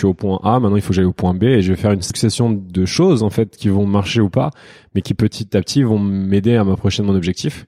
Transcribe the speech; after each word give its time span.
Suis 0.00 0.06
au 0.06 0.14
point 0.14 0.40
A, 0.42 0.60
maintenant 0.60 0.76
il 0.76 0.82
faut 0.82 0.88
que 0.88 0.94
j'aille 0.94 1.04
au 1.04 1.12
point 1.12 1.34
B 1.34 1.44
et 1.44 1.62
je 1.62 1.72
vais 1.72 1.76
faire 1.76 1.92
une 1.92 2.02
succession 2.02 2.50
de 2.50 2.84
choses 2.84 3.22
en 3.22 3.30
fait 3.30 3.56
qui 3.56 3.68
vont 3.68 3.86
marcher 3.86 4.20
ou 4.20 4.30
pas, 4.30 4.50
mais 4.94 5.02
qui 5.02 5.14
petit 5.14 5.56
à 5.56 5.60
petit 5.60 5.82
vont 5.82 5.98
m'aider 5.98 6.56
à 6.56 6.64
m'approcher 6.64 7.02
de 7.02 7.06
mon 7.06 7.14
objectif. 7.14 7.66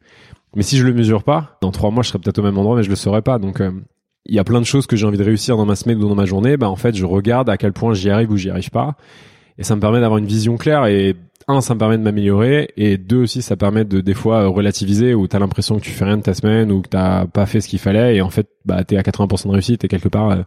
Mais 0.54 0.62
si 0.62 0.76
je 0.76 0.86
le 0.86 0.92
mesure 0.92 1.22
pas, 1.22 1.58
dans 1.62 1.70
trois 1.70 1.90
mois 1.90 2.02
je 2.02 2.08
serai 2.08 2.18
peut-être 2.18 2.38
au 2.38 2.42
même 2.42 2.58
endroit, 2.58 2.76
mais 2.76 2.82
je 2.82 2.90
le 2.90 2.96
saurai 2.96 3.22
pas. 3.22 3.38
Donc 3.38 3.60
euh, 3.60 3.70
il 4.26 4.34
y 4.34 4.38
a 4.38 4.44
plein 4.44 4.60
de 4.60 4.66
choses 4.66 4.86
que 4.86 4.96
j'ai 4.96 5.06
envie 5.06 5.18
de 5.18 5.24
réussir 5.24 5.56
dans 5.56 5.66
ma 5.66 5.76
semaine 5.76 6.02
ou 6.02 6.08
dans 6.08 6.14
ma 6.14 6.26
journée. 6.26 6.56
Bah 6.56 6.68
en 6.68 6.76
fait 6.76 6.94
je 6.94 7.04
regarde 7.04 7.48
à 7.48 7.56
quel 7.56 7.72
point 7.72 7.94
j'y 7.94 8.10
arrive 8.10 8.30
ou 8.30 8.36
j'y 8.36 8.50
arrive 8.50 8.70
pas, 8.70 8.96
et 9.58 9.64
ça 9.64 9.76
me 9.76 9.80
permet 9.80 10.00
d'avoir 10.00 10.18
une 10.18 10.26
vision 10.26 10.56
claire. 10.56 10.86
Et 10.86 11.16
un, 11.48 11.60
ça 11.60 11.74
me 11.74 11.78
permet 11.78 11.98
de 11.98 12.02
m'améliorer, 12.02 12.68
et 12.76 12.98
deux 12.98 13.22
aussi 13.22 13.42
ça 13.42 13.56
permet 13.56 13.84
de 13.84 14.00
des 14.00 14.14
fois 14.14 14.46
relativiser 14.46 15.14
où 15.14 15.26
t'as 15.26 15.38
l'impression 15.38 15.76
que 15.76 15.82
tu 15.82 15.90
fais 15.90 16.04
rien 16.04 16.16
de 16.16 16.22
ta 16.22 16.34
semaine 16.34 16.70
ou 16.70 16.82
que 16.82 16.88
t'as 16.88 17.26
pas 17.26 17.46
fait 17.46 17.60
ce 17.60 17.68
qu'il 17.68 17.78
fallait, 17.78 18.16
et 18.16 18.22
en 18.22 18.30
fait 18.30 18.48
bah 18.64 18.84
t'es 18.84 18.96
à 18.96 19.02
80% 19.02 19.48
de 19.48 19.52
réussite 19.52 19.84
et 19.84 19.88
quelque 19.88 20.08
part 20.08 20.30
euh, 20.30 20.42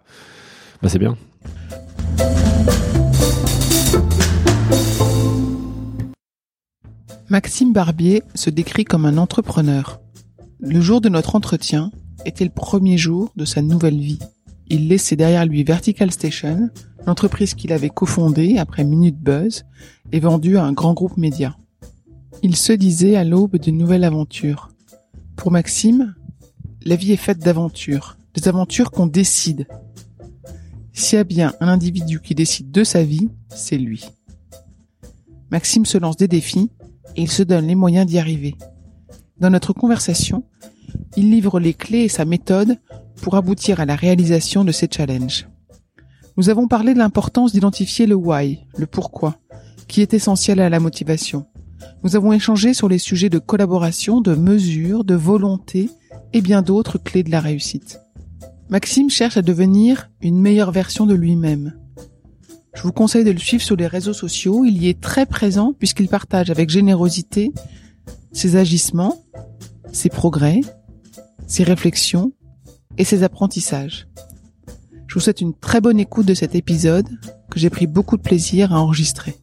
bah 0.81 0.89
c'est 0.89 0.99
bien. 0.99 1.17
Maxime 7.29 7.73
Barbier 7.73 8.23
se 8.35 8.49
décrit 8.49 8.85
comme 8.85 9.05
un 9.05 9.17
entrepreneur. 9.17 9.99
Le 10.59 10.79
jour 10.79 11.01
de 11.01 11.09
notre 11.09 11.35
entretien 11.35 11.91
était 12.25 12.45
le 12.45 12.51
premier 12.51 12.97
jour 12.97 13.31
de 13.35 13.45
sa 13.45 13.61
nouvelle 13.61 13.99
vie. 13.99 14.19
Il 14.67 14.87
laissait 14.87 15.15
derrière 15.15 15.45
lui 15.45 15.63
Vertical 15.63 16.11
Station, 16.11 16.69
l'entreprise 17.05 17.53
qu'il 17.53 17.73
avait 17.73 17.89
cofondée 17.89 18.57
après 18.57 18.83
Minute 18.83 19.19
Buzz 19.19 19.65
et 20.11 20.19
vendue 20.19 20.57
à 20.57 20.63
un 20.63 20.71
grand 20.71 20.93
groupe 20.93 21.17
média. 21.17 21.57
Il 22.43 22.55
se 22.55 22.73
disait 22.73 23.15
à 23.15 23.23
l'aube 23.23 23.57
d'une 23.57 23.77
nouvelle 23.77 24.03
aventure. 24.03 24.69
Pour 25.35 25.51
Maxime, 25.51 26.15
la 26.83 26.95
vie 26.95 27.11
est 27.11 27.17
faite 27.17 27.39
d'aventures, 27.39 28.17
des 28.33 28.47
aventures 28.47 28.91
qu'on 28.91 29.07
décide, 29.07 29.67
s'il 30.95 31.17
y 31.17 31.19
a 31.19 31.23
bien 31.25 31.53
un 31.59 31.67
individu 31.67 32.21
qui 32.21 32.35
décide 32.35 32.71
de 32.71 32.83
sa 32.83 33.03
vie, 33.03 33.29
c'est 33.49 33.77
lui. 33.77 34.05
Maxime 35.51 35.85
se 35.85 35.97
lance 35.97 36.17
des 36.17 36.27
défis 36.27 36.71
et 37.15 37.21
il 37.21 37.29
se 37.29 37.43
donne 37.43 37.67
les 37.67 37.75
moyens 37.75 38.07
d'y 38.07 38.17
arriver. 38.17 38.55
Dans 39.39 39.49
notre 39.49 39.73
conversation, 39.73 40.45
il 41.17 41.29
livre 41.29 41.59
les 41.59 41.73
clés 41.73 42.03
et 42.03 42.09
sa 42.09 42.25
méthode 42.25 42.77
pour 43.21 43.35
aboutir 43.35 43.79
à 43.79 43.85
la 43.85 43.95
réalisation 43.95 44.63
de 44.63 44.71
ces 44.71 44.87
challenges. 44.89 45.47
Nous 46.37 46.49
avons 46.49 46.67
parlé 46.67 46.93
de 46.93 46.99
l'importance 46.99 47.51
d'identifier 47.51 48.07
le 48.07 48.15
why, 48.15 48.65
le 48.77 48.85
pourquoi, 48.85 49.37
qui 49.87 50.01
est 50.01 50.13
essentiel 50.13 50.59
à 50.59 50.69
la 50.69 50.79
motivation. 50.79 51.45
Nous 52.03 52.15
avons 52.15 52.31
échangé 52.31 52.73
sur 52.73 52.87
les 52.87 52.97
sujets 52.97 53.29
de 53.29 53.39
collaboration, 53.39 54.21
de 54.21 54.35
mesure, 54.35 55.03
de 55.03 55.15
volonté 55.15 55.89
et 56.33 56.41
bien 56.41 56.61
d'autres 56.61 56.97
clés 56.97 57.23
de 57.23 57.31
la 57.31 57.41
réussite. 57.41 57.99
Maxime 58.69 59.09
cherche 59.09 59.37
à 59.37 59.41
devenir 59.41 60.09
une 60.21 60.39
meilleure 60.39 60.71
version 60.71 61.05
de 61.05 61.13
lui-même. 61.13 61.73
Je 62.73 62.81
vous 62.81 62.91
conseille 62.91 63.23
de 63.23 63.31
le 63.31 63.37
suivre 63.37 63.63
sur 63.63 63.75
les 63.75 63.87
réseaux 63.87 64.13
sociaux, 64.13 64.65
il 64.65 64.81
y 64.81 64.89
est 64.89 64.99
très 64.99 65.25
présent 65.25 65.73
puisqu'il 65.77 66.07
partage 66.07 66.49
avec 66.49 66.69
générosité 66.69 67.53
ses 68.33 68.57
agissements, 68.57 69.23
ses 69.93 70.09
progrès, 70.09 70.59
ses 71.47 71.63
réflexions 71.63 72.33
et 72.97 73.05
ses 73.05 73.23
apprentissages. 73.23 74.07
Je 75.07 75.13
vous 75.13 75.19
souhaite 75.21 75.41
une 75.41 75.53
très 75.53 75.79
bonne 75.79 75.99
écoute 75.99 76.25
de 76.25 76.33
cet 76.33 76.55
épisode 76.55 77.07
que 77.49 77.59
j'ai 77.59 77.69
pris 77.69 77.87
beaucoup 77.87 78.17
de 78.17 78.21
plaisir 78.21 78.73
à 78.73 78.81
enregistrer 78.81 79.35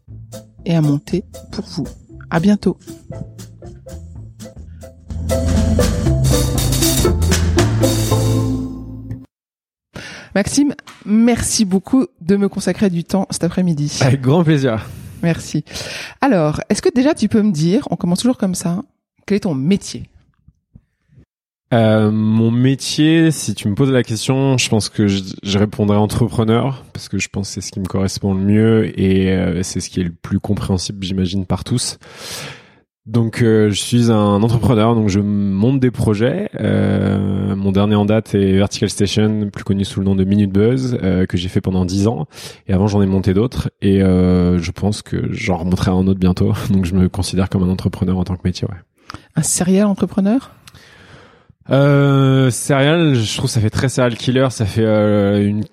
et 0.67 0.75
à 0.75 0.83
monter 0.83 1.25
pour 1.51 1.65
vous. 1.65 1.87
À 2.29 2.41
bientôt. 2.41 2.77
Maxime, 10.35 10.75
merci 11.05 11.65
beaucoup 11.65 12.07
de 12.21 12.37
me 12.37 12.49
consacrer 12.49 12.89
du 12.89 13.05
temps 13.05 13.27
cet 13.31 13.45
après-midi. 13.45 13.99
Avec 14.01 14.23
grand 14.23 14.43
plaisir. 14.43 14.89
Merci. 15.23 15.65
Alors, 16.21 16.61
est-ce 16.69 16.81
que 16.81 16.89
déjà 16.93 17.15
tu 17.15 17.29
peux 17.29 17.43
me 17.43 17.53
dire, 17.53 17.87
on 17.91 17.97
commence 17.97 18.21
toujours 18.21 18.39
comme 18.39 18.55
ça, 18.55 18.83
quel 19.27 19.37
est 19.37 19.41
ton 19.41 19.55
métier? 19.55 20.05
Euh, 21.73 22.11
mon 22.11 22.51
métier, 22.51 23.31
si 23.31 23.55
tu 23.55 23.69
me 23.69 23.75
poses 23.75 23.91
la 23.91 24.03
question, 24.03 24.59
je 24.59 24.69
pense 24.69 24.89
que 24.89 25.07
je, 25.07 25.23
je 25.43 25.59
répondrai 25.59 25.97
entrepreneur 25.97 26.85
parce 26.93 27.09
que 27.09 27.19
je 27.19 27.29
pense 27.29 27.49
que 27.49 27.55
c'est 27.55 27.67
ce 27.67 27.73
qui 27.73 27.81
me 27.81 27.87
correspond 27.87 28.35
le 28.35 28.41
mieux 28.41 29.01
et 29.01 29.33
euh, 29.33 29.63
c'est 29.63 29.81
ce 29.81 29.89
qui 29.89 30.01
est 30.01 30.05
le 30.05 30.13
plus 30.13 30.39
compréhensible, 30.39 31.03
j'imagine, 31.03 31.47
par 31.47 31.65
tous. 31.65 31.99
Donc 33.07 33.43
euh, 33.43 33.69
je 33.71 33.81
suis 33.81 34.13
un 34.13 34.43
entrepreneur, 34.45 34.95
donc 34.95 35.09
je 35.09 35.19
monte 35.19 35.81
des 35.81 35.91
projets. 35.91 36.51
Euh, 36.61 37.57
mon 37.57 37.73
dernier 37.73 37.97
en 37.97 38.05
date 38.05 38.37
est 38.37 38.53
Vertical 38.53 38.89
Station, 38.89 39.51
plus 39.53 39.65
connu 39.65 39.85
sous 39.85 39.99
le 39.99 40.07
nom 40.07 40.15
de 40.15 40.23
Minute 40.23 40.53
Buzz, 40.53 40.97
euh, 41.03 41.27
que 41.27 41.37
j'ai 41.37 41.49
fait 41.49 41.61
pendant 41.61 41.85
10 41.85 42.07
ans. 42.07 42.27
Et 42.69 42.73
avant 42.73 42.87
j'en 42.87 43.03
ai 43.03 43.07
monté 43.07 43.35
d'autres. 43.35 43.71
Et 43.81 43.99
je 43.99 44.71
pense 44.71 45.03
que 45.03 45.33
j'en 45.33 45.57
remonterai 45.57 45.91
un 45.91 46.07
autre 46.07 46.21
bientôt. 46.21 46.53
Donc 46.71 46.85
je 46.85 46.95
me 46.95 47.09
considère 47.09 47.49
comme 47.49 47.65
un 47.65 47.71
entrepreneur 47.71 48.17
en 48.17 48.25
tant 48.25 48.37
que 48.37 48.43
métier. 48.45 48.69
Ouais. 48.69 48.79
Un 49.35 49.43
serial 49.43 49.87
entrepreneur? 49.87 50.53
Euh, 51.71 52.51
serial, 52.51 53.15
je 53.15 53.37
trouve 53.37 53.51
ça 53.51 53.61
fait 53.61 53.71
très 53.71 53.89
serial 53.89 54.17
killer. 54.17 54.47
Ça 54.51 54.65
fait 54.65 55.45
une 55.45 55.65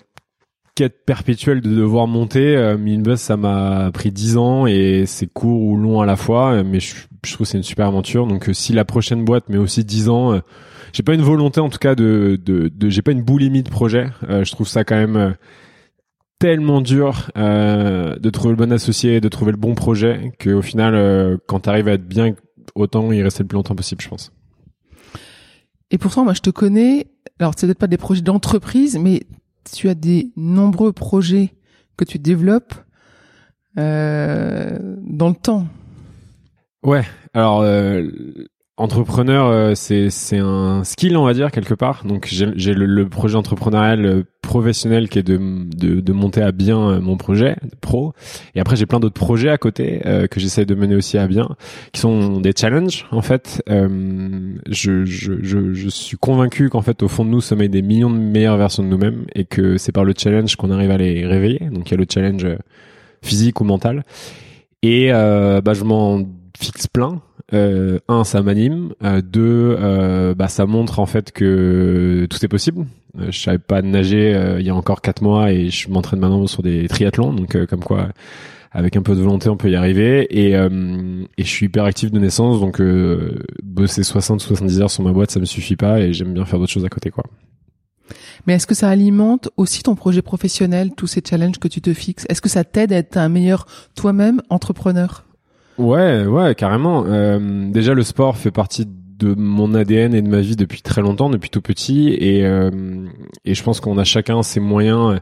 quête 0.74 1.04
perpétuelle 1.04 1.60
de 1.60 1.74
devoir 1.74 2.06
monter. 2.06 2.56
Euh, 2.56 2.78
Minute 2.78 3.16
ça 3.16 3.36
m'a 3.36 3.90
pris 3.92 4.10
10 4.10 4.36
ans 4.36 4.66
et 4.66 5.04
c'est 5.06 5.26
court 5.26 5.62
ou 5.62 5.76
long 5.76 6.00
à 6.00 6.06
la 6.06 6.16
fois. 6.16 6.62
Mais 6.62 6.80
je 6.80 6.94
je 7.24 7.34
trouve 7.34 7.46
que 7.46 7.50
c'est 7.50 7.58
une 7.58 7.64
super 7.64 7.86
aventure. 7.86 8.26
Donc 8.26 8.48
euh, 8.48 8.52
si 8.52 8.72
la 8.72 8.84
prochaine 8.84 9.24
boîte 9.24 9.48
met 9.48 9.58
aussi 9.58 9.84
10 9.84 10.08
ans, 10.08 10.32
euh, 10.32 10.40
j'ai 10.92 11.02
pas 11.02 11.14
une 11.14 11.22
volonté 11.22 11.60
en 11.60 11.68
tout 11.68 11.78
cas 11.78 11.94
de, 11.94 12.40
de, 12.42 12.68
de 12.68 12.88
j'ai 12.88 13.02
pas 13.02 13.12
une 13.12 13.22
boulimie 13.22 13.62
de 13.62 13.70
projet. 13.70 14.08
Euh, 14.28 14.44
je 14.44 14.52
trouve 14.52 14.68
ça 14.68 14.84
quand 14.84 14.96
même 14.96 15.34
tellement 16.38 16.80
dur 16.80 17.30
de 17.36 18.30
trouver 18.30 18.50
le 18.50 18.56
bon 18.56 18.72
associé, 18.72 19.20
de 19.20 19.28
trouver 19.28 19.52
le 19.52 19.58
bon 19.58 19.74
projet, 19.74 20.32
qu'au 20.42 20.62
final, 20.62 21.38
quand 21.46 21.60
tu 21.60 21.68
arrives 21.68 21.86
à 21.86 21.92
être 21.92 22.08
bien, 22.08 22.34
autant 22.74 23.12
il 23.12 23.22
reste 23.22 23.40
le 23.40 23.46
plus 23.46 23.56
longtemps 23.56 23.74
possible, 23.74 24.00
je 24.00 24.08
pense. 24.08 24.32
Et 25.90 25.98
pourtant, 25.98 26.24
moi, 26.24 26.32
je 26.32 26.40
te 26.40 26.48
connais. 26.48 27.08
Alors, 27.40 27.52
c'est 27.56 27.66
peut-être 27.66 27.78
pas 27.78 27.88
des 27.88 27.98
projets 27.98 28.22
d'entreprise, 28.22 28.98
mais 28.98 29.24
tu 29.64 29.88
as 29.88 29.94
des 29.94 30.32
nombreux 30.36 30.92
projets 30.92 31.54
que 31.96 32.04
tu 32.04 32.18
développes 32.18 32.74
euh, 33.78 34.78
dans 35.02 35.28
le 35.28 35.34
temps. 35.34 35.66
Ouais, 36.82 37.04
alors 37.34 37.60
euh, 37.60 38.08
entrepreneur, 38.80 39.46
euh, 39.46 39.74
c'est 39.74 40.38
un 40.38 40.82
skill 40.84 41.16
on 41.16 41.24
va 41.24 41.34
dire 41.34 41.50
quelque 41.50 41.74
part. 41.74 42.02
Donc 42.04 42.26
j'ai 42.30 42.74
le, 42.74 43.08
projet 43.08 43.36
entrepreneurial 43.36 44.06
euh, 44.06 44.22
professionnel 44.40 45.08
qui 45.08 45.18
est 45.18 45.22
de, 45.22 45.38
de, 45.38 46.00
de 46.00 46.12
monter 46.12 46.40
à 46.42 46.50
bien 46.50 46.98
mon 47.00 47.16
projet 47.16 47.56
pro. 47.80 48.14
Et 48.54 48.60
après 48.60 48.76
j'ai 48.76 48.86
plein 48.86 48.98
d'autres 48.98 49.14
projets 49.14 49.50
à 49.50 49.58
côté 49.58 50.00
que 50.30 50.40
j'essaie 50.40 50.64
de 50.64 50.74
mener 50.74 50.96
aussi 50.96 51.18
à 51.18 51.26
bien, 51.26 51.48
qui 51.92 52.00
sont 52.00 52.40
des 52.40 52.52
challenges 52.56 53.06
en 53.12 53.22
fait. 53.22 53.62
je, 53.68 55.04
je, 55.04 55.32
je, 55.42 55.72
je 55.74 55.88
suis 55.88 56.16
convaincu 56.16 56.68
qu'en 56.68 56.82
fait 56.82 57.02
au 57.02 57.08
fond 57.08 57.24
de 57.24 57.30
nous 57.30 57.40
sommeillent 57.40 57.68
des 57.68 57.82
millions 57.82 58.10
de 58.10 58.18
meilleures 58.18 58.56
versions 58.56 58.82
de 58.82 58.88
nous-mêmes 58.88 59.26
et 59.34 59.44
que 59.44 59.76
c'est 59.76 59.92
par 59.92 60.04
le 60.04 60.14
challenge 60.16 60.56
qu'on 60.56 60.70
arrive 60.70 60.90
à 60.90 60.96
les 60.96 61.26
réveiller. 61.26 61.68
Donc 61.70 61.88
il 61.88 61.92
y 61.92 61.94
a 61.94 61.98
le 61.98 62.06
challenge 62.10 62.46
physique 63.22 63.60
ou 63.60 63.64
mental. 63.64 64.04
Et 64.82 65.10
bah 65.12 65.74
je 65.74 65.84
m'en 65.84 66.24
fixe 66.58 66.88
plein. 66.88 67.20
Euh, 67.52 67.98
un, 68.08 68.24
ça 68.24 68.42
m'anime. 68.42 68.92
Euh, 69.02 69.22
deux, 69.22 69.76
euh, 69.78 70.34
bah, 70.34 70.48
ça 70.48 70.66
montre 70.66 70.98
en 70.98 71.06
fait 71.06 71.32
que 71.32 72.26
tout 72.30 72.44
est 72.44 72.48
possible. 72.48 72.86
Euh, 73.18 73.30
je 73.30 73.40
savais 73.40 73.58
pas 73.58 73.82
nager 73.82 74.56
il 74.58 74.66
y 74.66 74.70
a 74.70 74.74
encore 74.74 75.00
quatre 75.00 75.22
mois 75.22 75.52
et 75.52 75.68
je 75.68 75.90
m'entraîne 75.90 76.20
maintenant 76.20 76.46
sur 76.46 76.62
des 76.62 76.86
triathlons. 76.88 77.32
Donc 77.32 77.66
comme 77.66 77.82
quoi, 77.82 78.08
avec 78.72 78.96
un 78.96 79.02
peu 79.02 79.14
de 79.14 79.20
volonté, 79.20 79.48
on 79.48 79.56
peut 79.56 79.70
y 79.70 79.76
arriver. 79.76 80.26
Et, 80.30 80.56
euh, 80.56 81.24
et 81.36 81.44
je 81.44 81.48
suis 81.48 81.66
hyper 81.66 81.84
actif 81.84 82.10
de 82.10 82.18
naissance, 82.18 82.60
donc 82.60 82.80
euh, 82.80 83.38
bosser 83.62 84.02
60-70 84.02 84.80
heures 84.80 84.90
sur 84.90 85.02
ma 85.02 85.12
boîte, 85.12 85.30
ça 85.30 85.40
me 85.40 85.44
suffit 85.44 85.76
pas, 85.76 86.00
et 86.00 86.12
j'aime 86.12 86.32
bien 86.32 86.44
faire 86.44 86.58
d'autres 86.58 86.72
choses 86.72 86.84
à 86.84 86.88
côté, 86.88 87.10
quoi. 87.10 87.24
Mais 88.46 88.54
est-ce 88.54 88.66
que 88.66 88.74
ça 88.74 88.88
alimente 88.88 89.50
aussi 89.56 89.82
ton 89.82 89.94
projet 89.94 90.22
professionnel, 90.22 90.92
tous 90.96 91.06
ces 91.06 91.22
challenges 91.28 91.58
que 91.58 91.68
tu 91.68 91.80
te 91.80 91.92
fixes? 91.92 92.26
Est-ce 92.28 92.40
que 92.40 92.48
ça 92.48 92.64
t'aide 92.64 92.92
à 92.92 92.96
être 92.96 93.16
un 93.16 93.28
meilleur 93.28 93.66
toi-même 93.94 94.40
entrepreneur? 94.48 95.24
Ouais, 95.80 96.26
ouais, 96.26 96.54
carrément. 96.54 97.04
Euh, 97.06 97.70
déjà, 97.70 97.94
le 97.94 98.02
sport 98.02 98.36
fait 98.36 98.50
partie 98.50 98.86
de 98.86 99.34
mon 99.34 99.72
ADN 99.74 100.14
et 100.14 100.20
de 100.20 100.28
ma 100.28 100.40
vie 100.40 100.54
depuis 100.54 100.82
très 100.82 101.00
longtemps, 101.00 101.30
depuis 101.30 101.48
tout 101.48 101.62
petit, 101.62 102.10
et, 102.10 102.44
euh, 102.44 102.70
et 103.46 103.54
je 103.54 103.62
pense 103.62 103.80
qu'on 103.80 103.96
a 103.96 104.04
chacun 104.04 104.42
ses 104.42 104.60
moyens 104.60 105.20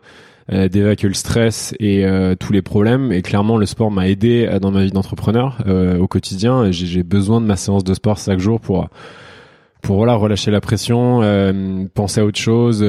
euh, 0.53 0.69
d'évacuer 0.69 1.07
le 1.07 1.15
stress 1.15 1.75
et 1.79 2.05
euh, 2.05 2.35
tous 2.35 2.53
les 2.53 2.63
problèmes. 2.63 3.13
Et 3.13 3.23
clairement, 3.23 3.57
le 3.57 3.67
sport 3.67 3.93
m'a 3.93 4.09
aidé 4.09 4.59
dans 4.61 4.73
ma 4.73 4.83
vie 4.83 4.91
d'entrepreneur 4.91 5.59
au 6.01 6.09
quotidien. 6.09 6.73
J'ai 6.73 7.05
besoin 7.05 7.41
de 7.41 7.47
ma 7.47 7.57
séance 7.57 7.85
de 7.85 7.95
sport 7.95 8.19
chaque 8.19 8.41
jour 8.41 8.61
pour 8.61 8.89
pour 9.81 9.97
voilà 9.99 10.15
relâcher 10.15 10.51
la 10.51 10.61
pression, 10.61 11.21
penser 11.95 12.21
à 12.21 12.25
autre 12.25 12.39
chose 12.39 12.85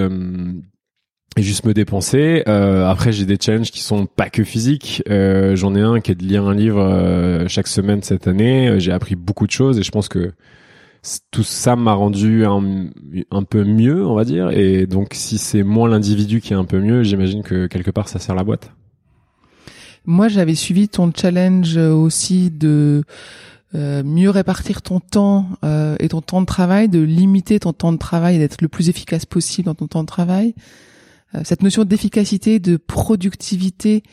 et 1.37 1.43
juste 1.43 1.65
me 1.65 1.73
dépenser. 1.73 2.43
Euh, 2.47 2.87
après, 2.87 3.11
j'ai 3.11 3.25
des 3.25 3.37
challenges 3.39 3.71
qui 3.71 3.81
sont 3.81 4.05
pas 4.05 4.29
que 4.29 4.43
physiques. 4.43 5.03
Euh, 5.09 5.55
J'en 5.55 5.75
ai 5.75 5.81
un 5.81 5.99
qui 5.99 6.11
est 6.11 6.15
de 6.15 6.23
lire 6.23 6.45
un 6.45 6.55
livre 6.55 7.45
chaque 7.47 7.67
semaine 7.67 8.01
cette 8.03 8.27
année. 8.27 8.79
J'ai 8.79 8.91
appris 8.91 9.15
beaucoup 9.15 9.45
de 9.45 9.51
choses 9.51 9.79
et 9.79 9.83
je 9.83 9.91
pense 9.91 10.09
que 10.09 10.31
tout 11.31 11.43
ça 11.43 11.75
m'a 11.75 11.93
rendu 11.93 12.45
un, 12.45 12.89
un, 13.31 13.43
peu 13.43 13.63
mieux, 13.63 14.05
on 14.05 14.15
va 14.15 14.25
dire. 14.25 14.49
Et 14.51 14.85
donc, 14.85 15.09
si 15.13 15.37
c'est 15.37 15.63
moi 15.63 15.87
l'individu 15.87 16.41
qui 16.41 16.53
est 16.53 16.57
un 16.57 16.65
peu 16.65 16.81
mieux, 16.81 17.03
j'imagine 17.03 17.41
que 17.41 17.67
quelque 17.67 17.91
part, 17.91 18.09
ça 18.09 18.19
sert 18.19 18.35
la 18.35 18.43
boîte. 18.43 18.71
Moi, 20.05 20.27
j'avais 20.27 20.55
suivi 20.55 20.89
ton 20.89 21.11
challenge 21.15 21.77
aussi 21.77 22.51
de 22.51 23.03
euh, 23.75 24.01
mieux 24.03 24.31
répartir 24.31 24.81
ton 24.81 24.99
temps 24.99 25.45
euh, 25.63 25.95
et 25.99 26.09
ton 26.09 26.21
temps 26.21 26.41
de 26.41 26.47
travail, 26.47 26.89
de 26.89 26.99
limiter 26.99 27.59
ton 27.59 27.71
temps 27.71 27.91
de 27.91 27.99
travail 27.99 28.35
et 28.35 28.39
d'être 28.39 28.63
le 28.63 28.67
plus 28.67 28.89
efficace 28.89 29.27
possible 29.27 29.67
dans 29.67 29.75
ton 29.75 29.87
temps 29.87 30.01
de 30.01 30.07
travail. 30.07 30.55
Euh, 31.35 31.41
cette 31.43 31.63
notion 31.63 31.83
d'efficacité, 31.83 32.59
de 32.59 32.77
productivité 32.77 34.03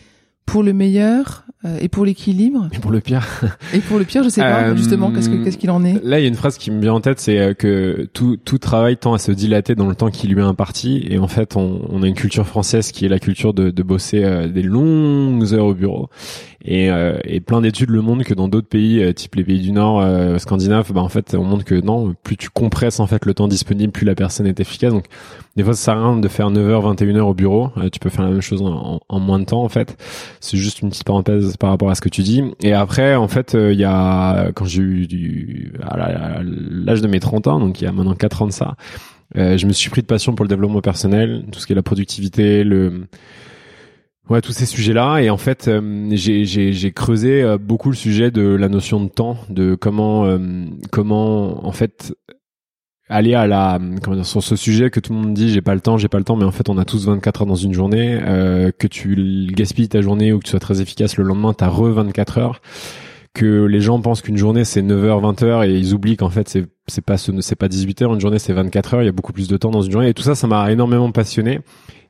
pour 0.47 0.63
le 0.63 0.73
meilleur, 0.73 1.47
euh, 1.65 1.79
et 1.81 1.89
pour 1.89 2.05
l'équilibre 2.05 2.69
Et 2.73 2.79
pour 2.79 2.91
le 2.91 3.01
pire 3.01 3.27
Et 3.75 3.79
pour 3.81 3.99
le 3.99 4.05
pire, 4.05 4.23
je 4.23 4.29
sais 4.29 4.43
pas, 4.43 4.69
euh, 4.69 4.77
justement, 4.77 5.11
qu'est-ce 5.11 5.31
qu'est-ce 5.31 5.57
qu'il 5.57 5.71
en 5.71 5.85
est 5.85 6.05
Là, 6.05 6.21
il 6.21 6.23
y 6.23 6.27
a 6.27 6.29
une 6.29 6.35
phrase 6.35 6.59
qui 6.59 6.71
me 6.71 6.81
vient 6.81 6.93
en 6.93 7.01
tête, 7.01 7.19
c'est 7.19 7.39
euh, 7.39 7.55
que 7.55 8.09
tout, 8.13 8.37
tout 8.37 8.59
travail 8.59 8.99
tend 8.99 9.15
à 9.15 9.19
se 9.19 9.33
dilater 9.33 9.75
dans 9.75 9.89
le 9.89 9.95
temps 9.95 10.11
qui 10.11 10.29
lui 10.29 10.41
est 10.41 10.45
imparti. 10.45 11.05
Et 11.09 11.19
en 11.19 11.29
fait, 11.29 11.57
on, 11.57 11.81
on 11.89 12.03
a 12.03 12.07
une 12.07 12.15
culture 12.15 12.47
française 12.47 12.93
qui 12.93 13.07
est 13.07 13.09
la 13.09 13.19
culture 13.19 13.55
de, 13.55 13.71
de 13.71 13.83
bosser 13.83 14.49
des 14.53 14.63
longues 14.63 15.55
heures 15.55 15.67
au 15.67 15.75
bureau. 15.75 16.09
Et, 16.69 16.89
et 17.25 17.41
plein 17.41 17.61
d'études 17.61 17.91
le 17.91 18.01
montrent 18.01 18.25
que 18.25 18.35
dans 18.35 18.49
d'autres 18.49 18.69
pays, 18.69 19.15
type 19.15 19.37
les 19.37 19.45
pays 19.45 19.61
du 19.61 19.73
Nord, 19.73 20.05
scandinaves, 20.41 20.93
bah, 20.93 21.01
en 21.01 21.09
fait, 21.09 21.35
on 21.35 21.45
montre 21.45 21.65
que 21.65 21.77
non, 21.81 22.15
plus 22.25 22.37
tu 22.37 22.51
compresses 22.51 22.99
en 22.99 23.07
fait 23.07 23.25
le 23.25 23.35
temps 23.35 23.47
disponible, 23.47 23.93
plus 23.93 24.05
la 24.05 24.17
personne 24.17 24.47
est 24.47 24.59
efficace. 24.59 24.93
Donc, 24.93 25.07
des 25.57 25.63
fois, 25.63 25.75
ça 25.75 25.85
sert 25.85 25.97
à 25.97 26.11
rien 26.11 26.17
de 26.19 26.29
faire 26.29 26.51
9h, 26.51 26.97
21h 26.97 27.21
au 27.21 27.35
bureau. 27.35 27.71
tu 27.93 28.01
peux 28.01 28.11
faire 28.11 28.25
la 28.25 28.31
même 28.31 28.41
chose 28.41 28.63
en, 28.63 29.01
en 29.09 29.21
moins 29.21 29.39
de 29.39 29.45
temps, 29.45 29.63
en 29.63 29.69
fait. 29.69 29.97
C'est 30.41 30.57
juste 30.57 30.81
une 30.81 30.91
petite 30.91 31.05
parenthèse 31.05 31.57
par 31.57 31.71
rapport 31.71 31.91
à 31.91 31.95
ce 31.95 32.01
que 32.01 32.09
tu 32.09 32.23
dis. 32.23 32.43
Et 32.61 32.73
après, 32.73 33.15
en 33.15 33.29
fait, 33.29 33.55
euh, 33.55 33.73
il 33.73 33.79
y 33.79 33.85
a 33.85 34.51
quand 34.53 34.65
j'ai 34.65 34.83
eu 34.83 35.07
du, 35.07 35.73
à 35.83 36.41
l'âge 36.43 37.01
de 37.01 37.09
mes 37.09 37.21
30 37.21 37.47
ans, 37.47 37.61
donc 37.61 37.81
il 37.81 37.85
y 37.85 37.87
a 37.87 37.93
maintenant 37.93 38.15
4 38.15 38.43
ans 38.43 38.47
de 38.47 38.53
ça, 38.53 38.77
euh, 39.37 39.57
je 39.57 39.67
me 39.67 39.73
suis 39.73 39.91
pris 39.91 40.03
de 40.03 40.07
passion 40.07 40.35
pour 40.35 40.45
le 40.45 40.49
développement 40.49 40.81
personnel, 40.81 41.45
tout 41.51 41.59
ce 41.59 41.67
qui 41.67 41.73
est 41.73 41.77
la 41.77 41.83
productivité, 41.83 42.65
le 42.65 43.07
Ouais, 44.29 44.41
tous 44.41 44.51
ces 44.51 44.67
sujets-là. 44.67 45.19
Et 45.19 45.31
en 45.31 45.37
fait, 45.37 45.69
euh, 45.69 46.09
j'ai 46.11 46.93
creusé 46.93 47.45
beaucoup 47.61 47.91
le 47.91 47.95
sujet 47.95 48.33
de 48.33 48.43
la 48.43 48.69
notion 48.69 49.01
de 49.01 49.09
temps, 49.09 49.37
de 49.51 49.77
comment, 49.77 50.37
comment 50.91 51.65
en 51.65 51.71
fait 51.71 52.13
aller 53.09 53.35
à 53.35 53.47
la 53.47 53.79
comment 54.03 54.17
dire 54.17 54.27
sur 54.27 54.43
ce 54.43 54.57
sujet 54.57 54.91
que 54.91 55.01
tout 55.01 55.13
le 55.13 55.21
monde 55.21 55.35
dit 55.35 55.51
j'ai 55.51 55.63
pas 55.63 55.75
le 55.75 55.81
temps 55.81 55.97
j'ai 55.97 56.09
pas 56.09 56.19
le 56.19 56.25
temps 56.25 56.37
mais 56.37 56.45
en 56.45 56.51
fait 56.51 56.69
on 56.69 56.77
a 56.79 56.85
tous 56.85 57.07
24 57.07 57.43
heures 57.43 57.47
dans 57.47 57.55
une 57.55 57.73
journée 57.73 58.19
euh, 58.21 58.73
que 58.77 58.89
tu 58.89 59.47
gaspilles 59.53 59.89
ta 59.89 60.01
journée 60.01 60.33
ou 60.33 60.39
que 60.39 60.45
tu 60.45 60.51
sois 60.51 60.61
très 60.61 60.81
efficace 60.81 61.17
le 61.17 61.25
lendemain 61.25 61.55
t'as 61.55 61.69
re 61.69 61.93
24 61.93 62.39
heures. 62.39 62.61
Que 63.33 63.67
les 63.67 63.83
gens 63.83 64.01
pensent 64.01 64.23
qu'une 64.23 64.39
journée 64.39 64.65
c'est 64.65 64.81
9 64.81 65.05
heures 65.05 65.21
20 65.21 65.43
heures 65.43 65.63
et 65.63 65.75
ils 65.75 65.93
oublient 65.93 66.17
qu'en 66.17 66.31
fait 66.31 66.49
c'est 66.49 66.65
c'est 66.87 67.05
pas 67.05 67.19
c'est 67.19 67.55
pas 67.55 67.69
18 67.69 68.03
heures 68.03 68.15
une 68.15 68.21
journée 68.21 68.39
c'est 68.39 68.55
24 68.55 68.95
heures 68.95 69.03
il 69.03 69.07
y 69.07 69.11
a 69.11 69.13
beaucoup 69.13 69.35
plus 69.35 69.47
de 69.47 69.57
temps 69.59 69.71
dans 69.71 69.83
une 69.83 69.93
journée. 69.93 70.09
Et 70.09 70.15
tout 70.15 70.23
ça 70.23 70.35
ça 70.35 70.47
m'a 70.47 70.73
énormément 70.73 71.13
passionné. 71.13 71.61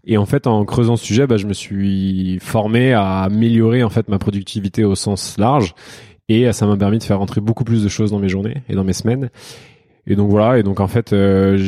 Et 0.04 0.18
en 0.18 0.26
fait 0.26 0.46
en 0.46 0.64
creusant 0.64 0.94
ce 0.94 1.04
sujet 1.04 1.26
bah, 1.26 1.36
je 1.36 1.46
me 1.46 1.52
suis 1.52 2.38
formé 2.40 2.92
à 2.92 3.22
améliorer 3.22 3.82
en 3.82 3.90
fait 3.90 4.08
ma 4.08 4.20
productivité 4.20 4.84
au 4.84 4.94
sens 4.94 5.36
large. 5.36 5.74
Et 6.28 6.52
ça 6.52 6.66
m'a 6.66 6.76
permis 6.76 6.98
de 6.98 7.02
faire 7.04 7.18
rentrer 7.18 7.40
beaucoup 7.40 7.64
plus 7.64 7.82
de 7.82 7.88
choses 7.88 8.12
dans 8.12 8.18
mes 8.20 8.28
journées 8.28 8.62
et 8.68 8.74
dans 8.74 8.84
mes 8.84 8.92
semaines 8.92 9.30
et 10.06 10.16
donc 10.16 10.30
voilà, 10.30 10.58
et 10.58 10.62
donc 10.62 10.80
en 10.80 10.86
fait, 10.86 11.12
euh, 11.12 11.58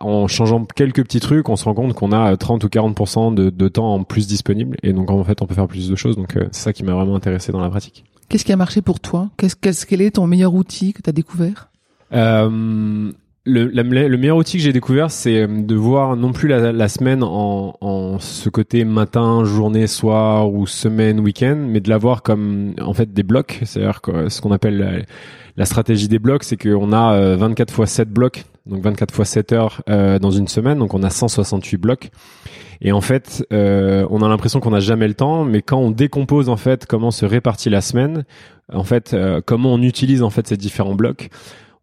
en 0.00 0.26
changeant 0.26 0.64
quelques 0.64 1.02
petits 1.04 1.20
trucs, 1.20 1.48
on 1.48 1.56
se 1.56 1.64
rend 1.64 1.74
compte 1.74 1.94
qu'on 1.94 2.12
a 2.12 2.36
30 2.36 2.64
ou 2.64 2.68
40% 2.68 3.34
de, 3.34 3.50
de, 3.50 3.68
temps 3.68 3.94
en 3.94 4.02
plus 4.02 4.26
disponible, 4.26 4.76
et 4.82 4.92
donc 4.92 5.10
en 5.10 5.22
fait, 5.22 5.40
on 5.40 5.46
peut 5.46 5.54
faire 5.54 5.68
plus 5.68 5.88
de 5.88 5.96
choses. 5.96 6.16
Donc 6.16 6.36
euh, 6.36 6.48
c'est 6.50 6.62
ça 6.62 6.72
qui 6.72 6.82
m'a 6.82 6.92
vraiment 6.92 7.14
intéressé 7.14 7.52
dans 7.52 7.60
la 7.60 7.70
pratique. 7.70 8.04
Qu'est-ce 8.28 8.44
qui 8.44 8.52
a 8.52 8.56
marché 8.56 8.82
pour 8.82 9.00
toi? 9.00 9.28
Qu'est-ce 9.36 9.56
qu'est-ce 9.56 9.86
quel 9.86 10.00
est 10.00 10.12
ton 10.12 10.26
meilleur 10.26 10.54
outil 10.54 10.92
que 10.92 11.02
tu 11.02 11.10
as 11.10 11.12
découvert? 11.12 11.68
Euh, 12.12 13.12
le, 13.44 13.64
le, 13.66 14.16
meilleur 14.16 14.36
outil 14.36 14.58
que 14.58 14.62
j'ai 14.62 14.72
découvert, 14.72 15.10
c'est 15.10 15.46
de 15.46 15.74
voir 15.74 16.16
non 16.16 16.32
plus 16.32 16.48
la, 16.48 16.72
la 16.72 16.88
semaine 16.88 17.22
en, 17.22 17.74
en, 17.80 18.18
ce 18.18 18.48
côté 18.50 18.84
matin, 18.84 19.44
journée, 19.44 19.86
soir 19.86 20.52
ou 20.52 20.66
semaine, 20.66 21.20
week-end, 21.20 21.56
mais 21.56 21.80
de 21.80 21.88
la 21.88 21.98
voir 21.98 22.22
comme 22.22 22.74
en 22.80 22.92
fait 22.92 23.12
des 23.12 23.22
blocs, 23.22 23.60
c'est-à-dire 23.64 24.00
ce 24.28 24.40
qu'on 24.40 24.52
appelle 24.52 25.06
la 25.60 25.66
stratégie 25.66 26.08
des 26.08 26.18
blocs, 26.18 26.44
c'est 26.44 26.56
qu'on 26.56 26.92
a 26.92 27.36
24 27.36 27.70
euh, 27.70 27.74
fois 27.74 27.86
7 27.86 28.10
blocs, 28.10 28.44
donc 28.66 28.82
24 28.82 29.14
fois 29.14 29.24
7 29.24 29.52
heures 29.52 29.82
euh, 29.88 30.18
dans 30.18 30.30
une 30.30 30.48
semaine, 30.48 30.78
donc 30.78 30.94
on 30.94 31.02
a 31.02 31.10
168 31.10 31.76
blocs. 31.76 32.10
Et 32.80 32.92
en 32.92 33.02
fait, 33.02 33.46
euh, 33.52 34.06
on 34.08 34.22
a 34.22 34.28
l'impression 34.28 34.60
qu'on 34.60 34.70
n'a 34.70 34.80
jamais 34.80 35.06
le 35.06 35.12
temps, 35.12 35.44
mais 35.44 35.60
quand 35.60 35.78
on 35.78 35.90
décompose 35.90 36.48
en 36.48 36.56
fait 36.56 36.86
comment 36.86 37.10
se 37.10 37.26
répartit 37.26 37.68
la 37.68 37.82
semaine, 37.82 38.24
en 38.72 38.84
fait, 38.84 39.14
comment 39.44 39.74
on 39.74 39.82
utilise 39.82 40.22
en 40.22 40.30
fait 40.30 40.46
ces 40.46 40.56
différents 40.56 40.94
blocs, 40.94 41.28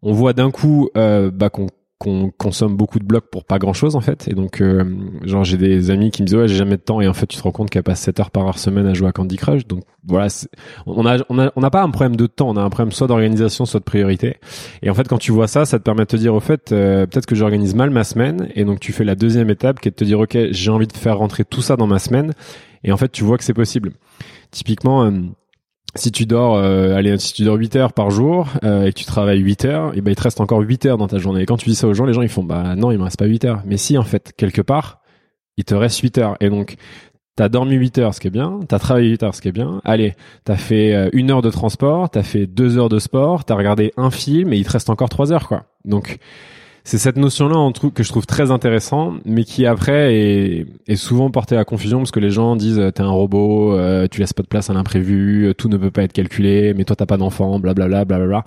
on 0.02 0.12
voit 0.12 0.32
d'un 0.32 0.50
coup 0.50 0.90
bah, 0.94 1.50
qu'on 1.50 1.68
qu'on 1.98 2.30
consomme 2.30 2.76
beaucoup 2.76 3.00
de 3.00 3.04
blocs 3.04 3.28
pour 3.28 3.44
pas 3.44 3.58
grand 3.58 3.72
chose 3.72 3.96
en 3.96 4.00
fait. 4.00 4.28
Et 4.28 4.34
donc 4.34 4.60
euh, 4.60 4.84
genre 5.24 5.42
j'ai 5.42 5.56
des 5.56 5.90
amis 5.90 6.12
qui 6.12 6.22
me 6.22 6.28
disent 6.28 6.36
ouais 6.36 6.48
j'ai 6.48 6.54
jamais 6.54 6.76
de 6.76 6.82
temps. 6.82 7.00
Et 7.00 7.08
en 7.08 7.12
fait 7.12 7.26
tu 7.26 7.36
te 7.36 7.42
rends 7.42 7.50
compte 7.50 7.70
qu'elle 7.70 7.82
passe 7.82 8.00
7 8.00 8.20
heures 8.20 8.30
par 8.30 8.46
heure 8.46 8.58
semaine 8.58 8.86
à 8.86 8.94
jouer 8.94 9.08
à 9.08 9.12
Candy 9.12 9.36
Crush. 9.36 9.66
Donc 9.66 9.82
voilà 10.06 10.28
on 10.86 11.04
a 11.06 11.18
on 11.28 11.38
a 11.40 11.50
on 11.56 11.60
n'a 11.60 11.70
pas 11.70 11.82
un 11.82 11.90
problème 11.90 12.14
de 12.14 12.26
temps. 12.26 12.48
On 12.48 12.56
a 12.56 12.62
un 12.62 12.70
problème 12.70 12.92
soit 12.92 13.08
d'organisation 13.08 13.66
soit 13.66 13.80
de 13.80 13.84
priorité. 13.84 14.36
Et 14.82 14.90
en 14.90 14.94
fait 14.94 15.08
quand 15.08 15.18
tu 15.18 15.32
vois 15.32 15.48
ça 15.48 15.64
ça 15.64 15.78
te 15.80 15.84
permet 15.84 16.02
de 16.02 16.08
te 16.08 16.16
dire 16.16 16.34
au 16.34 16.40
fait 16.40 16.70
euh, 16.70 17.06
peut-être 17.06 17.26
que 17.26 17.34
j'organise 17.34 17.74
mal 17.74 17.90
ma 17.90 18.04
semaine. 18.04 18.48
Et 18.54 18.64
donc 18.64 18.78
tu 18.78 18.92
fais 18.92 19.04
la 19.04 19.16
deuxième 19.16 19.50
étape 19.50 19.80
qui 19.80 19.88
est 19.88 19.92
de 19.92 19.96
te 19.96 20.04
dire 20.04 20.20
ok 20.20 20.38
j'ai 20.50 20.70
envie 20.70 20.86
de 20.86 20.96
faire 20.96 21.18
rentrer 21.18 21.44
tout 21.44 21.62
ça 21.62 21.76
dans 21.76 21.88
ma 21.88 21.98
semaine. 21.98 22.32
Et 22.84 22.92
en 22.92 22.96
fait 22.96 23.10
tu 23.10 23.24
vois 23.24 23.38
que 23.38 23.44
c'est 23.44 23.54
possible. 23.54 23.90
Typiquement 24.52 25.04
euh, 25.04 25.10
si 25.94 26.12
tu 26.12 26.26
dors 26.26 26.56
euh, 26.56 26.94
allez 26.94 27.18
si 27.18 27.32
tu 27.32 27.44
dors 27.44 27.56
8 27.56 27.76
heures 27.76 27.92
par 27.92 28.10
jour 28.10 28.48
euh, 28.62 28.84
et 28.84 28.92
que 28.92 28.98
tu 28.98 29.04
travailles 29.04 29.40
8 29.40 29.64
heures 29.64 29.96
et 29.96 30.00
ben 30.00 30.10
il 30.10 30.16
te 30.16 30.22
reste 30.22 30.40
encore 30.40 30.60
8 30.60 30.86
heures 30.86 30.98
dans 30.98 31.08
ta 31.08 31.18
journée 31.18 31.42
et 31.42 31.46
quand 31.46 31.56
tu 31.56 31.68
dis 31.68 31.74
ça 31.74 31.86
aux 31.86 31.94
gens 31.94 32.04
les 32.04 32.12
gens 32.12 32.22
ils 32.22 32.28
font 32.28 32.44
bah 32.44 32.76
non 32.76 32.90
il 32.92 32.98
me 32.98 33.04
reste 33.04 33.18
pas 33.18 33.24
8 33.24 33.44
heures 33.46 33.62
mais 33.64 33.78
si 33.78 33.96
en 33.96 34.02
fait 34.02 34.32
quelque 34.36 34.62
part 34.62 35.00
il 35.56 35.64
te 35.64 35.74
reste 35.74 36.00
8 36.00 36.18
heures 36.18 36.36
et 36.40 36.50
donc 36.50 36.76
T'as 37.38 37.48
dormi 37.48 37.76
8 37.76 37.98
heures, 37.98 38.14
ce 38.14 38.18
qui 38.18 38.26
est 38.26 38.30
bien. 38.30 38.58
T'as 38.66 38.80
travaillé 38.80 39.10
8 39.10 39.22
heures, 39.22 39.32
ce 39.32 39.40
qui 39.40 39.46
est 39.46 39.52
bien. 39.52 39.80
Allez, 39.84 40.14
t'as 40.42 40.56
fait 40.56 40.92
euh, 40.92 41.08
une 41.12 41.30
heure 41.30 41.40
de 41.40 41.50
transport, 41.50 42.10
t'as 42.10 42.24
fait 42.24 42.48
deux 42.48 42.78
heures 42.78 42.88
de 42.88 42.98
sport, 42.98 43.44
t'as 43.44 43.54
regardé 43.54 43.92
un 43.96 44.10
film 44.10 44.52
et 44.52 44.56
il 44.56 44.66
te 44.66 44.72
reste 44.72 44.90
encore 44.90 45.08
3 45.08 45.32
heures, 45.32 45.46
quoi. 45.46 45.66
Donc, 45.84 46.18
c'est 46.88 46.96
cette 46.96 47.18
notion-là 47.18 47.70
que 47.94 48.02
je 48.02 48.08
trouve 48.08 48.24
très 48.24 48.50
intéressant, 48.50 49.16
mais 49.26 49.44
qui 49.44 49.66
après 49.66 50.14
est, 50.86 50.96
souvent 50.96 51.30
portée 51.30 51.54
à 51.54 51.66
confusion 51.66 51.98
parce 51.98 52.12
que 52.12 52.18
les 52.18 52.30
gens 52.30 52.56
disent 52.56 52.80
t'es 52.94 53.02
un 53.02 53.10
robot, 53.10 53.74
euh, 53.74 54.06
tu 54.10 54.20
laisses 54.20 54.32
pas 54.32 54.42
de 54.42 54.48
place 54.48 54.70
à 54.70 54.72
l'imprévu, 54.72 55.52
tout 55.58 55.68
ne 55.68 55.76
peut 55.76 55.90
pas 55.90 56.04
être 56.04 56.14
calculé, 56.14 56.72
mais 56.72 56.84
toi 56.84 56.96
t'as 56.96 57.04
pas 57.04 57.18
d'enfant, 57.18 57.60
blablabla, 57.60 58.06
blablabla. 58.06 58.42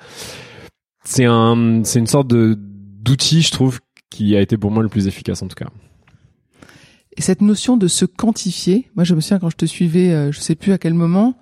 C'est 1.03 1.25
un, 1.25 1.83
c'est 1.83 2.00
une 2.00 2.07
sorte 2.07 2.29
de 2.29 2.57
d'outil, 2.57 3.43
je 3.43 3.51
trouve, 3.51 3.79
qui 4.10 4.36
a 4.36 4.41
été 4.41 4.57
pour 4.57 4.71
moi 4.71 4.81
le 4.81 4.89
plus 4.89 5.05
efficace 5.05 5.43
en 5.43 5.48
tout 5.48 5.63
cas. 5.63 5.69
Et 7.21 7.23
cette 7.23 7.41
notion 7.41 7.77
de 7.77 7.87
se 7.87 8.05
quantifier, 8.05 8.89
moi 8.95 9.03
je 9.03 9.13
me 9.13 9.21
souviens 9.21 9.37
quand 9.37 9.51
je 9.51 9.55
te 9.55 9.67
suivais, 9.67 10.11
euh, 10.11 10.31
je 10.31 10.39
sais 10.39 10.55
plus 10.55 10.73
à 10.73 10.79
quel 10.79 10.95
moment, 10.95 11.35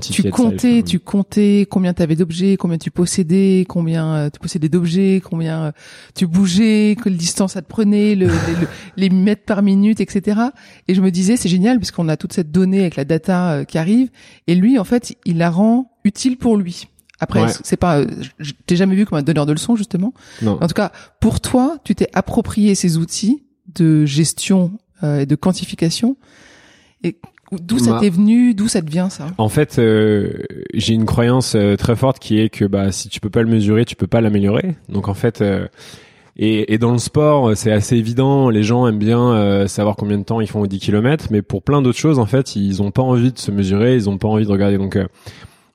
tu 0.00 0.30
comptais, 0.30 0.82
tu 0.82 1.00
comptais 1.00 1.66
combien 1.70 1.92
tu 1.92 2.02
avais 2.02 2.16
d'objets, 2.16 2.56
combien 2.56 2.78
tu 2.78 2.90
possédais, 2.90 3.66
combien 3.68 4.14
euh, 4.14 4.30
tu 4.30 4.40
possédais 4.40 4.70
d'objets, 4.70 5.20
combien 5.22 5.64
euh, 5.64 5.72
tu 6.14 6.26
bougeais, 6.26 6.96
quelle 7.04 7.18
distance 7.18 7.52
ça 7.52 7.60
te 7.60 7.68
prenait, 7.68 8.14
le, 8.14 8.30
les, 8.96 9.10
mètres 9.10 9.44
par 9.44 9.60
minute, 9.60 10.00
etc. 10.00 10.40
Et 10.88 10.94
je 10.94 11.02
me 11.02 11.10
disais 11.10 11.36
c'est 11.36 11.50
génial 11.50 11.76
puisqu'on 11.76 12.08
a 12.08 12.16
toute 12.16 12.32
cette 12.32 12.50
donnée 12.50 12.80
avec 12.80 12.96
la 12.96 13.04
data 13.04 13.66
qui 13.66 13.76
arrive, 13.76 14.08
et 14.46 14.54
lui 14.54 14.78
en 14.78 14.84
fait 14.84 15.14
il 15.26 15.36
la 15.36 15.50
rend 15.50 15.92
utile 16.04 16.38
pour 16.38 16.56
lui. 16.56 16.88
Après, 17.20 17.48
c'est 17.64 17.76
pas, 17.76 18.00
je 18.38 18.52
t'ai 18.64 18.76
jamais 18.76 18.94
vu 18.94 19.04
comme 19.04 19.18
un 19.18 19.22
donneur 19.22 19.44
de 19.44 19.52
leçons 19.52 19.76
justement. 19.76 20.14
Non. 20.40 20.56
En 20.62 20.66
tout 20.68 20.74
cas, 20.74 20.90
pour 21.20 21.42
toi, 21.42 21.76
tu 21.84 21.94
t'es 21.94 22.08
approprié 22.14 22.74
ces 22.74 22.96
outils 22.96 23.44
de 23.74 24.06
gestion 24.06 24.72
euh, 24.72 24.87
et 25.02 25.26
de 25.26 25.34
quantification. 25.34 26.16
Et 27.04 27.16
D'où 27.50 27.78
ça 27.78 27.92
Bah. 27.92 27.98
t'est 28.02 28.10
venu? 28.10 28.52
D'où 28.52 28.68
ça 28.68 28.82
te 28.82 28.90
vient 28.90 29.08
ça? 29.08 29.28
En 29.38 29.48
fait, 29.48 29.78
euh, 29.78 30.34
j'ai 30.74 30.92
une 30.92 31.06
croyance 31.06 31.54
euh, 31.54 31.76
très 31.76 31.96
forte 31.96 32.18
qui 32.18 32.38
est 32.38 32.50
que 32.50 32.66
bah 32.66 32.92
si 32.92 33.08
tu 33.08 33.20
peux 33.20 33.30
pas 33.30 33.40
le 33.40 33.48
mesurer, 33.48 33.86
tu 33.86 33.96
peux 33.96 34.06
pas 34.06 34.20
l'améliorer. 34.20 34.74
Donc 34.90 35.08
en 35.08 35.14
fait, 35.14 35.40
euh, 35.40 35.66
et, 36.36 36.74
et 36.74 36.76
dans 36.78 36.92
le 36.92 36.98
sport, 36.98 37.48
euh, 37.48 37.54
c'est 37.54 37.72
assez 37.72 37.96
évident. 37.96 38.50
Les 38.50 38.62
gens 38.62 38.86
aiment 38.86 38.98
bien 38.98 39.32
euh, 39.32 39.66
savoir 39.66 39.96
combien 39.96 40.18
de 40.18 40.24
temps 40.24 40.42
ils 40.42 40.46
font 40.46 40.60
aux 40.60 40.66
10 40.66 40.78
km, 40.78 41.28
mais 41.30 41.40
pour 41.40 41.62
plein 41.62 41.80
d'autres 41.80 41.98
choses, 41.98 42.18
en 42.18 42.26
fait, 42.26 42.54
ils 42.54 42.82
ont 42.82 42.90
pas 42.90 43.00
envie 43.02 43.32
de 43.32 43.38
se 43.38 43.50
mesurer, 43.50 43.94
ils 43.94 44.10
ont 44.10 44.18
pas 44.18 44.28
envie 44.28 44.44
de 44.44 44.50
regarder. 44.52 44.76
Donc 44.76 44.96
euh, 44.96 45.06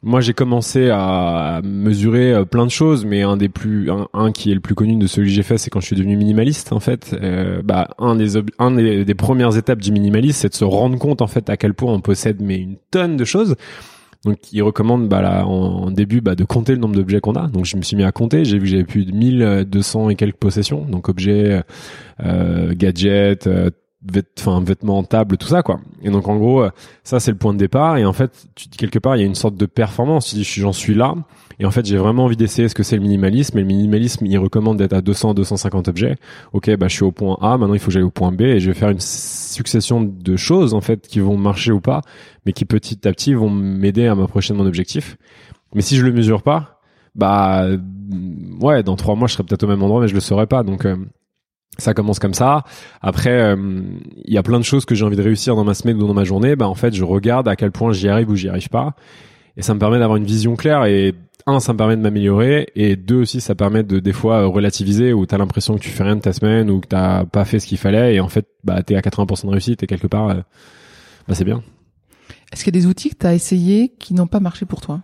moi, 0.03 0.19
j'ai 0.19 0.33
commencé 0.33 0.89
à 0.91 1.61
mesurer 1.63 2.33
euh, 2.33 2.45
plein 2.45 2.65
de 2.65 2.71
choses, 2.71 3.05
mais 3.05 3.21
un 3.21 3.37
des 3.37 3.47
plus, 3.47 3.89
un, 4.13 4.31
qui 4.33 4.51
est 4.51 4.53
le 4.53 4.59
plus 4.59 4.75
connu 4.75 4.97
de 4.97 5.07
celui 5.07 5.29
que 5.29 5.33
j'ai 5.33 5.43
fait, 5.43 5.57
c'est 5.57 5.69
quand 5.69 5.79
je 5.79 5.87
suis 5.87 5.95
devenu 5.95 6.17
minimaliste. 6.17 6.73
En 6.73 6.81
fait, 6.81 7.15
euh, 7.21 7.61
bah 7.63 7.89
un 7.97 8.15
des, 8.15 8.37
un 8.59 8.71
des, 8.71 9.15
premières 9.15 9.55
étapes 9.57 9.79
du 9.79 9.93
minimalisme, 9.93 10.39
c'est 10.41 10.49
de 10.49 10.55
se 10.55 10.65
rendre 10.65 10.97
compte 10.99 11.21
en 11.21 11.27
fait 11.27 11.49
à 11.49 11.55
quel 11.55 11.73
point 11.73 11.93
on 11.93 12.01
possède 12.01 12.41
mais 12.41 12.57
une 12.57 12.75
tonne 12.91 13.15
de 13.15 13.23
choses. 13.23 13.55
Donc, 14.25 14.37
il 14.53 14.61
recommande 14.61 15.09
bah, 15.09 15.21
là, 15.21 15.45
en, 15.45 15.85
en 15.85 15.91
début 15.91 16.21
bah, 16.21 16.35
de 16.35 16.43
compter 16.43 16.73
le 16.73 16.79
nombre 16.79 16.95
d'objets 16.95 17.19
qu'on 17.19 17.35
a. 17.35 17.47
Donc, 17.47 17.65
je 17.65 17.75
me 17.75 17.81
suis 17.81 17.97
mis 17.97 18.03
à 18.03 18.11
compter. 18.11 18.45
J'ai 18.45 18.57
vu 18.57 18.63
que 18.63 18.69
j'avais 18.69 18.83
plus 18.85 19.05
de 19.05 19.11
1200 19.11 20.09
et 20.09 20.15
quelques 20.15 20.37
possessions. 20.37 20.85
Donc, 20.85 21.09
objets, 21.09 21.61
euh, 22.21 22.73
gadgets, 22.73 23.47
euh, 23.47 23.69
enfin 24.39 24.61
vêtements, 24.61 25.03
tables, 25.03 25.37
tout 25.37 25.47
ça 25.47 25.63
quoi. 25.63 25.79
Et 26.01 26.09
donc 26.09 26.27
en 26.27 26.37
gros, 26.37 26.63
euh, 26.63 26.69
ça 27.03 27.19
c'est 27.19 27.31
le 27.31 27.37
point 27.37 27.53
de 27.53 27.57
départ. 27.57 27.97
Et 27.97 28.05
en 28.05 28.13
fait, 28.13 28.47
tu 28.55 28.69
quelque 28.69 28.99
part, 28.99 29.15
il 29.15 29.19
y 29.19 29.23
a 29.23 29.25
une 29.25 29.35
sorte 29.35 29.55
de 29.55 29.65
performance. 29.65 30.27
Tu 30.27 30.35
dis, 30.35 30.43
j'en 30.43 30.73
suis 30.73 30.93
là. 30.93 31.15
Et 31.59 31.65
en 31.65 31.71
fait, 31.71 31.85
j'ai 31.85 31.97
vraiment 31.97 32.25
envie 32.25 32.35
d'essayer 32.35 32.67
ce 32.67 32.75
que 32.75 32.83
c'est 32.83 32.95
le 32.95 33.01
minimalisme. 33.01 33.57
Et 33.57 33.61
le 33.61 33.67
minimalisme, 33.67 34.25
il 34.25 34.37
recommande 34.37 34.77
d'être 34.77 34.93
à 34.93 35.01
200, 35.01 35.33
250 35.35 35.87
objets. 35.87 36.17
Ok, 36.51 36.75
bah 36.77 36.87
je 36.87 36.95
suis 36.95 37.03
au 37.03 37.11
point 37.11 37.37
A. 37.41 37.57
Maintenant, 37.57 37.75
il 37.75 37.79
faut 37.79 37.87
que 37.87 37.93
j'aille 37.93 38.03
au 38.03 38.09
point 38.09 38.31
B 38.31 38.41
et 38.41 38.59
je 38.59 38.71
vais 38.71 38.77
faire 38.77 38.89
une 38.89 38.99
succession 38.99 40.01
de 40.01 40.35
choses 40.35 40.73
en 40.73 40.81
fait 40.81 41.07
qui 41.07 41.19
vont 41.19 41.37
marcher 41.37 41.71
ou 41.71 41.79
pas, 41.79 42.01
mais 42.45 42.53
qui 42.53 42.65
petit 42.65 43.07
à 43.07 43.11
petit 43.11 43.33
vont 43.33 43.49
m'aider 43.49 44.07
à 44.07 44.15
m'approcher 44.15 44.53
de 44.53 44.57
mon 44.57 44.65
objectif. 44.65 45.17
Mais 45.75 45.81
si 45.81 45.95
je 45.95 46.05
le 46.05 46.11
mesure 46.11 46.41
pas, 46.43 46.81
bah 47.15 47.67
ouais, 48.61 48.83
dans 48.83 48.95
trois 48.95 49.15
mois, 49.15 49.27
je 49.27 49.33
serai 49.33 49.43
peut-être 49.43 49.63
au 49.63 49.67
même 49.67 49.83
endroit, 49.83 50.01
mais 50.01 50.07
je 50.07 50.13
le 50.13 50.19
saurais 50.19 50.47
pas. 50.47 50.63
Donc 50.63 50.85
euh, 50.85 50.97
ça 51.77 51.93
commence 51.93 52.19
comme 52.19 52.33
ça. 52.33 52.63
Après, 53.01 53.31
euh, 53.31 53.81
il 54.25 54.33
y 54.33 54.37
a 54.37 54.43
plein 54.43 54.59
de 54.59 54.63
choses 54.63 54.85
que 54.85 54.95
j'ai 54.95 55.05
envie 55.05 55.15
de 55.15 55.23
réussir 55.23 55.55
dans 55.55 55.63
ma 55.63 55.73
semaine 55.73 56.01
ou 56.01 56.07
dans 56.07 56.13
ma 56.13 56.23
journée. 56.23 56.55
Bah 56.55 56.67
en 56.67 56.75
fait, 56.75 56.93
je 56.93 57.03
regarde 57.03 57.47
à 57.47 57.55
quel 57.55 57.71
point 57.71 57.91
j'y 57.93 58.09
arrive 58.09 58.29
ou 58.29 58.35
j'y 58.35 58.49
arrive 58.49 58.69
pas, 58.69 58.95
et 59.57 59.61
ça 59.61 59.73
me 59.73 59.79
permet 59.79 59.99
d'avoir 59.99 60.17
une 60.17 60.25
vision 60.25 60.55
claire. 60.55 60.85
Et 60.85 61.13
un, 61.45 61.59
ça 61.59 61.73
me 61.73 61.77
permet 61.77 61.97
de 61.97 62.01
m'améliorer, 62.01 62.67
et 62.75 62.95
deux 62.95 63.21
aussi, 63.21 63.41
ça 63.41 63.55
permet 63.55 63.83
de 63.83 63.99
des 63.99 64.13
fois 64.13 64.45
relativiser 64.45 65.13
où 65.13 65.25
t'as 65.25 65.37
l'impression 65.37 65.75
que 65.75 65.81
tu 65.81 65.89
fais 65.89 66.03
rien 66.03 66.15
de 66.15 66.21
ta 66.21 66.31
semaine 66.31 66.69
ou 66.69 66.79
que 66.79 66.87
t'as 66.87 67.25
pas 67.25 67.45
fait 67.45 67.59
ce 67.59 67.67
qu'il 67.67 67.77
fallait, 67.77 68.15
et 68.15 68.19
en 68.19 68.29
fait, 68.29 68.47
bah 68.63 68.81
t'es 68.83 68.95
à 68.95 69.01
80% 69.01 69.45
de 69.45 69.51
réussite 69.51 69.83
et 69.83 69.87
quelque 69.87 70.07
part, 70.07 70.29
euh, 70.29 70.35
bah 71.27 71.35
c'est 71.35 71.45
bien. 71.45 71.61
Est-ce 72.51 72.63
qu'il 72.63 72.73
y 72.73 72.77
a 72.77 72.79
des 72.81 72.87
outils 72.87 73.09
que 73.09 73.15
t'as 73.15 73.33
essayés 73.33 73.89
qui 73.99 74.13
n'ont 74.13 74.27
pas 74.27 74.39
marché 74.39 74.65
pour 74.65 74.79
toi? 74.79 75.01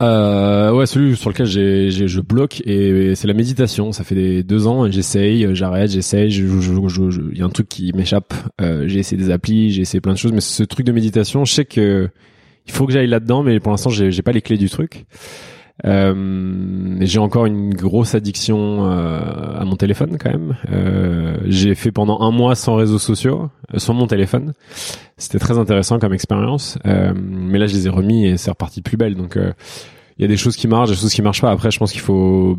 Euh, 0.00 0.72
ouais, 0.72 0.86
celui 0.86 1.16
sur 1.16 1.30
lequel 1.30 1.46
j'ai, 1.46 1.90
je 1.90 2.20
bloque 2.20 2.60
et 2.66 3.14
c'est 3.14 3.28
la 3.28 3.34
méditation. 3.34 3.92
Ça 3.92 4.02
fait 4.04 4.42
deux 4.42 4.66
ans, 4.66 4.90
j'essaye, 4.90 5.54
j'arrête, 5.54 5.90
j'essaye. 5.90 6.30
Je, 6.30 6.46
je, 6.46 6.60
je, 6.88 7.10
je- 7.10 7.20
il 7.32 7.38
y 7.38 7.42
a 7.42 7.44
un 7.44 7.50
truc 7.50 7.68
qui 7.68 7.92
m'échappe. 7.94 8.34
Euh, 8.60 8.88
j'ai 8.88 8.98
essayé 9.00 9.20
des 9.22 9.30
applis, 9.30 9.70
j'ai 9.70 9.82
essayé 9.82 10.00
plein 10.00 10.12
de 10.14 10.18
choses, 10.18 10.32
mais 10.32 10.40
ce 10.40 10.62
truc 10.64 10.86
de 10.86 10.92
méditation, 10.92 11.44
je 11.44 11.52
sais 11.52 11.64
que 11.64 12.08
il 12.66 12.72
faut 12.72 12.86
que 12.86 12.92
j'aille 12.92 13.06
là-dedans, 13.08 13.42
mais 13.42 13.58
pour 13.60 13.72
l'instant, 13.72 13.90
j'ai, 13.90 14.10
j'ai 14.12 14.22
pas 14.22 14.32
les 14.32 14.40
clés 14.40 14.56
du 14.58 14.70
truc. 14.70 15.04
Euh, 15.84 16.96
j'ai 17.00 17.18
encore 17.18 17.46
une 17.46 17.74
grosse 17.74 18.14
addiction 18.14 18.90
euh, 18.90 19.58
à 19.58 19.64
mon 19.64 19.76
téléphone 19.76 20.16
quand 20.18 20.30
même. 20.30 20.56
Euh, 20.70 21.38
j'ai 21.46 21.74
fait 21.74 21.90
pendant 21.90 22.20
un 22.20 22.30
mois 22.30 22.54
sans 22.54 22.74
réseaux 22.74 22.98
sociaux, 22.98 23.50
euh, 23.74 23.78
sur 23.78 23.94
mon 23.94 24.06
téléphone. 24.06 24.52
C'était 25.16 25.38
très 25.38 25.58
intéressant 25.58 25.98
comme 25.98 26.12
expérience, 26.12 26.78
euh, 26.86 27.12
mais 27.16 27.58
là 27.58 27.66
je 27.66 27.74
les 27.74 27.86
ai 27.86 27.90
remis 27.90 28.26
et 28.26 28.36
c'est 28.36 28.50
reparti 28.50 28.82
plus 28.82 28.96
belle. 28.96 29.16
Donc 29.16 29.36
euh, 29.36 29.52
il 30.18 30.22
y 30.22 30.24
a 30.24 30.28
des 30.28 30.36
choses 30.36 30.56
qui 30.56 30.68
marchent, 30.68 30.90
des 30.90 30.96
choses 30.96 31.12
qui 31.12 31.22
marchent 31.22 31.40
pas. 31.40 31.50
Après, 31.50 31.70
je 31.70 31.78
pense 31.78 31.90
qu'il 31.90 32.00
faut, 32.00 32.58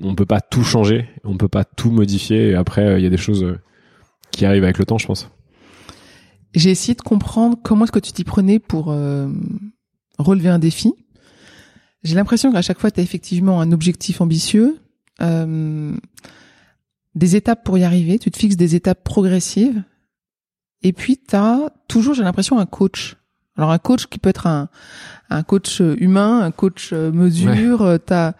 on 0.00 0.14
peut 0.14 0.26
pas 0.26 0.40
tout 0.40 0.64
changer, 0.64 1.08
on 1.22 1.36
peut 1.36 1.48
pas 1.48 1.64
tout 1.64 1.90
modifier. 1.90 2.50
Et 2.50 2.54
après, 2.54 2.98
il 2.98 3.04
y 3.04 3.06
a 3.06 3.10
des 3.10 3.16
choses 3.18 3.46
qui 4.30 4.46
arrivent 4.46 4.64
avec 4.64 4.78
le 4.78 4.84
temps, 4.84 4.98
je 4.98 5.06
pense. 5.06 5.30
J'ai 6.54 6.70
essayé 6.70 6.94
de 6.94 7.02
comprendre 7.02 7.56
comment 7.62 7.84
est-ce 7.84 7.92
que 7.92 7.98
tu 7.98 8.12
t'y 8.12 8.24
prenais 8.24 8.58
pour 8.58 8.86
relever 10.18 10.48
un 10.48 10.58
défi. 10.58 10.94
J'ai 12.04 12.14
l'impression 12.14 12.52
qu'à 12.52 12.62
chaque 12.62 12.78
fois, 12.78 12.90
tu 12.90 13.00
as 13.00 13.02
effectivement 13.02 13.60
un 13.60 13.72
objectif 13.72 14.20
ambitieux, 14.20 14.78
euh, 15.22 15.92
des 17.14 17.36
étapes 17.36 17.64
pour 17.64 17.78
y 17.78 17.84
arriver, 17.84 18.18
tu 18.18 18.30
te 18.30 18.38
fixes 18.38 18.56
des 18.56 18.74
étapes 18.74 19.02
progressives, 19.02 19.82
et 20.82 20.92
puis 20.92 21.16
tu 21.16 21.34
as 21.34 21.72
toujours, 21.88 22.14
j'ai 22.14 22.22
l'impression, 22.22 22.58
un 22.58 22.66
coach. 22.66 23.16
Alors 23.56 23.70
un 23.70 23.78
coach 23.78 24.06
qui 24.06 24.18
peut 24.18 24.28
être 24.28 24.46
un, 24.46 24.68
un 25.30 25.42
coach 25.42 25.80
humain, 25.80 26.40
un 26.40 26.50
coach 26.50 26.90
euh, 26.92 27.10
mesure, 27.10 27.82
euh, 27.82 27.98
t'as... 27.98 28.34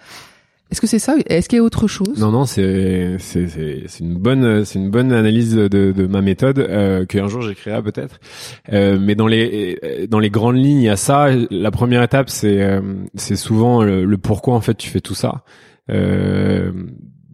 Est-ce 0.70 0.80
que 0.80 0.86
c'est 0.86 0.98
ça? 0.98 1.14
Est-ce 1.26 1.48
qu'il 1.48 1.58
y 1.58 1.60
a 1.60 1.62
autre 1.62 1.86
chose? 1.86 2.18
Non, 2.18 2.30
non, 2.30 2.46
c'est 2.46 3.16
c'est 3.18 3.46
c'est 3.48 4.00
une 4.00 4.16
bonne 4.16 4.64
c'est 4.64 4.78
une 4.78 4.90
bonne 4.90 5.12
analyse 5.12 5.54
de, 5.54 5.68
de 5.68 6.06
ma 6.06 6.20
méthode 6.20 6.58
euh, 6.58 7.04
qu'un 7.04 7.28
jour 7.28 7.42
j'écrirai 7.42 7.82
peut-être. 7.82 8.18
Euh, 8.72 8.98
mais 9.00 9.14
dans 9.14 9.26
les 9.26 10.06
dans 10.10 10.18
les 10.18 10.30
grandes 10.30 10.56
lignes, 10.56 10.80
il 10.80 10.84
y 10.84 10.88
a 10.88 10.96
ça. 10.96 11.28
La 11.50 11.70
première 11.70 12.02
étape, 12.02 12.30
c'est 12.30 12.62
euh, 12.62 12.80
c'est 13.14 13.36
souvent 13.36 13.82
le, 13.82 14.04
le 14.04 14.18
pourquoi 14.18 14.54
en 14.54 14.60
fait 14.60 14.74
tu 14.74 14.88
fais 14.88 15.00
tout 15.00 15.14
ça. 15.14 15.44
Euh, 15.90 16.72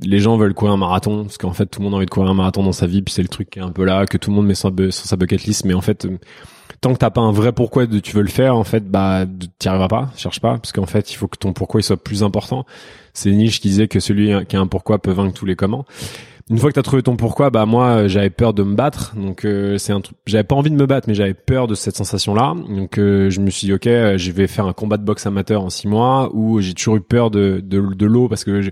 les 0.02 0.18
gens 0.18 0.36
veulent 0.36 0.54
courir 0.54 0.72
un 0.74 0.78
marathon 0.78 1.24
parce 1.24 1.38
qu'en 1.38 1.52
fait 1.52 1.66
tout 1.66 1.80
le 1.80 1.84
monde 1.84 1.94
a 1.94 1.96
envie 1.98 2.06
de 2.06 2.10
courir 2.10 2.30
un 2.30 2.34
marathon 2.34 2.62
dans 2.62 2.72
sa 2.72 2.86
vie 2.86 3.02
puis 3.02 3.14
c'est 3.14 3.22
le 3.22 3.28
truc 3.28 3.50
qui 3.50 3.58
est 3.58 3.62
un 3.62 3.70
peu 3.70 3.84
là 3.84 4.06
que 4.06 4.16
tout 4.18 4.30
le 4.30 4.36
monde 4.36 4.46
met 4.46 4.54
sur, 4.54 4.72
sur 4.76 4.92
sa 4.92 5.16
bucket 5.16 5.44
list 5.44 5.64
mais 5.64 5.74
en 5.74 5.82
fait 5.82 6.06
euh, 6.06 6.18
tant 6.80 6.92
que 6.92 6.98
t'as 6.98 7.10
pas 7.10 7.20
un 7.20 7.32
vrai 7.32 7.52
pourquoi 7.52 7.86
de 7.86 7.98
tu 7.98 8.16
veux 8.16 8.22
le 8.22 8.28
faire 8.28 8.56
en 8.56 8.64
fait 8.64 8.90
bah 8.90 9.24
t'y 9.58 9.68
arriveras 9.68 9.88
pas 9.88 10.10
cherche 10.16 10.40
pas 10.40 10.54
parce 10.54 10.72
qu'en 10.72 10.86
fait 10.86 11.12
il 11.12 11.16
faut 11.16 11.28
que 11.28 11.36
ton 11.36 11.52
pourquoi 11.52 11.80
il 11.80 11.84
soit 11.84 12.02
plus 12.02 12.22
important 12.22 12.64
c'est 13.12 13.30
Nietzsche 13.30 13.60
qui 13.60 13.68
disait 13.68 13.88
que 13.88 14.00
celui 14.00 14.32
qui 14.46 14.56
a 14.56 14.60
un 14.60 14.66
pourquoi 14.66 15.00
peut 15.00 15.12
vaincre 15.12 15.34
tous 15.34 15.46
les 15.46 15.56
comment. 15.56 15.84
Une 16.50 16.58
fois 16.58 16.70
que 16.70 16.74
t'as 16.74 16.82
trouvé 16.82 17.02
ton 17.02 17.16
pourquoi 17.16 17.50
bah 17.50 17.64
moi 17.64 17.86
euh, 17.86 18.08
j'avais 18.08 18.28
peur 18.28 18.52
de 18.52 18.64
me 18.64 18.74
battre. 18.74 19.14
Donc 19.14 19.44
euh, 19.44 19.78
c'est 19.78 19.92
un 19.92 20.00
truc 20.00 20.16
j'avais 20.26 20.42
pas 20.42 20.56
envie 20.56 20.70
de 20.70 20.74
me 20.74 20.84
battre 20.84 21.08
mais 21.08 21.14
j'avais 21.14 21.32
peur 21.32 21.68
de 21.68 21.76
cette 21.76 21.96
sensation 21.96 22.34
là 22.34 22.54
donc 22.68 22.98
euh, 22.98 23.30
je 23.30 23.40
me 23.40 23.50
suis 23.50 23.68
dit 23.68 23.72
ok 23.72 23.86
euh, 23.86 24.18
je 24.18 24.32
vais 24.32 24.48
faire 24.48 24.66
un 24.66 24.72
combat 24.72 24.96
de 24.96 25.04
boxe 25.04 25.26
amateur 25.26 25.62
en 25.62 25.70
six 25.70 25.86
mois 25.86 26.28
où 26.34 26.60
j'ai 26.60 26.74
toujours 26.74 26.96
eu 26.96 27.00
peur 27.00 27.30
de 27.30 27.60
de, 27.62 27.80
de 27.94 28.06
l'eau 28.06 28.28
parce 28.28 28.42
que 28.42 28.62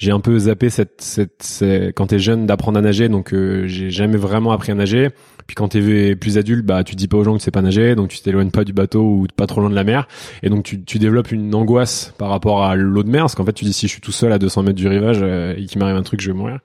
j'ai- 0.00 0.10
un 0.12 0.20
peu 0.20 0.38
zappé 0.38 0.70
cette, 0.70 1.00
cette, 1.00 1.42
cette- 1.42 1.94
quand 1.94 2.08
t'es 2.08 2.18
jeune 2.18 2.46
d'apprendre 2.46 2.78
à 2.78 2.82
nager 2.82 3.08
donc 3.08 3.32
euh, 3.34 3.66
j'ai 3.66 3.90
jamais 3.90 4.16
vraiment 4.16 4.50
appris 4.52 4.72
à 4.72 4.74
nager. 4.74 5.10
Puis 5.46 5.54
quand 5.56 5.68
t'es 5.68 6.14
plus 6.16 6.38
adulte 6.38 6.64
bah 6.64 6.84
tu 6.84 6.94
dis 6.96 7.06
pas 7.08 7.16
aux 7.18 7.24
gens 7.24 7.32
que 7.34 7.38
tu 7.38 7.44
sais 7.44 7.50
pas 7.50 7.60
nager 7.62 7.94
donc 7.94 8.08
tu 8.08 8.20
t'éloignes 8.20 8.50
pas 8.50 8.64
du 8.64 8.72
bateau 8.72 9.02
ou 9.02 9.26
pas 9.36 9.46
trop 9.46 9.60
loin 9.60 9.70
de 9.70 9.74
la 9.74 9.84
mer. 9.84 10.08
Et 10.42 10.48
donc 10.48 10.64
tu, 10.64 10.82
tu 10.84 10.98
développes 10.98 11.30
une 11.32 11.54
angoisse 11.54 12.14
par 12.18 12.30
rapport 12.30 12.64
à 12.64 12.74
l'eau 12.76 13.02
de 13.02 13.10
mer 13.10 13.22
parce 13.22 13.34
qu'en 13.34 13.44
fait 13.44 13.52
tu 13.52 13.64
dis 13.64 13.72
si 13.72 13.86
je 13.86 13.92
suis 13.92 14.00
tout 14.00 14.12
seul 14.12 14.32
à 14.32 14.38
200 14.38 14.62
mètres 14.62 14.76
du 14.78 14.88
rivage 14.88 15.18
euh, 15.22 15.54
et 15.56 15.64
qu'il 15.66 15.78
m'arrive 15.78 15.96
un 15.96 16.02
truc 16.02 16.20
je 16.20 16.30
vais 16.30 16.36
mourir. 16.36 16.58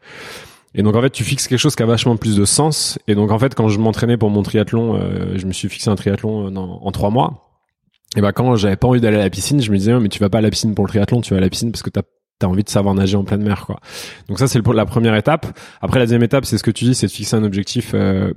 Et 0.74 0.84
donc 0.84 0.96
en 0.96 1.02
fait 1.02 1.10
tu 1.10 1.24
fixes 1.24 1.48
quelque 1.48 1.60
chose 1.60 1.76
qui 1.76 1.84
a 1.84 1.86
vachement 1.86 2.16
plus 2.18 2.36
de 2.38 2.46
sens. 2.46 3.00
Et 3.08 3.16
donc 3.16 3.32
en 3.32 3.40
fait 3.40 3.56
quand 3.56 3.68
je 3.70 3.80
m'entraînais 3.80 4.18
pour 4.18 4.30
mon 4.30 4.44
triathlon 4.44 4.96
euh, 5.02 5.34
je 5.38 5.46
me 5.46 5.52
suis 5.54 5.68
fixé 5.70 5.90
un 5.90 5.96
triathlon 5.96 6.48
euh, 6.48 6.56
en 6.56 6.92
trois 6.92 7.10
mois. 7.10 7.42
Et 8.18 8.22
bah 8.22 8.32
quand 8.34 8.56
j'avais 8.56 8.76
pas 8.78 8.88
envie 8.88 9.02
d'aller 9.02 9.18
à 9.18 9.24
la 9.24 9.30
piscine 9.30 9.62
je 9.62 9.72
me 9.72 9.78
disais 9.78 10.00
mais 10.00 10.10
tu 10.10 10.20
vas 10.20 10.30
pas 10.30 10.38
à 10.38 10.42
la 10.42 10.50
piscine 10.52 10.74
pour 10.76 10.86
le 10.86 10.90
triathlon 10.90 11.22
tu 11.22 11.34
vas 11.34 11.38
à 11.38 11.42
la 11.42 11.50
piscine 11.50 11.72
parce 11.72 11.82
que 11.84 11.90
t'as 11.90 12.04
t'as 12.40 12.48
envie 12.48 12.64
de 12.64 12.70
savoir 12.70 12.96
nager 12.96 13.18
en 13.18 13.24
pleine 13.24 13.44
mer 13.44 13.66
quoi. 13.66 13.80
Donc 14.28 14.40
ça 14.40 14.48
c'est 14.48 14.66
la 14.66 14.86
première 14.86 15.16
étape. 15.16 15.58
Après 15.82 16.00
la 16.00 16.06
deuxième 16.06 16.24
étape 16.24 16.46
c'est 16.46 16.58
ce 16.58 16.64
que 16.64 16.72
tu 16.72 16.86
dis 16.86 16.96
c'est 16.96 17.08
de 17.08 17.12
fixer 17.12 17.36
un 17.36 17.44
objectif 17.44 17.92
euh, 17.94 18.34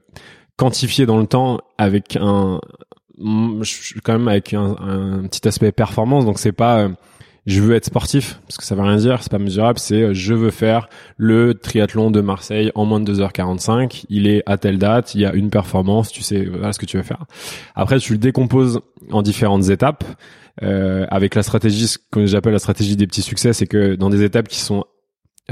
quantifié 0.57 1.07
dans 1.07 1.19
le 1.19 1.27
temps 1.27 1.61
avec 1.79 2.17
un 2.21 2.61
quand 4.05 4.13
même 4.13 4.29
avec 4.29 4.55
petit 5.29 5.47
aspect 5.49 5.73
performance. 5.73 6.25
Donc 6.25 6.39
c'est 6.39 6.53
pas 6.53 6.79
euh, 6.79 6.89
je 7.49 7.61
veux 7.61 7.75
être 7.75 7.87
sportif 7.87 8.41
parce 8.47 8.57
que 8.57 8.65
ça 8.65 8.75
veut 8.75 8.83
rien 8.83 8.97
dire 8.97 9.23
c'est 9.23 9.33
pas 9.33 9.39
mesurable 9.39 9.79
c'est 9.79 10.03
euh, 10.03 10.15
je 10.15 10.35
veux 10.35 10.51
faire 10.51 10.89
le 11.17 11.55
triathlon 11.55 12.11
de 12.11 12.21
Marseille 12.21 12.71
en 12.75 12.85
moins 12.85 13.01
de 13.01 13.13
2h45 13.13 14.05
il 14.09 14.27
est 14.27 14.43
à 14.47 14.59
telle 14.59 14.79
date 14.79 15.15
il 15.15 15.23
y 15.23 15.27
a 15.27 15.33
une 15.33 15.51
performance 15.51 16.13
tu 16.13 16.23
sais 16.23 16.45
voilà 16.45 16.73
ce 16.73 16.79
que 16.79 16.87
tu 16.87 16.97
veux 16.97 17.03
faire. 17.03 17.25
Après 17.75 17.99
tu 17.99 18.13
le 18.13 18.19
décomposes 18.19 18.81
en 19.11 19.23
différentes 19.23 19.69
étapes. 19.71 20.05
Euh, 20.65 21.07
avec 21.09 21.37
la 21.37 21.45
stratégie 21.45 21.87
ce 21.87 21.99
que 22.11 22.27
j'appelle 22.27 22.53
la 22.53 22.59
stratégie 22.59 22.97
des 22.97 23.07
petits 23.07 23.23
succès 23.23 23.53
c'est 23.53 23.69
que 23.69 23.95
dans 23.95 24.11
des 24.11 24.25
étapes 24.25 24.49
qui 24.49 24.59
sont 24.59 24.85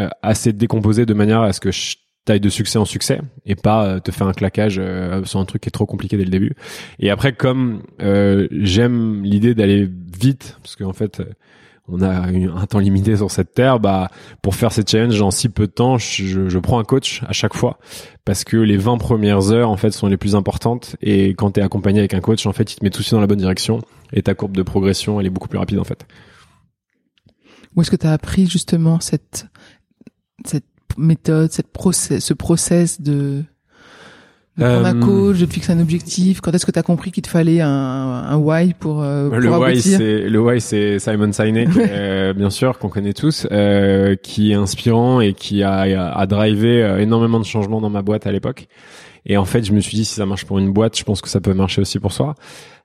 euh, 0.00 0.09
assez 0.21 0.53
décomposées 0.53 1.07
de 1.07 1.15
manière 1.15 1.43
à 1.43 1.53
ce 1.53 1.61
que 1.61 1.71
je 1.71 1.95
taille 2.26 2.41
de 2.41 2.50
succès 2.50 2.79
en 2.79 2.85
succès 2.85 3.21
et 3.47 3.55
pas 3.55 3.87
euh, 3.87 4.00
te 4.00 4.11
faire 4.11 4.26
un 4.26 4.33
claquage 4.33 4.76
euh, 4.79 5.25
sur 5.25 5.41
un 5.41 5.47
truc 5.47 5.62
qui 5.62 5.69
est 5.69 5.71
trop 5.71 5.87
compliqué 5.87 6.19
dès 6.19 6.25
le 6.25 6.31
début. 6.31 6.55
Et 6.99 7.09
après, 7.09 7.33
comme 7.33 7.83
euh, 8.03 8.49
j'aime 8.50 9.23
l'idée 9.23 9.55
d'aller 9.55 9.88
vite, 10.19 10.59
parce 10.62 10.76
qu'en 10.76 10.93
fait, 10.93 11.23
on 11.88 12.02
a 12.02 12.31
eu 12.33 12.50
un 12.50 12.66
temps 12.66 12.78
limité 12.78 13.16
sur 13.16 13.31
cette 13.31 13.55
terre, 13.55 13.78
bah 13.78 14.11
pour 14.43 14.55
faire 14.55 14.73
ces 14.73 14.83
challenges 14.87 15.21
en 15.23 15.31
si 15.31 15.49
peu 15.49 15.66
de 15.66 15.73
temps, 15.73 15.99
je, 15.99 16.59
prends 16.59 16.78
un 16.78 16.85
coach 16.85 17.23
à 17.28 17.33
chaque 17.33 17.55
fois. 17.55 17.78
Parce 18.25 18.45
que 18.45 18.57
les 18.57 18.76
20 18.76 18.99
premières 18.99 19.52
heures 19.52 19.71
en 19.71 19.76
fait 19.76 19.93
sont 19.93 20.09
les 20.09 20.16
plus 20.16 20.35
importantes. 20.35 20.97
Et 21.00 21.31
quand 21.31 21.52
tu 21.52 21.61
es 21.61 21.62
accompagné 21.62 22.00
avec 22.00 22.14
un 22.14 22.21
coach, 22.21 22.47
en 22.47 22.52
fait, 22.52 22.73
il 22.73 22.76
te 22.76 22.85
met 22.85 22.90
tout 22.90 22.99
de 22.99 23.05
suite 23.05 23.14
dans 23.14 23.21
la 23.21 23.28
bonne 23.28 23.38
direction. 23.38 23.81
Et 24.12 24.23
ta 24.23 24.35
courbe 24.35 24.57
de 24.57 24.62
progression, 24.62 25.21
elle 25.21 25.26
est 25.26 25.31
beaucoup 25.31 25.49
plus 25.49 25.59
rapide 25.59 25.78
en 25.78 25.85
fait. 25.85 26.07
Où 27.75 27.83
est-ce 27.83 27.90
que 27.90 27.97
tu 27.97 28.07
as 28.07 28.12
appris 28.12 28.47
justement 28.47 28.99
cette 29.00 29.47
méthode, 30.97 31.52
cette 31.52 31.69
ce 31.93 32.35
process 32.35 33.00
de 33.00 33.45
prendre 34.57 34.87
un 34.87 34.97
Euh, 34.97 35.01
coach, 35.05 35.39
de 35.39 35.45
te 35.47 35.53
fixer 35.53 35.73
un 35.73 35.81
objectif 35.81 36.41
Quand 36.41 36.53
est-ce 36.55 36.65
que 36.67 36.71
tu 36.71 36.79
as 36.79 36.83
compris 36.83 37.13
qu'il 37.13 37.23
te 37.23 37.29
fallait 37.29 37.61
un, 37.61 37.69
un 37.69 38.37
why 38.37 38.75
pour, 38.75 39.03
euh, 39.03 39.29
le 39.39 39.49
pour 39.49 39.59
why, 39.61 39.73
aboutir? 39.73 39.99
c'est 39.99 40.29
le 40.29 40.41
why, 40.41 40.61
c'est 40.61 40.99
Simon 40.99 41.33
Sinek, 41.33 41.69
euh, 41.77 42.33
bien 42.33 42.51
sûr, 42.51 42.79
qu'on 42.79 42.89
connaît 42.89 43.13
tous, 43.13 43.47
euh, 43.53 44.17
qui 44.17 44.53
est 44.53 44.55
inspirant 44.55 45.21
et 45.21 45.35
qui 45.35 45.63
a, 45.63 45.81
a 46.17 46.27
drivé 46.27 46.83
euh, 46.83 46.99
énormément 46.99 47.39
de 47.39 47.45
changements 47.45 47.81
dans 47.81 47.91
ma 47.91 48.03
boîte 48.03 48.27
à 48.27 48.33
l'époque. 48.33 48.67
Et 49.29 49.37
en 49.37 49.45
fait, 49.45 49.65
je 49.65 49.73
me 49.73 49.81
suis 49.81 49.97
dit 49.97 50.05
si 50.05 50.15
ça 50.15 50.25
marche 50.25 50.45
pour 50.45 50.59
une 50.59 50.73
boîte, 50.73 50.97
je 50.97 51.03
pense 51.05 51.21
que 51.21 51.29
ça 51.29 51.41
peut 51.41 51.53
marcher 51.53 51.81
aussi 51.81 51.99
pour 51.99 52.13
soi. 52.13 52.35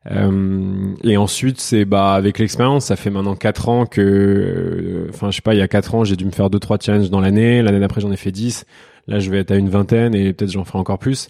Euh, 0.10 0.94
et 1.04 1.16
ensuite, 1.16 1.60
c'est 1.62 1.86
bah 1.86 2.14
avec 2.14 2.40
l'expérience, 2.40 2.86
ça 2.86 2.96
fait 2.96 3.12
maintenant 3.12 3.36
quatre 3.36 3.70
ans 3.70 3.86
que, 3.86 4.02
euh, 4.02 5.08
enfin, 5.10 5.30
je 5.30 5.36
sais 5.36 5.42
pas, 5.44 5.54
il 5.54 5.60
y 5.60 5.62
a 5.62 5.68
quatre 5.68 5.94
ans, 5.94 6.04
j'ai 6.04 6.16
dû 6.16 6.26
me 6.26 6.32
faire 6.32 6.50
deux 6.50 6.58
trois 6.60 6.78
challenges 6.80 7.12
dans 7.12 7.22
l'année. 7.22 7.62
L'année 7.62 7.80
d'après, 7.80 8.02
j'en 8.02 8.12
ai 8.12 8.18
fait 8.18 8.32
10. 8.32 8.66
Là, 9.08 9.20
je 9.20 9.30
vais 9.30 9.38
être 9.40 9.52
à 9.52 9.56
une 9.56 9.70
vingtaine 9.70 10.16
et 10.16 10.34
peut-être 10.34 10.52
j'en 10.52 10.64
ferai 10.64 10.80
encore 10.80 10.98
plus. 10.98 11.30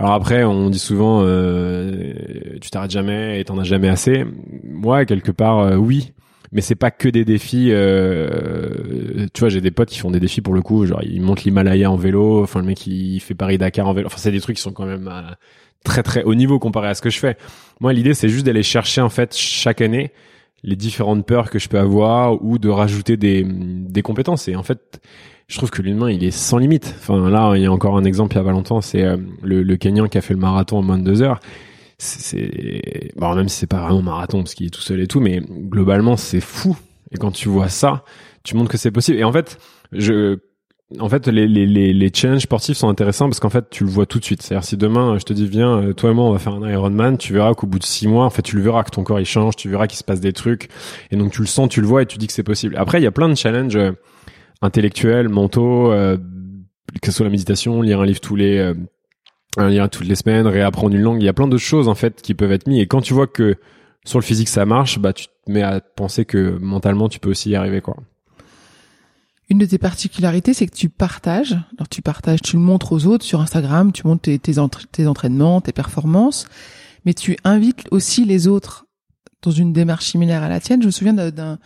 Alors 0.00 0.14
après, 0.14 0.44
on 0.44 0.70
dit 0.70 0.78
souvent, 0.78 1.20
euh, 1.24 2.14
tu 2.62 2.70
t'arrêtes 2.70 2.90
jamais 2.90 3.38
et 3.38 3.44
t'en 3.44 3.58
as 3.58 3.64
jamais 3.64 3.90
assez. 3.90 4.24
Moi, 4.64 5.04
quelque 5.04 5.30
part, 5.30 5.58
euh, 5.58 5.76
oui. 5.76 6.14
Mais 6.52 6.62
c'est 6.62 6.74
pas 6.74 6.90
que 6.90 7.06
des 7.06 7.26
défis. 7.26 7.68
Euh, 7.70 9.26
tu 9.34 9.40
vois, 9.40 9.50
j'ai 9.50 9.60
des 9.60 9.70
potes 9.70 9.90
qui 9.90 9.98
font 9.98 10.10
des 10.10 10.18
défis 10.18 10.40
pour 10.40 10.54
le 10.54 10.62
coup. 10.62 10.86
Genre, 10.86 11.02
ils 11.02 11.20
montent 11.20 11.44
l'Himalaya 11.44 11.90
en 11.90 11.96
vélo. 11.96 12.42
Enfin, 12.42 12.60
le 12.60 12.66
mec, 12.66 12.86
il 12.86 13.20
fait 13.20 13.34
Paris-Dakar 13.34 13.86
en 13.86 13.92
vélo. 13.92 14.06
Enfin, 14.06 14.16
c'est 14.18 14.32
des 14.32 14.40
trucs 14.40 14.56
qui 14.56 14.62
sont 14.62 14.72
quand 14.72 14.86
même 14.86 15.06
euh, 15.06 15.20
très 15.84 16.02
très 16.02 16.24
haut 16.24 16.34
niveau 16.34 16.58
comparé 16.58 16.88
à 16.88 16.94
ce 16.94 17.02
que 17.02 17.10
je 17.10 17.18
fais. 17.18 17.36
Moi, 17.80 17.92
l'idée, 17.92 18.14
c'est 18.14 18.30
juste 18.30 18.46
d'aller 18.46 18.62
chercher 18.62 19.02
en 19.02 19.10
fait 19.10 19.36
chaque 19.36 19.82
année 19.82 20.12
les 20.62 20.76
différentes 20.76 21.26
peurs 21.26 21.50
que 21.50 21.58
je 21.58 21.68
peux 21.68 21.78
avoir 21.78 22.42
ou 22.42 22.58
de 22.58 22.70
rajouter 22.70 23.18
des, 23.18 23.44
des 23.46 24.00
compétences. 24.00 24.48
Et 24.48 24.56
en 24.56 24.62
fait, 24.62 25.02
je 25.50 25.56
trouve 25.56 25.70
que 25.70 25.82
l'humain, 25.82 26.10
il 26.10 26.22
est 26.22 26.30
sans 26.30 26.58
limite. 26.58 26.94
Enfin, 27.00 27.28
là, 27.28 27.54
il 27.56 27.62
y 27.62 27.66
a 27.66 27.72
encore 27.72 27.96
un 27.98 28.04
exemple 28.04 28.34
il 28.34 28.38
y 28.38 28.40
a 28.40 28.44
pas 28.44 28.52
longtemps, 28.52 28.80
c'est 28.80 29.02
euh, 29.02 29.16
le, 29.42 29.64
le 29.64 29.76
Kenyan 29.76 30.06
qui 30.06 30.16
a 30.16 30.20
fait 30.20 30.32
le 30.32 30.38
marathon 30.38 30.78
en 30.78 30.82
moins 30.82 30.96
de 30.96 31.02
deux 31.02 31.22
heures. 31.22 31.40
C'est, 31.98 33.10
bon, 33.16 33.34
même 33.34 33.48
si 33.48 33.58
c'est 33.58 33.66
pas 33.66 33.82
vraiment 33.82 34.00
marathon 34.00 34.38
parce 34.38 34.54
qu'il 34.54 34.66
est 34.66 34.70
tout 34.70 34.80
seul 34.80 35.00
et 35.00 35.06
tout, 35.08 35.20
mais 35.20 35.42
globalement, 35.50 36.16
c'est 36.16 36.40
fou. 36.40 36.76
Et 37.10 37.18
quand 37.18 37.32
tu 37.32 37.48
vois 37.48 37.68
ça, 37.68 38.04
tu 38.44 38.56
montres 38.56 38.70
que 38.70 38.78
c'est 38.78 38.92
possible. 38.92 39.18
Et 39.18 39.24
en 39.24 39.32
fait, 39.32 39.58
je, 39.92 40.38
en 40.98 41.08
fait, 41.08 41.26
les, 41.26 41.48
les, 41.48 41.66
les, 41.66 41.92
les 41.92 42.10
challenges 42.14 42.42
sportifs 42.42 42.76
sont 42.76 42.88
intéressants 42.88 43.28
parce 43.28 43.40
qu'en 43.40 43.50
fait, 43.50 43.68
tu 43.70 43.84
le 43.84 43.90
vois 43.90 44.06
tout 44.06 44.20
de 44.20 44.24
suite. 44.24 44.42
C'est-à-dire, 44.42 44.64
si 44.64 44.76
demain, 44.76 45.18
je 45.18 45.24
te 45.24 45.32
dis, 45.32 45.48
viens, 45.48 45.82
euh, 45.82 45.92
toi 45.92 46.10
et 46.10 46.14
moi, 46.14 46.24
on 46.26 46.32
va 46.32 46.38
faire 46.38 46.54
un 46.54 46.70
Ironman, 46.70 47.18
tu 47.18 47.32
verras 47.32 47.54
qu'au 47.54 47.66
bout 47.66 47.80
de 47.80 47.84
six 47.84 48.06
mois, 48.06 48.24
en 48.24 48.30
fait, 48.30 48.42
tu 48.42 48.56
le 48.56 48.62
verras 48.62 48.84
que 48.84 48.90
ton 48.90 49.02
corps, 49.02 49.20
il 49.20 49.26
change, 49.26 49.56
tu 49.56 49.68
verras 49.68 49.88
qu'il 49.88 49.98
se 49.98 50.04
passe 50.04 50.20
des 50.20 50.32
trucs. 50.32 50.68
Et 51.10 51.16
donc, 51.16 51.32
tu 51.32 51.40
le 51.40 51.48
sens, 51.48 51.68
tu 51.68 51.80
le 51.80 51.88
vois 51.88 52.02
et 52.02 52.06
tu 52.06 52.18
dis 52.18 52.28
que 52.28 52.32
c'est 52.32 52.44
possible. 52.44 52.76
Après, 52.78 53.00
il 53.00 53.04
y 53.04 53.08
a 53.08 53.12
plein 53.12 53.28
de 53.28 53.34
challenges 53.34 53.76
euh, 53.76 53.92
intellectuels, 54.62 55.28
mentaux, 55.28 55.90
euh, 55.92 56.16
que 57.00 57.06
ce 57.06 57.12
soit 57.12 57.24
la 57.24 57.30
méditation, 57.30 57.82
lire 57.82 58.00
un 58.00 58.06
livre 58.06 58.20
tous 58.20 58.36
les, 58.36 58.58
euh, 58.58 58.74
un 59.56 59.88
toutes 59.88 60.06
les 60.06 60.14
semaines, 60.14 60.46
réapprendre 60.46 60.94
une 60.94 61.02
langue. 61.02 61.22
Il 61.22 61.24
y 61.24 61.28
a 61.28 61.32
plein 61.32 61.48
de 61.48 61.58
choses, 61.58 61.88
en 61.88 61.94
fait, 61.94 62.20
qui 62.22 62.34
peuvent 62.34 62.52
être 62.52 62.66
mis. 62.66 62.80
Et 62.80 62.86
quand 62.86 63.00
tu 63.00 63.14
vois 63.14 63.26
que 63.26 63.56
sur 64.04 64.18
le 64.18 64.24
physique, 64.24 64.48
ça 64.48 64.64
marche, 64.66 64.98
bah, 64.98 65.12
tu 65.12 65.26
te 65.26 65.50
mets 65.50 65.62
à 65.62 65.80
penser 65.80 66.24
que 66.24 66.58
mentalement, 66.60 67.08
tu 67.08 67.18
peux 67.20 67.30
aussi 67.30 67.50
y 67.50 67.54
arriver, 67.56 67.80
quoi. 67.80 67.96
Une 69.48 69.58
de 69.58 69.66
tes 69.66 69.78
particularités, 69.78 70.54
c'est 70.54 70.66
que 70.68 70.76
tu 70.76 70.88
partages. 70.88 71.52
Alors 71.76 71.88
tu 71.88 72.02
partages, 72.02 72.40
tu 72.40 72.54
le 72.56 72.62
montres 72.62 72.92
aux 72.92 73.06
autres 73.06 73.24
sur 73.24 73.40
Instagram, 73.40 73.90
tu 73.90 74.06
montres 74.06 74.28
tes 74.40 74.58
entraînements, 75.06 75.60
tes 75.60 75.72
performances, 75.72 76.46
mais 77.04 77.14
tu 77.14 77.36
invites 77.42 77.88
aussi 77.90 78.24
les 78.24 78.46
autres 78.46 78.86
dans 79.42 79.50
une 79.50 79.72
démarche 79.72 80.04
similaire 80.06 80.44
à 80.44 80.48
la 80.48 80.60
tienne. 80.60 80.82
Je 80.82 80.86
me 80.86 80.92
souviens 80.92 81.14
d'un- 81.14 81.58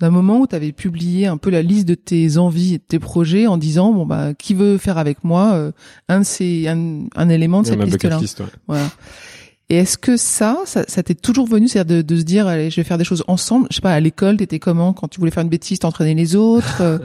d'un 0.00 0.10
moment 0.10 0.40
où 0.40 0.46
tu 0.46 0.54
avais 0.56 0.72
publié 0.72 1.26
un 1.26 1.36
peu 1.36 1.50
la 1.50 1.62
liste 1.62 1.86
de 1.86 1.94
tes 1.94 2.36
envies 2.38 2.74
et 2.74 2.78
de 2.78 2.82
tes 2.86 2.98
projets 2.98 3.46
en 3.46 3.56
disant 3.56 3.92
bon 3.92 4.06
bah 4.06 4.34
qui 4.34 4.52
veut 4.54 4.76
faire 4.78 4.98
avec 4.98 5.22
moi 5.24 5.52
euh, 5.54 5.72
un 6.08 6.20
de 6.20 6.24
ces 6.24 6.66
un, 6.68 7.04
un 7.14 7.28
élément 7.28 7.62
de 7.62 7.68
Ouais, 7.70 7.90
cette 7.90 8.04
liste 8.20 8.40
là. 8.40 8.46
ouais. 8.46 8.50
Voilà. 8.68 8.90
Et 9.70 9.76
est-ce 9.76 9.96
que 9.96 10.18
ça, 10.18 10.58
ça, 10.66 10.84
ça 10.88 11.02
t'est 11.02 11.14
toujours 11.14 11.46
venu, 11.48 11.68
c'est-à-dire 11.68 11.96
de, 11.96 12.02
de 12.02 12.16
se 12.18 12.22
dire, 12.24 12.46
allez, 12.46 12.68
je 12.70 12.76
vais 12.76 12.84
faire 12.84 12.98
des 12.98 13.04
choses 13.04 13.24
ensemble? 13.28 13.66
Je 13.70 13.76
sais 13.76 13.80
pas, 13.80 13.94
à 13.94 14.00
l'école, 14.00 14.36
t'étais 14.36 14.58
comment 14.58 14.92
quand 14.92 15.08
tu 15.08 15.18
voulais 15.20 15.30
faire 15.32 15.42
une 15.42 15.48
bêtise, 15.48 15.78
t'entraînais 15.78 16.12
les 16.14 16.36
autres. 16.36 16.82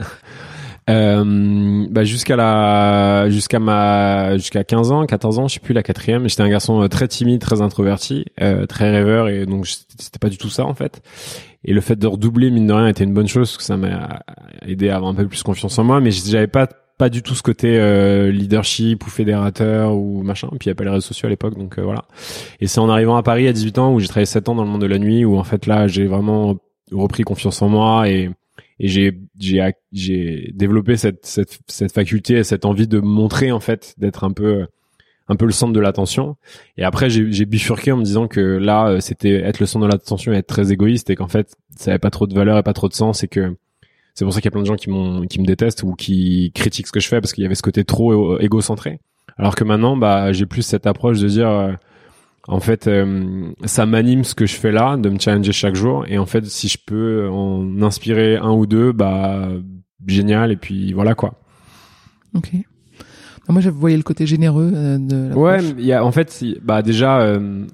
euh, 0.88 1.86
bah 1.90 2.04
jusqu'à 2.04 2.36
la 2.36 3.28
jusqu'à 3.28 3.58
ma 3.58 4.36
jusqu'à 4.38 4.64
15 4.64 4.92
ans 4.92 5.04
14 5.04 5.38
ans 5.38 5.48
je 5.48 5.54
sais 5.54 5.60
plus 5.60 5.74
la 5.74 5.82
quatrième 5.82 6.28
j'étais 6.28 6.42
un 6.42 6.48
garçon 6.48 6.82
euh, 6.82 6.88
très 6.88 7.06
timide 7.06 7.40
très 7.40 7.60
introverti 7.60 8.24
euh, 8.40 8.66
très 8.66 8.90
rêveur 8.90 9.28
et 9.28 9.46
donc 9.46 9.66
c'était 9.66 10.18
pas 10.18 10.30
du 10.30 10.38
tout 10.38 10.48
ça 10.48 10.64
en 10.64 10.74
fait. 10.74 11.02
Et 11.62 11.74
le 11.74 11.82
fait 11.82 11.96
de 11.96 12.06
redoubler 12.06 12.50
mine 12.50 12.66
de 12.66 12.72
rien 12.72 12.88
était 12.88 13.04
une 13.04 13.12
bonne 13.12 13.28
chose 13.28 13.50
parce 13.50 13.58
que 13.58 13.64
ça 13.64 13.76
m'a 13.76 14.20
aidé 14.66 14.88
à 14.88 14.96
avoir 14.96 15.10
un 15.10 15.14
peu 15.14 15.26
plus 15.26 15.42
confiance 15.42 15.78
en 15.78 15.84
moi 15.84 16.00
mais 16.00 16.10
j'avais 16.10 16.46
pas 16.46 16.66
pas 17.00 17.08
du 17.08 17.22
tout 17.22 17.34
ce 17.34 17.42
côté 17.42 17.78
euh, 17.78 18.30
leadership 18.30 19.06
ou 19.06 19.08
fédérateur 19.08 19.94
ou 19.94 20.22
machin 20.22 20.48
puis 20.48 20.58
il 20.60 20.66
y 20.66 20.68
avait 20.68 20.74
pas 20.74 20.84
les 20.84 20.90
réseaux 20.90 21.00
sociaux 21.00 21.28
à 21.28 21.30
l'époque 21.30 21.56
donc 21.58 21.78
euh, 21.78 21.82
voilà. 21.82 22.04
Et 22.60 22.66
c'est 22.66 22.78
en 22.78 22.90
arrivant 22.90 23.16
à 23.16 23.22
Paris 23.22 23.48
à 23.48 23.54
18 23.54 23.78
ans 23.78 23.94
où 23.94 24.00
j'ai 24.00 24.06
travaillé 24.06 24.26
7 24.26 24.50
ans 24.50 24.54
dans 24.54 24.64
le 24.64 24.68
monde 24.68 24.82
de 24.82 24.86
la 24.86 24.98
nuit 24.98 25.24
où 25.24 25.38
en 25.38 25.44
fait 25.44 25.66
là 25.66 25.86
j'ai 25.86 26.06
vraiment 26.06 26.56
repris 26.92 27.22
confiance 27.22 27.62
en 27.62 27.70
moi 27.70 28.06
et 28.10 28.28
et 28.80 28.88
j'ai 28.88 29.20
j'ai 29.38 29.60
j'ai 29.92 30.50
développé 30.54 30.96
cette 30.96 31.26
cette 31.26 31.60
cette 31.66 31.92
faculté 31.92 32.38
et 32.38 32.44
cette 32.44 32.64
envie 32.64 32.88
de 32.88 32.98
montrer 32.98 33.52
en 33.52 33.60
fait 33.60 33.94
d'être 33.98 34.24
un 34.24 34.32
peu 34.32 34.66
un 35.28 35.36
peu 35.36 35.44
le 35.44 35.52
centre 35.52 35.74
de 35.74 35.80
l'attention. 35.80 36.36
Et 36.78 36.82
après 36.82 37.10
j'ai 37.10 37.44
bifurqué 37.44 37.92
en 37.92 37.98
me 37.98 38.02
disant 38.02 38.26
que 38.26 38.40
là 38.40 38.88
euh, 38.88 39.00
c'était 39.00 39.34
être 39.34 39.60
le 39.60 39.66
centre 39.66 39.86
de 39.86 39.92
l'attention 39.92 40.32
et 40.32 40.36
être 40.36 40.46
très 40.46 40.72
égoïste 40.72 41.10
et 41.10 41.14
qu'en 41.14 41.28
fait 41.28 41.54
ça 41.76 41.90
avait 41.90 41.98
pas 41.98 42.10
trop 42.10 42.26
de 42.26 42.34
valeur 42.34 42.56
et 42.56 42.62
pas 42.62 42.72
trop 42.72 42.88
de 42.88 42.94
sens 42.94 43.22
et 43.22 43.28
que 43.28 43.54
c'est 44.14 44.24
pour 44.24 44.32
ça 44.32 44.40
qu'il 44.40 44.46
y 44.46 44.48
a 44.48 44.52
plein 44.52 44.62
de 44.62 44.66
gens 44.66 44.76
qui 44.76 44.88
m'ont 44.88 45.26
qui 45.26 45.40
me 45.40 45.46
détestent 45.46 45.82
ou 45.82 45.92
qui 45.92 46.50
critiquent 46.54 46.86
ce 46.86 46.92
que 46.92 47.00
je 47.00 47.08
fais 47.08 47.20
parce 47.20 47.34
qu'il 47.34 47.42
y 47.42 47.46
avait 47.46 47.54
ce 47.54 47.62
côté 47.62 47.84
trop 47.84 48.38
égocentré. 48.40 48.98
Alors 49.36 49.56
que 49.56 49.64
maintenant 49.64 49.98
bah 49.98 50.32
j'ai 50.32 50.46
plus 50.46 50.62
cette 50.62 50.86
approche 50.86 51.20
de 51.20 51.28
dire 51.28 51.50
euh, 51.50 51.72
en 52.48 52.60
fait, 52.60 52.86
euh, 52.86 53.52
ça 53.64 53.86
m'anime 53.86 54.24
ce 54.24 54.34
que 54.34 54.46
je 54.46 54.54
fais 54.56 54.72
là, 54.72 54.96
de 54.96 55.08
me 55.08 55.18
challenger 55.18 55.52
chaque 55.52 55.74
jour. 55.74 56.04
Et 56.08 56.18
en 56.18 56.26
fait, 56.26 56.44
si 56.46 56.68
je 56.68 56.78
peux 56.84 57.28
en 57.28 57.82
inspirer 57.82 58.36
un 58.36 58.52
ou 58.52 58.66
deux, 58.66 58.92
bah 58.92 59.48
génial. 60.06 60.50
Et 60.52 60.56
puis 60.56 60.92
voilà 60.92 61.14
quoi. 61.14 61.34
ok. 62.34 62.52
Non, 63.48 63.54
Moi, 63.54 63.60
je 63.60 63.70
voyais 63.70 63.96
le 63.96 64.02
côté 64.02 64.26
généreux 64.26 64.72
euh, 64.74 64.98
de. 64.98 65.28
l'approche. 65.28 65.62
Ouais, 65.62 65.74
il 65.78 65.84
y 65.84 65.92
a 65.92 66.04
en 66.04 66.12
fait, 66.12 66.44
bah 66.62 66.82
déjà, 66.82 67.20
euh, 67.20 67.66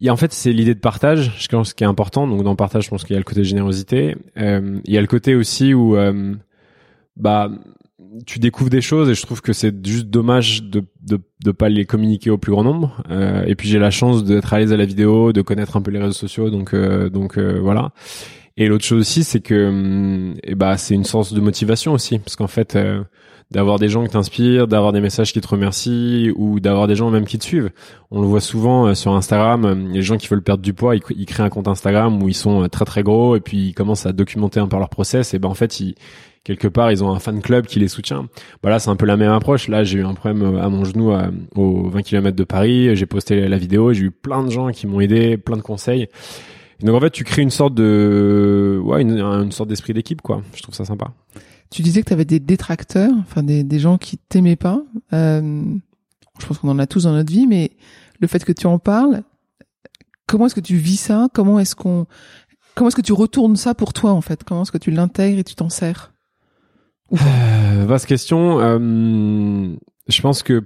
il 0.00 0.06
y 0.06 0.08
a 0.08 0.12
en 0.12 0.16
fait 0.16 0.32
c'est 0.32 0.52
l'idée 0.52 0.74
de 0.74 0.80
partage, 0.80 1.32
je 1.38 1.48
pense 1.48 1.74
qui 1.74 1.84
est 1.84 1.86
important. 1.86 2.26
Donc 2.26 2.42
dans 2.44 2.50
le 2.50 2.56
partage, 2.56 2.84
je 2.84 2.90
pense 2.90 3.04
qu'il 3.04 3.14
y 3.14 3.16
a 3.16 3.20
le 3.20 3.24
côté 3.24 3.44
générosité. 3.44 4.16
Euh, 4.36 4.80
il 4.84 4.94
y 4.94 4.98
a 4.98 5.00
le 5.00 5.06
côté 5.06 5.34
aussi 5.34 5.74
où 5.74 5.96
euh, 5.96 6.34
bah 7.16 7.50
tu 8.26 8.38
découvres 8.38 8.70
des 8.70 8.80
choses 8.80 9.08
et 9.08 9.14
je 9.14 9.22
trouve 9.22 9.40
que 9.40 9.52
c'est 9.52 9.86
juste 9.86 10.06
dommage 10.06 10.62
de 10.62 10.84
de 11.02 11.18
de 11.44 11.50
pas 11.50 11.68
les 11.68 11.86
communiquer 11.86 12.30
au 12.30 12.38
plus 12.38 12.52
grand 12.52 12.64
nombre. 12.64 13.02
Euh, 13.10 13.44
et 13.46 13.54
puis 13.54 13.68
j'ai 13.68 13.78
la 13.78 13.90
chance 13.90 14.24
d'être 14.24 14.52
à 14.52 14.58
l'aise 14.58 14.72
à 14.72 14.76
la 14.76 14.86
vidéo, 14.86 15.32
de 15.32 15.42
connaître 15.42 15.76
un 15.76 15.82
peu 15.82 15.90
les 15.90 15.98
réseaux 15.98 16.12
sociaux, 16.12 16.50
donc 16.50 16.74
euh, 16.74 17.08
donc 17.08 17.38
euh, 17.38 17.58
voilà. 17.60 17.92
Et 18.56 18.66
l'autre 18.66 18.84
chose 18.84 19.00
aussi, 19.00 19.22
c'est 19.22 19.40
que 19.40 19.68
hum, 19.68 20.34
eh 20.42 20.54
bah 20.54 20.76
c'est 20.76 20.94
une 20.94 21.04
source 21.04 21.32
de 21.32 21.40
motivation 21.40 21.92
aussi, 21.92 22.18
parce 22.18 22.36
qu'en 22.36 22.48
fait 22.48 22.76
euh, 22.76 23.02
d'avoir 23.50 23.78
des 23.78 23.88
gens 23.88 24.02
qui 24.04 24.10
t'inspirent, 24.10 24.66
d'avoir 24.66 24.92
des 24.92 25.00
messages 25.00 25.32
qui 25.32 25.40
te 25.40 25.48
remercient 25.48 26.30
ou 26.36 26.60
d'avoir 26.60 26.86
des 26.86 26.96
gens 26.96 27.10
même 27.10 27.24
qui 27.24 27.38
te 27.38 27.44
suivent. 27.44 27.70
On 28.10 28.20
le 28.20 28.26
voit 28.26 28.40
souvent 28.40 28.88
euh, 28.88 28.94
sur 28.94 29.12
Instagram, 29.14 29.90
les 29.92 30.02
gens 30.02 30.16
qui 30.16 30.28
veulent 30.28 30.42
perdre 30.42 30.62
du 30.62 30.74
poids, 30.74 30.96
ils, 30.96 31.02
ils 31.16 31.26
créent 31.26 31.44
un 31.44 31.48
compte 31.48 31.68
Instagram 31.68 32.22
où 32.22 32.28
ils 32.28 32.34
sont 32.34 32.68
très 32.68 32.84
très 32.84 33.02
gros 33.02 33.36
et 33.36 33.40
puis 33.40 33.68
ils 33.68 33.74
commencent 33.74 34.06
à 34.06 34.12
documenter 34.12 34.60
un 34.60 34.66
peu 34.66 34.76
leur 34.76 34.88
process 34.90 35.34
et 35.34 35.38
ben 35.38 35.48
en 35.48 35.54
fait 35.54 35.80
ils 35.80 35.94
quelque 36.48 36.68
part 36.68 36.90
ils 36.90 37.04
ont 37.04 37.10
un 37.10 37.18
fan 37.18 37.42
club 37.42 37.66
qui 37.66 37.78
les 37.78 37.88
soutient. 37.88 38.26
Voilà, 38.62 38.78
c'est 38.78 38.88
un 38.88 38.96
peu 38.96 39.04
la 39.04 39.18
même 39.18 39.32
approche. 39.32 39.68
Là, 39.68 39.84
j'ai 39.84 39.98
eu 39.98 40.04
un 40.04 40.14
problème 40.14 40.42
euh, 40.42 40.62
à 40.62 40.70
mon 40.70 40.82
genou 40.84 41.12
à, 41.12 41.30
aux 41.54 41.90
20 41.90 42.00
km 42.00 42.34
de 42.34 42.44
Paris, 42.44 42.96
j'ai 42.96 43.04
posté 43.04 43.46
la 43.46 43.58
vidéo, 43.58 43.92
j'ai 43.92 44.04
eu 44.04 44.10
plein 44.10 44.42
de 44.42 44.50
gens 44.50 44.70
qui 44.70 44.86
m'ont 44.86 45.00
aidé, 45.00 45.36
plein 45.36 45.58
de 45.58 45.62
conseils. 45.62 46.08
Donc 46.80 46.94
en 46.96 47.00
fait, 47.00 47.10
tu 47.10 47.24
crées 47.24 47.42
une 47.42 47.50
sorte 47.50 47.74
de 47.74 48.80
ouais, 48.82 49.02
une, 49.02 49.20
une 49.20 49.52
sorte 49.52 49.68
d'esprit 49.68 49.92
d'équipe 49.92 50.22
quoi. 50.22 50.42
Je 50.54 50.62
trouve 50.62 50.74
ça 50.74 50.86
sympa. 50.86 51.12
Tu 51.70 51.82
disais 51.82 52.00
que 52.00 52.06
tu 52.06 52.14
avais 52.14 52.24
des 52.24 52.40
détracteurs, 52.40 53.12
enfin 53.20 53.42
des, 53.42 53.62
des 53.62 53.78
gens 53.78 53.98
qui 53.98 54.16
t'aimaient 54.16 54.56
pas. 54.56 54.82
Euh, 55.12 55.62
je 56.40 56.46
pense 56.46 56.56
qu'on 56.56 56.70
en 56.70 56.78
a 56.78 56.86
tous 56.86 57.02
dans 57.02 57.12
notre 57.12 57.30
vie, 57.30 57.46
mais 57.46 57.72
le 58.20 58.26
fait 58.26 58.42
que 58.42 58.52
tu 58.52 58.66
en 58.66 58.78
parles, 58.78 59.22
comment 60.26 60.46
est-ce 60.46 60.54
que 60.54 60.60
tu 60.60 60.76
vis 60.76 60.96
ça? 60.96 61.28
Comment 61.34 61.58
est-ce 61.58 61.76
qu'on, 61.76 62.06
comment 62.74 62.88
est-ce 62.88 62.96
que 62.96 63.02
tu 63.02 63.12
retournes 63.12 63.56
ça 63.56 63.74
pour 63.74 63.92
toi 63.92 64.12
en 64.12 64.22
fait? 64.22 64.44
Comment 64.44 64.62
est-ce 64.62 64.72
que 64.72 64.78
tu 64.78 64.90
l'intègres 64.90 65.40
et 65.40 65.44
tu 65.44 65.54
t'en 65.54 65.68
sers? 65.68 66.14
Euh, 67.12 67.84
vaste 67.86 68.06
question. 68.06 68.60
Euh, 68.60 69.74
je 70.08 70.20
pense 70.20 70.42
que 70.42 70.62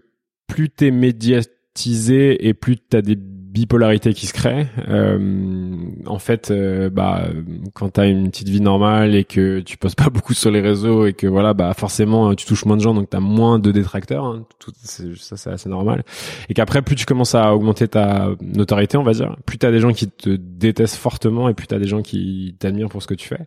plus 0.47 0.71
t'es 0.71 0.91
médiatisé 0.91 2.47
et 2.47 2.55
plus 2.55 2.77
t'as 2.77 3.03
des 3.03 3.17
bipolarités 3.17 4.15
qui 4.15 4.27
se 4.27 4.33
créent. 4.33 4.67
Euh, 4.89 5.77
en 6.07 6.19
fait, 6.19 6.51
euh, 6.51 6.89
bah, 6.89 7.29
quand 7.75 7.91
t'as 7.91 8.09
une 8.09 8.31
petite 8.31 8.49
vie 8.49 8.63
normale 8.63 9.15
et 9.15 9.25
que 9.25 9.61
tu 9.61 9.77
poses 9.77 9.95
pas 9.95 10.09
beaucoup 10.11 10.33
sur 10.33 10.51
les 10.51 10.63
réseaux 10.63 11.05
et 11.07 11.13
que 11.13 11.27
voilà, 11.27 11.53
bah 11.53 11.75
forcément 11.75 12.35
tu 12.35 12.47
touches 12.47 12.65
moins 12.65 12.79
de 12.79 12.83
gens, 12.83 12.95
donc 12.95 13.11
t'as 13.11 13.21
moins 13.21 13.59
de 13.59 13.71
détracteurs. 13.71 14.25
hein. 14.25 14.47
Tout, 14.59 14.73
ça, 14.83 15.37
c'est 15.37 15.51
assez 15.51 15.69
normal. 15.69 16.03
Et 16.49 16.55
qu'après, 16.55 16.81
plus 16.81 16.97
tu 16.97 17.05
commences 17.05 17.35
à 17.35 17.55
augmenter 17.55 17.89
ta 17.89 18.31
notoriété, 18.41 18.97
on 18.97 19.03
va 19.03 19.13
dire, 19.13 19.37
plus 19.45 19.59
t'as 19.59 19.71
des 19.71 19.81
gens 19.81 19.93
qui 19.93 20.09
te 20.09 20.31
détestent 20.31 20.97
fortement 20.97 21.49
et 21.51 21.55
plus 21.55 21.67
t'as 21.67 21.79
des 21.79 21.89
gens 21.89 22.01
qui 22.01 22.57
t'admirent 22.59 22.89
pour 22.89 23.03
ce 23.03 23.07
que 23.07 23.15
tu 23.15 23.29
fais. 23.29 23.41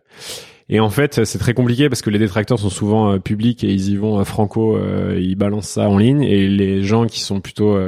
Et 0.68 0.80
en 0.80 0.90
fait, 0.90 1.24
c'est 1.24 1.38
très 1.38 1.54
compliqué 1.54 1.88
parce 1.88 2.02
que 2.02 2.10
les 2.10 2.18
détracteurs 2.18 2.58
sont 2.58 2.70
souvent 2.70 3.12
euh, 3.12 3.18
publics 3.18 3.62
et 3.62 3.72
ils 3.72 3.90
y 3.90 3.96
vont 3.96 4.24
franco, 4.24 4.78
ils 5.16 5.36
balancent 5.36 5.68
ça 5.68 5.88
en 5.88 5.98
ligne. 5.98 6.22
Et 6.22 6.48
les 6.48 6.82
gens 6.82 7.06
qui 7.06 7.20
sont 7.20 7.40
plutôt 7.40 7.78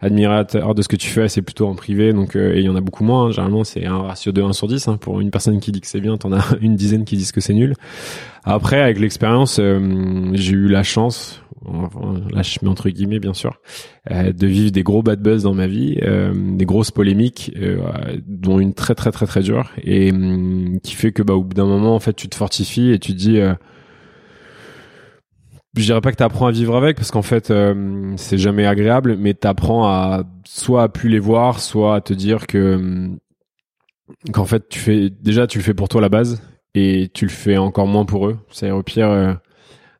admirateur 0.00 0.74
de 0.74 0.82
ce 0.82 0.88
que 0.88 0.96
tu 0.96 1.08
fais, 1.08 1.28
c'est 1.28 1.42
plutôt 1.42 1.66
en 1.66 1.74
privé. 1.74 2.12
Donc, 2.12 2.36
euh, 2.36 2.54
et 2.54 2.60
il 2.60 2.64
y 2.64 2.68
en 2.68 2.76
a 2.76 2.80
beaucoup 2.80 3.04
moins. 3.04 3.26
Hein. 3.26 3.30
Généralement, 3.30 3.64
c'est 3.64 3.84
un 3.86 3.98
ratio 3.98 4.32
de 4.32 4.42
1 4.42 4.52
sur 4.52 4.68
10. 4.68 4.88
Hein. 4.88 4.96
Pour 4.96 5.20
une 5.20 5.30
personne 5.30 5.60
qui 5.60 5.72
dit 5.72 5.80
que 5.80 5.86
c'est 5.86 6.00
bien, 6.00 6.16
t'en 6.16 6.32
as 6.32 6.44
une 6.60 6.76
dizaine 6.76 7.04
qui 7.04 7.16
disent 7.16 7.32
que 7.32 7.40
c'est 7.40 7.54
nul. 7.54 7.74
Après, 8.44 8.80
avec 8.80 8.98
l'expérience, 8.98 9.58
euh, 9.60 10.30
j'ai 10.32 10.52
eu 10.52 10.68
la 10.68 10.82
chance, 10.82 11.42
enfin, 11.66 12.14
là 12.32 12.40
je 12.40 12.58
mets 12.62 12.70
entre 12.70 12.88
guillemets 12.88 13.18
bien 13.18 13.34
sûr, 13.34 13.60
euh, 14.10 14.32
de 14.32 14.46
vivre 14.46 14.70
des 14.72 14.82
gros 14.82 15.02
bad 15.02 15.20
buzz 15.20 15.42
dans 15.42 15.52
ma 15.52 15.66
vie, 15.66 15.98
des 16.34 16.64
grosses 16.64 16.90
polémiques, 16.90 17.52
dont 18.26 18.58
une 18.58 18.72
très 18.72 18.94
très 18.94 19.12
très 19.12 19.26
très 19.26 19.42
dure, 19.42 19.70
et 19.84 20.10
hum, 20.10 20.78
qui 20.82 20.94
fait 20.94 21.12
que 21.12 21.22
bah 21.22 21.34
au 21.34 21.44
bout 21.44 21.52
d'un 21.52 21.66
moment 21.66 21.94
en 21.94 22.00
fait 22.00 22.14
tu 22.14 22.30
te 22.30 22.34
fortifies 22.34 22.92
et 22.92 22.98
tu 22.98 23.12
te 23.12 23.18
dis 23.18 23.38
je 25.76 25.82
dirais 25.82 26.00
pas 26.00 26.10
que 26.10 26.16
tu 26.16 26.22
apprends 26.22 26.46
à 26.46 26.50
vivre 26.50 26.76
avec 26.76 26.96
parce 26.96 27.10
qu'en 27.10 27.22
fait 27.22 27.50
euh, 27.50 28.12
c'est 28.16 28.38
jamais 28.38 28.66
agréable 28.66 29.16
mais 29.16 29.34
tu 29.34 29.46
apprends 29.46 29.86
à 29.86 30.24
soit 30.44 30.82
à 30.82 30.88
plus 30.88 31.08
les 31.08 31.18
voir 31.18 31.60
soit 31.60 31.96
à 31.96 32.00
te 32.00 32.12
dire 32.12 32.46
que 32.46 32.58
euh, 32.58 33.08
qu'en 34.32 34.44
fait 34.44 34.68
tu 34.68 34.78
fais 34.78 35.10
déjà 35.10 35.46
tu 35.46 35.58
le 35.58 35.64
fais 35.64 35.74
pour 35.74 35.88
toi 35.88 36.00
la 36.00 36.08
base 36.08 36.42
et 36.74 37.10
tu 37.14 37.24
le 37.24 37.30
fais 37.30 37.56
encore 37.56 37.88
moins 37.88 38.04
pour 38.04 38.28
eux. 38.28 38.38
C'est 38.50 38.70
au 38.70 38.82
pire 38.82 39.10
euh, 39.10 39.34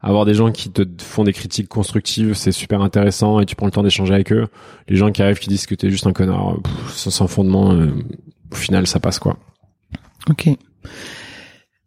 avoir 0.00 0.24
des 0.24 0.34
gens 0.34 0.50
qui 0.50 0.70
te 0.70 0.82
font 1.02 1.24
des 1.24 1.32
critiques 1.32 1.68
constructives 1.68 2.34
c'est 2.34 2.52
super 2.52 2.80
intéressant 2.80 3.40
et 3.40 3.46
tu 3.46 3.54
prends 3.54 3.66
le 3.66 3.72
temps 3.72 3.82
d'échanger 3.82 4.14
avec 4.14 4.32
eux. 4.32 4.48
Les 4.88 4.96
gens 4.96 5.12
qui 5.12 5.22
arrivent 5.22 5.38
qui 5.38 5.48
disent 5.48 5.66
que 5.66 5.74
t'es 5.76 5.90
juste 5.90 6.06
un 6.06 6.12
connard 6.12 6.56
sans 6.88 7.28
fondement 7.28 7.76
au 8.50 8.54
final 8.56 8.88
ça 8.88 8.98
passe 8.98 9.20
quoi. 9.20 9.36
Ok 10.28 10.48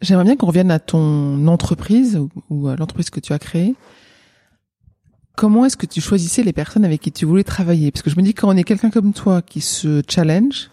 J'aimerais 0.03 0.25
bien 0.25 0.35
qu'on 0.35 0.47
revienne 0.47 0.69
à 0.69 0.79
ton 0.79 1.47
entreprise 1.47 2.19
ou 2.49 2.67
à 2.67 2.75
l'entreprise 2.75 3.09
que 3.09 3.21
tu 3.21 3.31
as 3.31 3.39
créée. 3.39 3.73
Comment 5.37 5.65
est-ce 5.65 5.77
que 5.77 5.85
tu 5.85 6.01
choisissais 6.01 6.43
les 6.43 6.51
personnes 6.51 6.83
avec 6.83 6.99
qui 6.99 7.11
tu 7.11 7.25
voulais 7.25 7.45
travailler? 7.45 7.89
Parce 7.89 8.03
que 8.03 8.09
je 8.09 8.17
me 8.17 8.21
dis 8.21 8.33
quand 8.33 8.49
on 8.49 8.57
est 8.57 8.65
quelqu'un 8.65 8.89
comme 8.89 9.13
toi 9.13 9.41
qui 9.41 9.61
se 9.61 10.01
challenge, 10.09 10.71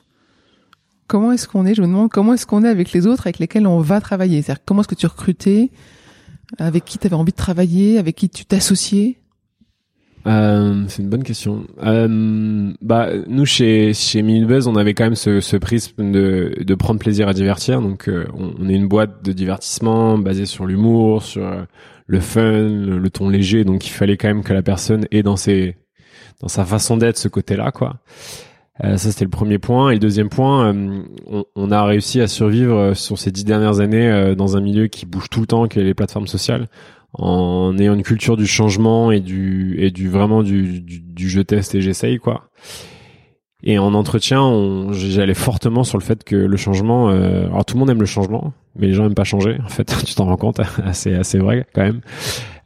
comment 1.07 1.31
est-ce 1.31 1.47
qu'on 1.47 1.64
est? 1.64 1.77
Je 1.77 1.81
me 1.81 1.87
demande 1.87 2.11
comment 2.11 2.35
est-ce 2.35 2.45
qu'on 2.45 2.64
est 2.64 2.69
avec 2.69 2.90
les 2.90 3.07
autres 3.07 3.29
avec 3.29 3.38
lesquels 3.38 3.69
on 3.69 3.79
va 3.79 4.01
travailler? 4.01 4.43
C'est-à-dire 4.43 4.64
comment 4.64 4.81
est-ce 4.81 4.88
que 4.88 4.97
tu 4.97 5.07
recrutais? 5.07 5.71
Avec 6.59 6.85
qui 6.85 6.99
tu 6.99 7.07
avais 7.07 7.14
envie 7.14 7.31
de 7.31 7.37
travailler? 7.37 7.99
Avec 7.99 8.16
qui 8.16 8.29
tu 8.29 8.45
t'associais? 8.45 9.19
Euh, 10.26 10.85
c'est 10.88 11.02
une 11.02 11.09
bonne 11.09 11.22
question. 11.22 11.64
Euh, 11.83 12.72
bah 12.83 13.09
nous 13.26 13.46
chez 13.46 13.94
chez 13.94 14.20
Minute 14.22 14.66
on 14.66 14.76
avait 14.76 14.92
quand 14.92 15.04
même 15.04 15.14
ce, 15.14 15.40
ce 15.40 15.56
prisme 15.56 16.12
de 16.12 16.54
de 16.61 16.74
prendre 16.74 17.00
plaisir 17.00 17.28
à 17.28 17.33
divertir. 17.33 17.80
Donc 17.80 18.09
euh, 18.09 18.26
on, 18.35 18.68
est 18.68 18.74
une 18.74 18.88
boîte 18.88 19.24
de 19.24 19.33
divertissement 19.33 20.18
basée 20.18 20.46
sur 20.46 20.66
l'humour, 20.66 21.22
sur 21.22 21.44
euh, 21.44 21.62
le 22.06 22.20
fun, 22.20 22.42
le, 22.42 23.11
ton 23.11 23.30
léger. 23.30 23.64
Donc 23.64 23.87
il 23.87 23.90
fallait 23.90 24.18
quand 24.18 24.28
même 24.28 24.42
que 24.42 24.52
la 24.52 24.62
personne 24.62 25.06
ait 25.11 25.22
dans 25.22 25.37
ses 25.37 25.76
dans 26.40 26.48
sa 26.48 26.64
façon 26.64 26.96
d'être 26.98 27.18
ce 27.18 27.28
côté-là, 27.28 27.70
quoi. 27.70 27.96
Euh, 28.85 28.98
ça 28.98 29.11
c'était 29.11 29.24
le 29.24 29.30
premier 29.30 29.59
point. 29.59 29.90
Et 29.90 29.94
le 29.94 30.00
deuxième 30.00 30.28
point, 30.28 30.74
on, 31.26 31.44
on, 31.54 31.70
a 31.70 31.83
réussi 31.85 32.20
à 32.20 32.28
survivre 32.28 32.94
sur 32.94 33.18
ces 33.18 33.30
dix 33.30 33.44
dernières 33.44 33.80
années 33.80 34.35
dans 34.37 34.56
un 34.56 34.61
milieu 34.61 34.87
qui 34.87 35.06
bouge 35.06 35.30
tout 35.30 35.40
le 35.40 35.46
temps, 35.46 35.66
que 35.66 35.80
les 35.80 35.94
plateformes 35.94 36.26
sociales 36.26 36.68
en 37.12 37.77
ayant 37.79 37.94
une 37.94 38.03
culture 38.03 38.37
du 38.37 38.46
changement 38.46 39.11
et 39.11 39.20
du 39.20 39.77
et 39.79 39.90
du 39.90 40.09
vraiment 40.09 40.42
du, 40.42 40.81
du, 40.81 41.01
du 41.01 41.29
je 41.29 41.40
teste 41.40 41.75
et 41.75 41.81
j'essaye 41.81 42.18
quoi. 42.18 42.51
Et 43.62 43.79
en 43.79 43.92
entretien, 43.92 44.87
j'allais 44.92 45.35
fortement 45.35 45.85
sur 45.85 45.99
le 45.99 46.03
fait 46.03 46.25
que 46.25 46.37
le 46.37 46.57
changement, 46.57 47.11
euh, 47.11 47.46
alors 47.46 47.64
tout 47.64 47.75
le 47.75 47.81
monde 47.81 47.90
aime 47.90 48.01
le 48.01 48.07
changement, 48.07 48.55
mais 48.75 48.87
les 48.87 48.94
gens 48.94 49.05
aiment 49.05 49.14
pas 49.14 49.25
changer. 49.25 49.59
En 49.62 49.68
fait, 49.68 49.94
tu 50.07 50.14
t'en 50.14 50.25
rends 50.25 50.37
compte, 50.37 50.61
assez 50.85 51.14
assez 51.14 51.38
vrai 51.38 51.66
quand 51.75 51.83
même. 51.83 52.01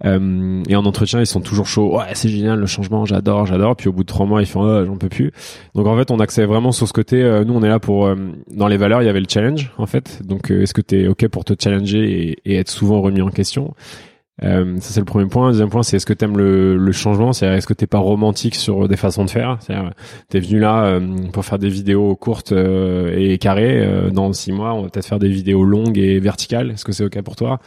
Euh, 0.04 0.62
et 0.68 0.76
en 0.76 0.85
entretien, 0.85 1.18
ils 1.18 1.26
sont 1.26 1.40
toujours 1.40 1.66
chauds. 1.66 1.96
Ouais, 1.98 2.04
c'est 2.12 2.28
génial 2.28 2.61
le 2.61 2.66
changement, 2.66 3.07
j'adore, 3.07 3.46
j'adore. 3.46 3.74
Puis 3.74 3.88
au 3.88 3.92
bout 3.92 4.02
de 4.02 4.09
trois 4.09 4.26
mois, 4.26 4.40
ils 4.40 4.46
font, 4.46 4.61
oh, 4.61 4.85
j'en 4.85 4.96
peux 4.96 5.09
plus. 5.09 5.33
Donc 5.74 5.87
en 5.87 5.96
fait, 5.96 6.12
on 6.12 6.20
accède 6.20 6.46
vraiment 6.46 6.70
sur 6.70 6.87
ce 6.87 6.92
côté. 6.92 7.22
Euh, 7.22 7.44
nous, 7.44 7.54
on 7.54 7.62
est 7.62 7.68
là 7.68 7.80
pour 7.80 8.07
euh, 8.07 8.14
dans 8.52 8.68
les 8.68 8.76
valeurs, 8.76 9.02
il 9.02 9.07
y 9.07 9.09
avait 9.09 9.20
le 9.20 9.28
challenge 9.28 9.72
en 9.78 9.87
fait. 9.87 10.24
Donc 10.24 10.52
est-ce 10.52 10.74
que 10.74 10.80
tu 10.80 11.02
es 11.02 11.09
ok 11.09 11.26
pour 11.26 11.44
te 11.44 11.54
challenger 11.61 12.28
et, 12.28 12.38
et 12.44 12.57
être 12.57 12.70
souvent 12.70 13.00
remis 13.00 13.22
en 13.22 13.30
question? 13.30 13.74
Euh, 14.42 14.78
ça 14.80 14.92
c'est 14.92 15.00
le 15.00 15.06
premier 15.06 15.26
point. 15.26 15.46
Le 15.46 15.52
deuxième 15.52 15.70
point, 15.70 15.84
c'est 15.84 15.96
est-ce 15.96 16.06
que 16.06 16.12
t'aimes 16.12 16.36
le, 16.36 16.76
le 16.76 16.92
changement? 16.92 17.32
C'est 17.32 17.46
est-ce 17.46 17.66
que 17.66 17.72
t'es 17.72 17.86
pas 17.86 17.98
romantique 17.98 18.56
sur 18.56 18.88
des 18.88 18.96
façons 18.96 19.24
de 19.24 19.30
faire? 19.30 19.58
C'est-à-dire, 19.60 19.92
t'es 20.28 20.40
venu 20.40 20.58
là 20.58 20.84
euh, 20.84 21.00
pour 21.32 21.44
faire 21.44 21.58
des 21.58 21.68
vidéos 21.68 22.16
courtes 22.16 22.52
euh, 22.52 23.14
et 23.16 23.38
carrées. 23.38 23.84
Euh, 23.84 24.10
dans 24.10 24.32
six 24.32 24.50
mois, 24.50 24.74
on 24.74 24.82
va 24.82 24.88
peut-être 24.88 25.06
faire 25.06 25.20
des 25.20 25.28
vidéos 25.28 25.64
longues 25.64 25.98
et 25.98 26.18
verticales. 26.18 26.72
Est-ce 26.72 26.84
que 26.84 26.92
c'est 26.92 27.04
ok 27.04 27.22
pour 27.22 27.36
toi? 27.36 27.60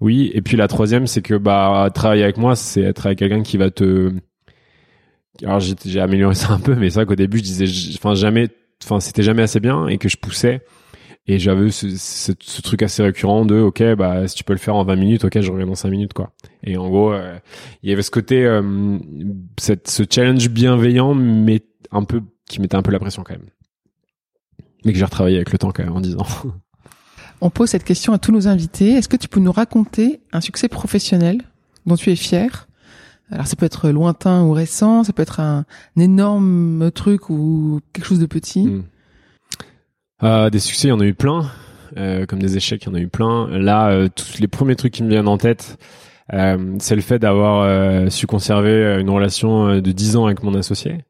Oui. 0.00 0.30
Et 0.34 0.40
puis 0.40 0.56
la 0.56 0.66
troisième, 0.66 1.06
c'est 1.06 1.22
que 1.22 1.34
bah 1.34 1.90
travailler 1.94 2.24
avec 2.24 2.38
moi, 2.38 2.56
c'est 2.56 2.82
être 2.82 3.04
avec 3.06 3.18
quelqu'un 3.18 3.42
qui 3.42 3.58
va 3.58 3.70
te. 3.70 4.12
Alors 5.42 5.60
j'ai 5.60 6.00
amélioré 6.00 6.34
ça 6.34 6.52
un 6.52 6.60
peu, 6.60 6.74
mais 6.74 6.90
c'est 6.90 7.00
vrai 7.00 7.06
qu'au 7.06 7.16
début, 7.16 7.38
je 7.38 7.42
disais, 7.42 7.66
enfin 7.96 8.14
jamais, 8.14 8.48
enfin 8.82 9.00
c'était 9.00 9.24
jamais 9.24 9.42
assez 9.42 9.60
bien 9.60 9.88
et 9.88 9.98
que 9.98 10.08
je 10.08 10.16
poussais 10.16 10.62
et 11.26 11.38
j'avais 11.38 11.70
ce, 11.70 11.88
ce, 11.96 12.32
ce, 12.38 12.62
truc 12.62 12.82
assez 12.82 13.02
récurrent 13.02 13.46
de, 13.46 13.58
ok, 13.58 13.82
bah 13.94 14.28
si 14.28 14.36
tu 14.36 14.44
peux 14.44 14.52
le 14.52 14.58
faire 14.58 14.76
en 14.76 14.84
20 14.84 14.96
minutes, 14.96 15.24
ok, 15.24 15.40
je 15.40 15.50
reviens 15.50 15.66
dans 15.66 15.74
5 15.74 15.88
minutes, 15.88 16.12
quoi. 16.12 16.32
Et 16.62 16.76
en 16.76 16.88
gros, 16.88 17.12
euh, 17.12 17.38
il 17.82 17.88
y 17.88 17.92
avait 17.92 18.02
ce 18.02 18.10
côté, 18.10 18.44
euh, 18.44 18.98
cette, 19.58 19.88
ce 19.88 20.02
challenge 20.08 20.50
bienveillant, 20.50 21.14
mais 21.14 21.62
un 21.90 22.04
peu, 22.04 22.20
qui 22.46 22.60
mettait 22.60 22.76
un 22.76 22.82
peu 22.82 22.90
la 22.90 22.98
pression 22.98 23.22
quand 23.22 23.34
même. 23.34 23.48
Mais 24.84 24.92
que 24.92 24.98
j'ai 24.98 25.04
retravaillé 25.04 25.36
avec 25.36 25.50
le 25.50 25.56
temps 25.56 25.72
quand 25.72 25.82
même 25.82 25.96
en 25.96 26.00
10 26.00 26.16
ans. 26.16 26.26
On 27.40 27.48
pose 27.48 27.70
cette 27.70 27.84
question 27.84 28.12
à 28.12 28.18
tous 28.18 28.32
nos 28.32 28.46
invités. 28.46 28.92
Est-ce 28.92 29.08
que 29.08 29.16
tu 29.16 29.28
peux 29.28 29.40
nous 29.40 29.52
raconter 29.52 30.20
un 30.32 30.40
succès 30.42 30.68
professionnel 30.68 31.40
dont 31.86 31.96
tu 31.96 32.10
es 32.10 32.16
fier? 32.16 32.68
Alors 33.30 33.46
ça 33.46 33.56
peut 33.56 33.66
être 33.66 33.88
lointain 33.88 34.44
ou 34.44 34.52
récent, 34.52 35.04
ça 35.04 35.14
peut 35.14 35.22
être 35.22 35.40
un, 35.40 35.64
énorme 35.96 36.90
truc 36.90 37.30
ou 37.30 37.80
quelque 37.92 38.06
chose 38.06 38.18
de 38.18 38.26
petit. 38.26 38.66
Hmm. 38.66 38.82
Euh, 40.24 40.48
des 40.50 40.58
succès, 40.58 40.88
il 40.88 40.90
y 40.90 40.92
en 40.92 41.00
a 41.00 41.04
eu 41.04 41.14
plein. 41.14 41.50
Euh, 41.96 42.26
comme 42.26 42.40
des 42.40 42.56
échecs, 42.56 42.82
il 42.84 42.88
y 42.88 42.90
en 42.90 42.94
a 42.94 43.00
eu 43.00 43.08
plein. 43.08 43.46
Là, 43.58 43.90
euh, 43.90 44.08
tous 44.08 44.38
les 44.40 44.48
premiers 44.48 44.74
trucs 44.74 44.92
qui 44.92 45.02
me 45.02 45.10
viennent 45.10 45.28
en 45.28 45.38
tête, 45.38 45.78
euh, 46.32 46.76
c'est 46.78 46.96
le 46.96 47.02
fait 47.02 47.18
d'avoir 47.18 47.62
euh, 47.62 48.08
su 48.08 48.26
conserver 48.26 48.98
une 49.00 49.10
relation 49.10 49.80
de 49.80 49.92
10 49.92 50.16
ans 50.16 50.26
avec 50.26 50.42
mon 50.42 50.54
associé. 50.54 51.04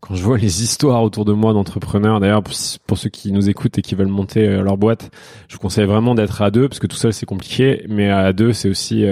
Quand 0.00 0.14
je 0.14 0.22
vois 0.22 0.38
les 0.38 0.62
histoires 0.62 1.02
autour 1.02 1.24
de 1.24 1.32
moi 1.32 1.52
d'entrepreneurs, 1.52 2.20
d'ailleurs 2.20 2.42
pour, 2.42 2.98
ceux 2.98 3.08
qui 3.10 3.32
nous 3.32 3.48
écoutent 3.48 3.78
et 3.78 3.82
qui 3.82 3.94
veulent 3.94 4.06
monter 4.06 4.46
leur 4.46 4.76
boîte, 4.76 5.10
je 5.48 5.54
vous 5.54 5.60
conseille 5.60 5.86
vraiment 5.86 6.14
d'être 6.14 6.40
à 6.40 6.50
deux 6.50 6.68
parce 6.68 6.78
que 6.78 6.86
tout 6.86 6.96
seul 6.96 7.12
c'est 7.12 7.26
compliqué, 7.26 7.84
mais 7.88 8.08
à 8.08 8.32
deux 8.32 8.52
c'est 8.52 8.68
aussi 8.68 9.04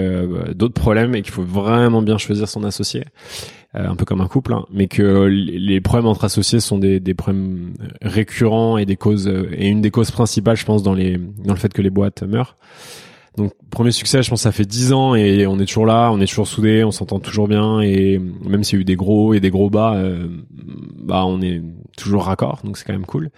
d'autres 0.55 0.73
problèmes 0.73 1.13
et 1.13 1.21
qu'il 1.21 1.33
faut 1.33 1.43
vraiment 1.43 2.01
bien 2.01 2.17
choisir 2.17 2.47
son 2.47 2.63
associé. 2.63 3.03
Euh, 3.75 3.87
un 3.87 3.95
peu 3.95 4.05
comme 4.05 4.21
un 4.21 4.27
couple, 4.27 4.53
hein, 4.53 4.65
mais 4.71 4.87
que 4.87 5.25
les 5.25 5.81
problèmes 5.81 6.07
entre 6.07 6.23
associés 6.23 6.61
sont 6.61 6.77
des, 6.77 7.01
des 7.01 7.13
problèmes 7.13 7.73
récurrents 8.01 8.77
et 8.77 8.85
des 8.85 8.95
causes 8.95 9.27
euh, 9.27 9.49
et 9.51 9.67
une 9.67 9.81
des 9.81 9.91
causes 9.91 10.09
principales, 10.09 10.55
je 10.55 10.63
pense, 10.63 10.83
dans 10.83 10.93
les 10.93 11.17
dans 11.17 11.53
le 11.53 11.59
fait 11.59 11.73
que 11.73 11.81
les 11.81 11.89
boîtes 11.89 12.23
meurent. 12.23 12.55
Donc 13.37 13.53
premier 13.69 13.91
succès, 13.91 14.23
je 14.23 14.29
pense 14.31 14.41
ça 14.41 14.51
fait 14.51 14.65
dix 14.65 14.93
ans 14.93 15.13
et 15.13 15.45
on 15.45 15.59
est 15.59 15.67
toujours 15.67 15.85
là, 15.85 16.09
on 16.11 16.19
est 16.19 16.25
toujours 16.25 16.47
soudés, 16.47 16.83
on 16.83 16.91
s'entend 16.91 17.19
toujours 17.19 17.47
bien 17.47 17.81
et 17.81 18.17
même 18.17 18.63
s'il 18.63 18.79
y 18.79 18.79
a 18.79 18.81
eu 18.81 18.85
des 18.85 18.95
gros 18.95 19.35
et 19.35 19.39
des 19.39 19.51
gros 19.51 19.69
bas, 19.69 19.93
euh, 19.93 20.27
bah 21.03 21.23
on 21.23 21.39
est 21.43 21.61
toujours 21.95 22.23
raccord, 22.23 22.61
donc 22.63 22.77
c'est 22.77 22.85
quand 22.85 22.93
même 22.93 23.05
cool. 23.05 23.29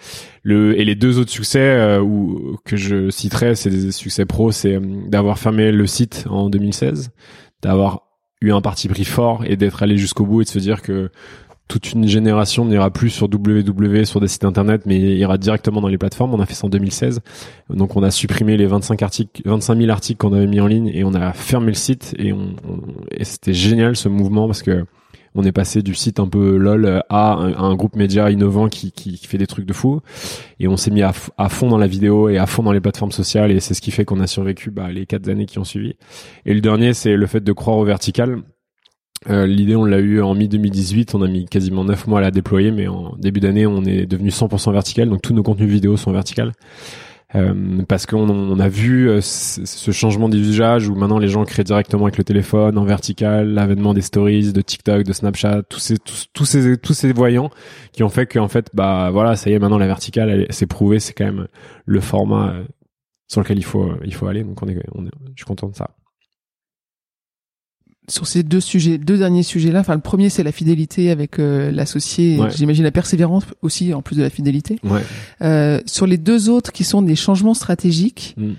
Le 0.42 0.80
et 0.80 0.86
les 0.86 0.96
deux 0.96 1.20
autres 1.20 1.32
succès 1.32 1.60
euh, 1.60 2.00
ou 2.00 2.56
que 2.64 2.78
je 2.78 3.10
citerai, 3.10 3.56
c'est 3.56 3.70
des 3.70 3.92
succès 3.92 4.26
pro, 4.26 4.54
c'est 4.54 4.80
d'avoir 5.10 5.38
fermé 5.38 5.70
le 5.74 5.86
site 5.86 6.26
en 6.30 6.50
2016, 6.50 7.12
d'avoir 7.62 8.04
eu 8.42 8.54
un 8.54 8.62
parti 8.62 8.88
pris 8.88 9.04
fort 9.04 9.44
et 9.46 9.58
d'être 9.58 9.84
allé 9.84 9.98
jusqu'au 9.98 10.26
bout 10.26 10.42
et 10.42 10.46
de 10.46 10.50
se 10.50 10.60
dire 10.60 10.82
que 10.82 11.12
toute 11.70 11.94
une 11.94 12.08
génération 12.08 12.66
n'ira 12.66 12.90
plus 12.90 13.12
sur 13.12 13.28
www 13.28 14.04
sur 14.04 14.20
des 14.20 14.28
sites 14.28 14.44
internet 14.44 14.82
mais 14.88 14.98
ira 14.98 15.38
directement 15.38 15.80
dans 15.82 15.88
les 15.88 16.00
plateformes. 16.00 16.34
On 16.34 16.42
a 16.42 16.46
fait 16.46 16.56
ça 16.56 16.66
en 16.66 16.70
2016. 16.70 17.22
Donc 17.70 17.96
on 17.96 18.04
a 18.04 18.12
supprimé 18.12 18.58
les 18.58 18.66
25 18.66 19.02
articles 19.04 19.42
25 19.46 19.78
000 19.78 19.90
articles 19.92 20.18
qu'on 20.18 20.34
avait 20.34 20.48
mis 20.48 20.60
en 20.60 20.68
ligne 20.68 20.92
et 20.94 21.04
on 21.04 21.14
a 21.14 21.32
fermé 21.32 21.68
le 21.68 21.76
site. 21.76 22.16
Et 22.18 22.34
on, 22.34 22.56
et 23.12 23.24
c'était 23.24 23.54
génial 23.54 23.96
ce 23.96 24.10
mouvement 24.10 24.48
parce 24.48 24.64
que 24.64 24.84
on 25.36 25.44
est 25.44 25.52
passé 25.52 25.84
du 25.84 25.94
site 25.94 26.20
un 26.20 26.28
peu 26.28 26.58
lol 26.58 27.04
à 27.08 27.34
un, 27.34 27.76
groupe 27.76 27.96
média 27.96 28.32
innovant 28.32 28.68
qui, 28.68 28.92
qui, 28.92 29.16
fait 29.18 29.38
des 29.38 29.46
trucs 29.46 29.68
de 29.68 29.74
fou. 29.74 30.02
Et 30.60 30.68
on 30.68 30.76
s'est 30.76 30.90
mis 30.90 31.04
à, 31.04 31.14
fond 31.14 31.70
dans 31.70 31.78
la 31.78 31.86
vidéo 31.86 32.30
et 32.30 32.40
à 32.40 32.48
fond 32.48 32.64
dans 32.64 32.72
les 32.72 32.82
plateformes 32.82 33.12
sociales. 33.12 33.52
Et 33.52 33.60
c'est 33.60 33.76
ce 33.76 33.82
qui 33.82 33.92
fait 33.92 34.06
qu'on 34.06 34.20
a 34.22 34.28
survécu 34.28 34.72
bah, 34.72 34.92
les 34.92 35.06
quatre 35.06 35.30
années 35.30 35.46
qui 35.46 35.60
ont 35.60 35.64
suivi. 35.64 35.94
Et 36.48 36.54
le 36.56 36.62
dernier 36.62 36.96
c'est 36.96 37.16
le 37.16 37.28
fait 37.28 37.44
de 37.44 37.52
croire 37.52 37.78
au 37.78 37.86
vertical 37.86 38.42
euh, 39.30 39.46
L'idée, 39.46 39.76
on 39.76 39.86
l'a 39.86 40.00
eu 40.00 40.22
en 40.22 40.34
mi-2018, 40.34 41.12
on 41.14 41.22
a 41.22 41.28
mis 41.28 41.46
quasiment 41.46 41.84
9 41.84 42.08
mois 42.08 42.20
à 42.20 42.22
la 42.22 42.32
déployer, 42.32 42.72
mais 42.72 42.88
en 42.88 43.16
début 43.18 43.40
d'année, 43.40 43.66
on 43.66 43.84
est 43.84 44.06
devenu 44.06 44.30
100% 44.30 44.72
vertical, 44.72 45.10
donc 45.10 45.22
tous 45.22 45.34
nos 45.34 45.44
contenus 45.44 45.70
vidéo 45.70 45.98
sont 45.98 46.12
verticales. 46.12 46.54
Euh, 47.36 47.84
parce 47.88 48.08
qu'on 48.08 48.28
on 48.28 48.60
a 48.60 48.70
vu 48.70 49.08
euh, 49.08 49.22
ce 49.22 49.92
changement 49.92 50.30
d'usage 50.30 50.90
où 50.90 50.96
maintenant 50.96 51.20
les 51.20 51.28
gens 51.28 51.46
créent 51.46 51.64
directement 51.64 52.06
avec 52.06 52.18
le 52.18 52.24
téléphone 52.24 52.76
en 52.76 52.86
vertical, 52.86 53.50
l'avènement 53.50 53.94
des 53.94 54.02
stories, 54.02 54.52
de 54.52 54.62
TikTok, 54.62 55.04
de 55.04 55.14
Snapchat, 55.14 55.62
tous 55.70 55.78
ces 55.78 55.98
tous, 56.00 56.46
ces 56.46 56.78
tous 56.78 56.94
ces 56.96 57.14
voyants 57.14 57.52
qui 57.92 58.02
ont 58.02 58.10
fait 58.10 58.26
qu'en 58.26 58.48
fait 58.48 58.72
bah 58.74 59.12
voilà 59.12 59.36
ça 59.36 59.52
y 59.52 59.54
est 59.54 59.60
maintenant 59.60 59.78
la 59.78 59.86
verticale 59.86 60.48
c'est 60.50 60.66
prouvé 60.66 61.00
c'est 61.00 61.14
quand 61.14 61.26
même 61.26 61.48
le 61.86 62.00
format 62.00 62.56
sur 63.28 63.42
lequel 63.42 63.60
il 63.60 63.66
faut 63.66 63.94
il 64.04 64.16
faut 64.16 64.26
aller. 64.26 64.44
Donc 64.44 64.64
on 64.64 64.68
est, 64.68 64.80
on 64.96 65.06
est 65.06 65.12
je 65.36 65.44
suis 65.44 65.46
content 65.46 65.68
de 65.68 65.76
ça 65.76 65.92
sur 68.10 68.28
ces 68.28 68.44
deux 68.44 68.60
sujets, 68.60 68.98
deux 68.98 69.18
derniers 69.18 69.44
sujets-là, 69.44 69.80
enfin 69.80 69.96
le 69.96 70.02
premier 70.02 70.30
c'est 70.30 70.44
la 70.44 70.52
fidélité 70.52 71.12
avec 71.12 71.40
euh, 71.40 71.72
l'associé, 71.72 72.40
j'imagine 72.56 72.84
la 72.84 72.92
persévérance 72.92 73.46
aussi 73.62 73.94
en 73.94 74.02
plus 74.02 74.18
de 74.18 74.24
la 74.24 74.30
fidélité. 74.30 74.80
Ouais. 74.84 75.02
Euh, 75.42 75.80
sur 75.86 76.06
les 76.06 76.18
deux 76.18 76.50
autres 76.50 76.72
qui 76.72 76.84
sont 76.84 77.02
des 77.02 77.16
changements 77.16 77.54
stratégiques, 77.54 78.36
mm. 78.38 78.52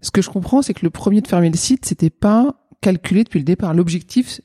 ce 0.00 0.10
que 0.10 0.22
je 0.22 0.30
comprends 0.30 0.62
c'est 0.62 0.74
que 0.74 0.84
le 0.84 0.90
premier 0.90 1.20
de 1.20 1.28
fermer 1.28 1.50
le 1.50 1.56
site, 1.56 1.86
c'était 1.86 2.10
pas 2.10 2.54
calculé 2.80 3.24
depuis 3.24 3.38
le 3.38 3.44
départ. 3.44 3.74
L'objectif 3.74 4.40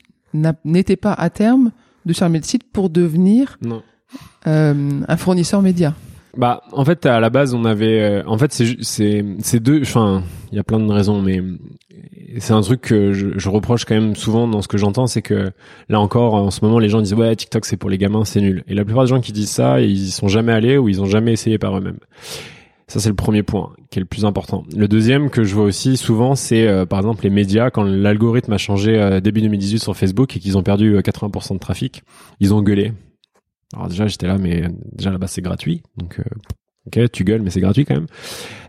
n'était 0.64 0.96
pas 0.96 1.12
à 1.12 1.30
terme 1.30 1.72
de 2.04 2.12
fermer 2.12 2.38
le 2.38 2.44
site 2.44 2.64
pour 2.72 2.90
devenir 2.90 3.58
euh, 4.46 5.00
un 5.08 5.16
fournisseur 5.16 5.62
média. 5.62 5.94
Bah, 6.36 6.62
en 6.72 6.84
fait, 6.84 7.06
à 7.06 7.18
la 7.20 7.30
base, 7.30 7.54
on 7.54 7.64
avait, 7.64 8.00
euh, 8.00 8.22
en 8.26 8.36
fait, 8.36 8.52
c'est 8.52 8.76
c'est 8.82 9.24
c'est 9.40 9.60
deux, 9.60 9.80
enfin, 9.80 10.22
il 10.52 10.56
y 10.56 10.58
a 10.58 10.64
plein 10.64 10.78
de 10.78 10.92
raisons, 10.92 11.22
mais 11.22 11.40
c'est 12.38 12.52
un 12.52 12.60
truc 12.60 12.82
que 12.82 13.12
je, 13.12 13.38
je, 13.38 13.48
reproche 13.48 13.84
quand 13.86 13.94
même 13.94 14.14
souvent 14.14 14.46
dans 14.46 14.60
ce 14.60 14.68
que 14.68 14.76
j'entends, 14.76 15.06
c'est 15.06 15.22
que 15.22 15.50
là 15.88 16.00
encore, 16.00 16.34
en 16.34 16.50
ce 16.50 16.64
moment, 16.64 16.78
les 16.78 16.88
gens 16.90 17.00
disent 17.00 17.14
ouais, 17.14 17.34
TikTok 17.34 17.64
c'est 17.64 17.78
pour 17.78 17.88
les 17.88 17.98
gamins, 17.98 18.24
c'est 18.24 18.40
nul. 18.40 18.64
Et 18.68 18.74
la 18.74 18.84
plupart 18.84 19.04
des 19.04 19.08
gens 19.08 19.20
qui 19.20 19.32
disent 19.32 19.50
ça, 19.50 19.80
ils 19.80 20.08
y 20.08 20.10
sont 20.10 20.28
jamais 20.28 20.52
allés 20.52 20.76
ou 20.76 20.88
ils 20.88 21.00
ont 21.00 21.06
jamais 21.06 21.32
essayé 21.32 21.58
par 21.58 21.76
eux-mêmes. 21.78 21.98
Ça, 22.88 23.00
c'est 23.00 23.08
le 23.08 23.16
premier 23.16 23.42
point 23.42 23.72
qui 23.90 23.98
est 23.98 24.00
le 24.00 24.06
plus 24.06 24.24
important. 24.24 24.62
Le 24.76 24.86
deuxième 24.86 25.30
que 25.30 25.42
je 25.42 25.54
vois 25.54 25.64
aussi 25.64 25.96
souvent, 25.96 26.36
c'est 26.36 26.68
euh, 26.68 26.86
par 26.86 27.00
exemple 27.00 27.24
les 27.24 27.30
médias. 27.30 27.70
Quand 27.70 27.82
l'algorithme 27.82 28.52
a 28.52 28.58
changé 28.58 29.00
euh, 29.00 29.20
début 29.20 29.40
2018 29.40 29.78
sur 29.80 29.96
Facebook 29.96 30.36
et 30.36 30.40
qu'ils 30.40 30.56
ont 30.56 30.62
perdu 30.62 30.96
80% 30.96 31.54
de 31.54 31.58
trafic, 31.58 32.02
ils 32.40 32.54
ont 32.54 32.62
gueulé. 32.62 32.92
Alors 33.74 33.88
déjà 33.88 34.06
j'étais 34.06 34.26
là, 34.26 34.38
mais 34.38 34.64
déjà 34.92 35.10
là-bas 35.10 35.26
c'est 35.26 35.42
gratuit, 35.42 35.82
donc 35.96 36.20
euh, 36.20 36.24
ok 36.86 37.10
tu 37.10 37.24
gueules, 37.24 37.42
mais 37.42 37.50
c'est 37.50 37.60
gratuit 37.60 37.84
quand 37.84 37.94
même. 37.94 38.06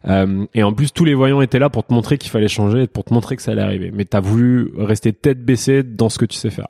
Euh, 0.05 0.45
et 0.53 0.63
en 0.63 0.73
plus 0.73 0.91
tous 0.91 1.05
les 1.05 1.13
voyants 1.13 1.41
étaient 1.41 1.59
là 1.59 1.69
pour 1.69 1.85
te 1.85 1.93
montrer 1.93 2.17
qu'il 2.17 2.31
fallait 2.31 2.47
changer, 2.47 2.87
pour 2.87 3.03
te 3.03 3.13
montrer 3.13 3.35
que 3.35 3.41
ça 3.41 3.51
allait 3.51 3.61
arriver. 3.61 3.91
Mais 3.93 4.05
t'as 4.05 4.19
voulu 4.19 4.71
rester 4.77 5.13
tête 5.13 5.43
baissée 5.43 5.83
dans 5.83 6.09
ce 6.09 6.17
que 6.17 6.25
tu 6.25 6.37
sais 6.37 6.49
faire. 6.49 6.67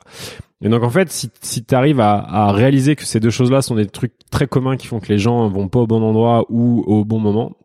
Et 0.62 0.70
donc 0.70 0.84
en 0.84 0.90
fait, 0.90 1.12
si, 1.12 1.30
si 1.42 1.64
tu 1.64 1.76
arrives 1.76 2.00
à, 2.00 2.18
à, 2.18 2.52
réaliser 2.52 2.96
que 2.96 3.04
ces 3.04 3.20
deux 3.20 3.30
choses-là 3.30 3.62
sont 3.62 3.76
des 3.76 3.86
trucs 3.86 4.14
très 4.32 4.48
communs 4.48 4.76
qui 4.76 4.88
font 4.88 5.00
que 5.00 5.08
les 5.08 5.20
gens 5.20 5.48
vont 5.48 5.68
pas 5.68 5.80
au 5.80 5.88
bon 5.88 6.02
endroit 6.02 6.46
ou 6.50 6.84
au 6.88 7.06
bon 7.06 7.20
moment, 7.20 7.56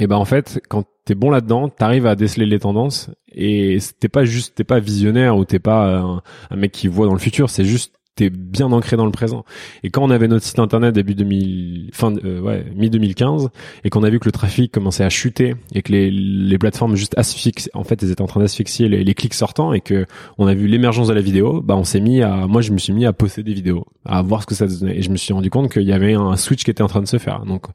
et 0.00 0.06
ben 0.06 0.16
en 0.16 0.24
fait, 0.24 0.60
quand 0.68 0.84
t'es 1.04 1.14
bon 1.14 1.30
là-dedans, 1.30 1.68
t'arrives 1.68 2.06
à 2.06 2.16
déceler 2.16 2.46
les 2.46 2.58
tendances 2.58 3.10
et 3.32 3.78
t'es 4.00 4.08
pas 4.08 4.24
juste, 4.24 4.54
t'es 4.54 4.64
pas 4.64 4.80
visionnaire 4.80 5.36
ou 5.36 5.44
t'es 5.44 5.58
pas 5.58 5.98
un, 5.98 6.22
un, 6.50 6.56
mec 6.56 6.72
qui 6.72 6.88
voit 6.88 7.06
dans 7.06 7.12
le 7.12 7.18
futur, 7.18 7.50
c'est 7.50 7.66
juste 7.66 7.99
bien 8.28 8.70
ancré 8.72 8.96
dans 8.96 9.06
le 9.06 9.10
présent. 9.10 9.44
Et 9.82 9.90
quand 9.90 10.02
on 10.02 10.10
avait 10.10 10.28
notre 10.28 10.44
site 10.44 10.58
internet 10.58 10.94
début 10.94 11.14
2000, 11.14 11.90
fin, 11.92 12.14
euh, 12.24 12.40
ouais, 12.40 12.66
mi 12.74 12.90
2015, 12.90 13.48
et 13.84 13.90
qu'on 13.90 14.02
a 14.02 14.10
vu 14.10 14.20
que 14.20 14.26
le 14.26 14.32
trafic 14.32 14.72
commençait 14.72 15.04
à 15.04 15.08
chuter 15.08 15.54
et 15.74 15.82
que 15.82 15.92
les, 15.92 16.10
les 16.10 16.58
plateformes 16.58 16.96
juste 16.96 17.16
asphyxient, 17.16 17.70
en 17.74 17.84
fait, 17.84 18.02
elles 18.02 18.10
étaient 18.10 18.22
en 18.22 18.26
train 18.26 18.40
d'asphyxier 18.40 18.88
les, 18.88 19.04
les, 19.04 19.14
clics 19.14 19.34
sortants 19.34 19.72
et 19.72 19.80
que 19.80 20.06
on 20.38 20.46
a 20.46 20.54
vu 20.54 20.66
l'émergence 20.66 21.08
de 21.08 21.14
la 21.14 21.20
vidéo, 21.20 21.62
bah 21.62 21.76
on 21.76 21.84
s'est 21.84 22.00
mis 22.00 22.22
à, 22.22 22.46
moi 22.46 22.60
je 22.60 22.72
me 22.72 22.78
suis 22.78 22.92
mis 22.92 23.06
à 23.06 23.12
poster 23.12 23.42
des 23.42 23.54
vidéos, 23.54 23.86
à 24.04 24.20
voir 24.22 24.42
ce 24.42 24.46
que 24.46 24.54
ça 24.54 24.66
donnait, 24.66 24.98
et 24.98 25.02
je 25.02 25.10
me 25.10 25.16
suis 25.16 25.32
rendu 25.32 25.50
compte 25.50 25.72
qu'il 25.72 25.82
y 25.82 25.92
avait 25.92 26.14
un 26.14 26.36
switch 26.36 26.64
qui 26.64 26.70
était 26.70 26.82
en 26.82 26.88
train 26.88 27.02
de 27.02 27.08
se 27.08 27.18
faire. 27.18 27.44
Donc 27.44 27.66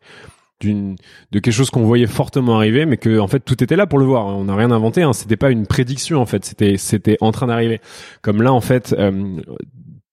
d'une 0.60 0.96
de 1.32 1.40
quelque 1.40 1.54
chose 1.54 1.70
qu'on 1.70 1.84
voyait 1.84 2.08
fortement 2.08 2.56
arriver 2.58 2.86
mais 2.86 2.98
que 2.98 3.20
en 3.20 3.28
fait 3.28 3.42
tout 3.42 3.62
était 3.64 3.76
là 3.76 3.88
pour 3.88 4.00
le 4.00 4.06
voir 4.06 4.26
on 4.28 4.46
n'a 4.46 4.56
rien 4.56 4.72
inventé 4.72 5.04
hein. 5.04 5.14
c'était 5.14 5.36
pas 5.36 5.52
une 5.52 5.68
prédiction 5.68 6.22
en 6.22 6.26
fait 6.26 6.46
c'était 6.46 6.78
c'était 6.78 7.18
en 7.20 7.32
train 7.32 7.48
d'arriver 7.48 7.82
comme 8.22 8.42
là 8.42 8.54
en 8.54 8.62
fait 8.62 8.96
euh, 8.98 9.42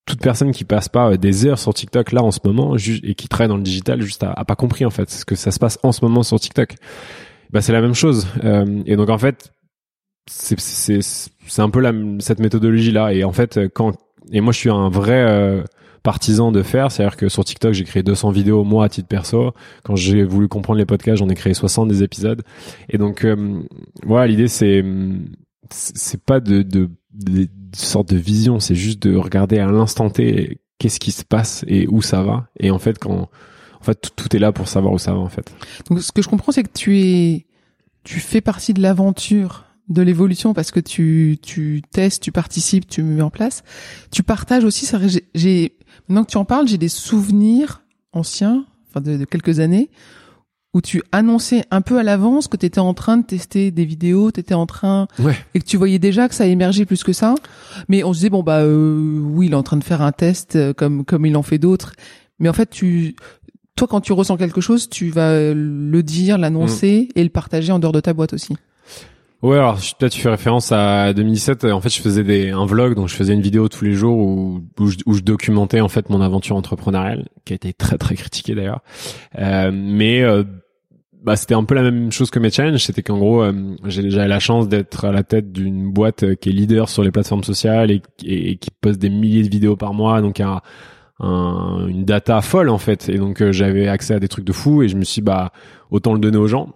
toute 0.05 0.19
personne 0.19 0.51
qui 0.51 0.65
passe 0.65 0.89
pas 0.89 1.11
euh, 1.11 1.17
des 1.17 1.45
heures 1.45 1.59
sur 1.59 1.73
TikTok 1.73 2.11
là 2.11 2.23
en 2.23 2.31
ce 2.31 2.39
moment 2.43 2.75
et 2.77 3.15
qui 3.15 3.27
travaille 3.27 3.47
dans 3.47 3.57
le 3.57 3.63
digital 3.63 4.01
juste 4.01 4.23
a, 4.23 4.43
pas 4.45 4.55
compris 4.55 4.85
en 4.85 4.89
fait 4.89 5.09
ce 5.09 5.25
que 5.25 5.35
ça 5.35 5.51
se 5.51 5.59
passe 5.59 5.79
en 5.83 5.91
ce 5.91 6.03
moment 6.03 6.23
sur 6.23 6.39
TikTok. 6.39 6.75
Bah 7.51 7.61
c'est 7.61 7.73
la 7.73 7.81
même 7.81 7.93
chose 7.93 8.27
euh, 8.43 8.83
et 8.85 8.95
donc 8.95 9.09
en 9.09 9.17
fait 9.17 9.51
c'est 10.29 10.59
c'est 10.59 10.99
c'est 11.01 11.61
un 11.61 11.69
peu 11.69 11.79
la, 11.79 11.93
cette 12.19 12.39
méthodologie 12.39 12.91
là 12.91 13.13
et 13.13 13.23
en 13.23 13.31
fait 13.31 13.59
quand 13.73 13.93
et 14.31 14.41
moi 14.41 14.53
je 14.53 14.59
suis 14.59 14.69
un 14.69 14.89
vrai 14.89 15.23
euh, 15.27 15.63
partisan 16.01 16.51
de 16.51 16.63
faire, 16.63 16.91
c'est-à-dire 16.91 17.15
que 17.15 17.29
sur 17.29 17.45
TikTok 17.45 17.73
j'ai 17.73 17.83
créé 17.85 18.03
200 18.03 18.31
vidéos 18.31 18.63
moi 18.63 18.85
à 18.85 18.89
titre 18.89 19.07
perso. 19.07 19.53
Quand 19.83 19.95
j'ai 19.95 20.23
voulu 20.23 20.49
comprendre 20.49 20.79
les 20.79 20.85
podcasts, 20.85 21.17
j'en 21.17 21.29
ai 21.29 21.35
créé 21.35 21.53
60 21.53 21.87
des 21.87 22.03
épisodes. 22.03 22.41
Et 22.89 22.97
donc 22.97 23.25
voilà, 24.05 24.27
l'idée 24.27 24.49
c'est 24.49 24.83
c'est 25.69 26.21
pas 26.21 26.41
de, 26.41 26.61
de 26.61 26.89
sortes 27.75 28.09
de 28.09 28.17
vision, 28.17 28.59
c'est 28.59 28.75
juste 28.75 29.01
de 29.03 29.15
regarder 29.15 29.59
à 29.59 29.67
l'instant 29.67 30.09
T 30.09 30.59
qu'est-ce 30.79 30.99
qui 30.99 31.11
se 31.11 31.23
passe 31.23 31.63
et 31.67 31.87
où 31.87 32.01
ça 32.01 32.23
va. 32.23 32.47
Et 32.59 32.71
en 32.71 32.79
fait, 32.79 32.99
quand 32.99 33.29
en 33.79 33.83
fait 33.83 34.11
tout, 34.15 34.35
est 34.35 34.39
là 34.39 34.51
pour 34.51 34.67
savoir 34.67 34.93
où 34.93 34.99
ça 34.99 35.13
va 35.13 35.19
en 35.19 35.29
fait. 35.29 35.53
Donc 35.89 36.01
ce 36.01 36.11
que 36.11 36.21
je 36.21 36.29
comprends, 36.29 36.51
c'est 36.51 36.63
que 36.63 36.71
tu 36.73 36.99
es, 36.99 37.45
tu 38.03 38.19
fais 38.19 38.41
partie 38.41 38.73
de 38.73 38.81
l'aventure 38.81 39.65
de 39.89 40.01
l'évolution 40.01 40.53
parce 40.53 40.71
que 40.71 40.79
tu 40.79 41.37
tu 41.41 41.81
testes, 41.91 42.23
tu 42.23 42.31
participes, 42.31 42.87
tu 42.87 43.03
mets 43.03 43.21
en 43.21 43.29
place. 43.29 43.63
Tu 44.11 44.23
partages 44.23 44.63
aussi. 44.63 44.85
Ça, 44.85 44.99
j'ai 45.35 45.77
maintenant 46.07 46.23
que 46.23 46.31
tu 46.31 46.37
en 46.37 46.45
parles, 46.45 46.67
j'ai 46.67 46.77
des 46.77 46.89
souvenirs 46.89 47.83
anciens, 48.13 48.65
enfin 48.89 49.01
de, 49.01 49.17
de 49.17 49.25
quelques 49.25 49.59
années 49.59 49.89
où 50.73 50.81
tu 50.81 51.03
annonçais 51.11 51.65
un 51.71 51.81
peu 51.81 51.99
à 51.99 52.03
l'avance 52.03 52.47
que 52.47 52.57
tu 52.57 52.65
étais 52.65 52.79
en 52.79 52.93
train 52.93 53.17
de 53.17 53.23
tester 53.23 53.69
des 53.69 53.85
vidéos, 53.85 54.31
tu 54.31 54.39
étais 54.39 54.55
en 54.55 54.65
train 54.65 55.07
et 55.53 55.59
que 55.59 55.65
tu 55.65 55.77
voyais 55.77 55.99
déjà 55.99 56.27
que 56.27 56.35
ça 56.35 56.47
émergeait 56.47 56.85
plus 56.85 57.03
que 57.03 57.13
ça. 57.13 57.35
Mais 57.89 58.03
on 58.03 58.13
se 58.13 58.19
disait 58.19 58.29
bon 58.29 58.41
bah 58.41 58.61
euh, 58.61 59.19
oui, 59.21 59.47
il 59.47 59.51
est 59.51 59.55
en 59.55 59.63
train 59.63 59.77
de 59.77 59.83
faire 59.83 60.01
un 60.01 60.11
test 60.11 60.55
euh, 60.55 60.73
comme 60.73 61.05
comme 61.05 61.25
il 61.25 61.37
en 61.37 61.43
fait 61.43 61.59
d'autres. 61.59 61.93
Mais 62.39 62.49
en 62.49 62.53
fait, 62.53 62.69
tu 62.69 63.15
toi 63.75 63.87
quand 63.87 64.01
tu 64.01 64.13
ressens 64.13 64.37
quelque 64.37 64.61
chose, 64.61 64.89
tu 64.89 65.09
vas 65.09 65.53
le 65.53 66.01
dire, 66.01 66.37
l'annoncer 66.37 67.09
mm. 67.09 67.19
et 67.19 67.23
le 67.23 67.29
partager 67.29 67.71
en 67.71 67.79
dehors 67.79 67.93
de 67.93 67.99
ta 67.99 68.13
boîte 68.13 68.33
aussi. 68.33 68.55
Ouais, 69.43 69.57
alors 69.57 69.75
peut-être 69.75 70.13
tu 70.13 70.21
fais 70.21 70.29
référence 70.29 70.71
à 70.71 71.13
2017. 71.13 71.65
En 71.65 71.81
fait, 71.81 71.89
je 71.89 72.01
faisais 72.01 72.23
des 72.23 72.49
un 72.51 72.65
vlog, 72.65 72.95
donc 72.95 73.09
je 73.09 73.13
faisais 73.13 73.33
une 73.33 73.41
vidéo 73.41 73.67
tous 73.67 73.83
les 73.85 73.93
jours 73.93 74.17
où 74.17 74.61
où 74.79 74.87
je, 74.87 74.97
où 75.05 75.13
je 75.13 75.21
documentais 75.21 75.81
en 75.81 75.89
fait 75.89 76.09
mon 76.09 76.21
aventure 76.21 76.55
entrepreneuriale, 76.55 77.27
qui 77.45 77.53
a 77.53 77.55
été 77.57 77.73
très 77.73 77.97
très 77.97 78.15
critiquée 78.15 78.55
d'ailleurs. 78.55 78.81
Euh, 79.37 79.69
mais 79.73 80.23
euh, 80.23 80.43
bah, 81.23 81.37
c'était 81.37 81.55
un 81.55 81.63
peu 81.63 81.73
la 81.73 81.83
même 81.83 82.11
chose 82.11 82.29
que 82.29 82.39
mes 82.39 82.51
challenges. 82.51 82.83
C'était 82.83 83.01
qu'en 83.01 83.17
gros, 83.17 83.41
euh, 83.41 83.75
j'avais 83.85 84.27
la 84.27 84.39
chance 84.39 84.67
d'être 84.67 85.05
à 85.05 85.11
la 85.11 85.23
tête 85.23 85.51
d'une 85.51 85.91
boîte 85.91 86.23
euh, 86.23 86.35
qui 86.35 86.49
est 86.49 86.51
leader 86.51 86.89
sur 86.89 87.01
les 87.03 87.11
plateformes 87.11 87.43
sociales 87.43 87.91
et, 87.91 88.01
qui 88.57 88.69
poste 88.81 88.99
des 88.99 89.09
milliers 89.09 89.43
de 89.43 89.49
vidéos 89.49 89.77
par 89.77 89.93
mois, 89.93 90.21
donc 90.21 90.41
un, 90.41 90.61
une 91.19 92.03
data 92.03 92.41
folle 92.41 92.69
en 92.69 92.77
fait. 92.77 93.07
Et 93.07 93.17
donc 93.17 93.41
euh, 93.41 93.53
j'avais 93.53 93.87
accès 93.87 94.13
à 94.13 94.19
des 94.19 94.27
trucs 94.27 94.45
de 94.45 94.51
fou 94.51 94.83
et 94.83 94.89
je 94.89 94.97
me 94.97 95.05
suis 95.05 95.21
bah 95.21 95.53
autant 95.91 96.13
le 96.13 96.19
donner 96.19 96.37
aux 96.37 96.47
gens. 96.47 96.69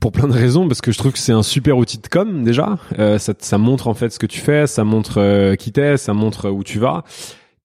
Pour 0.00 0.12
plein 0.12 0.28
de 0.28 0.32
raisons, 0.32 0.66
parce 0.66 0.80
que 0.80 0.92
je 0.92 0.98
trouve 0.98 1.12
que 1.12 1.18
c'est 1.18 1.32
un 1.32 1.42
super 1.42 1.76
outil 1.76 1.98
de 1.98 2.08
com 2.08 2.42
déjà. 2.42 2.78
ça, 2.96 3.34
ça 3.38 3.58
montre 3.58 3.86
en 3.86 3.94
fait 3.94 4.10
ce 4.10 4.18
que 4.18 4.26
tu 4.26 4.40
fais, 4.40 4.66
ça 4.66 4.82
montre 4.82 5.54
qui 5.56 5.72
t'es, 5.72 5.96
ça 5.96 6.14
montre 6.14 6.48
où 6.48 6.64
tu 6.64 6.78
vas. 6.78 7.04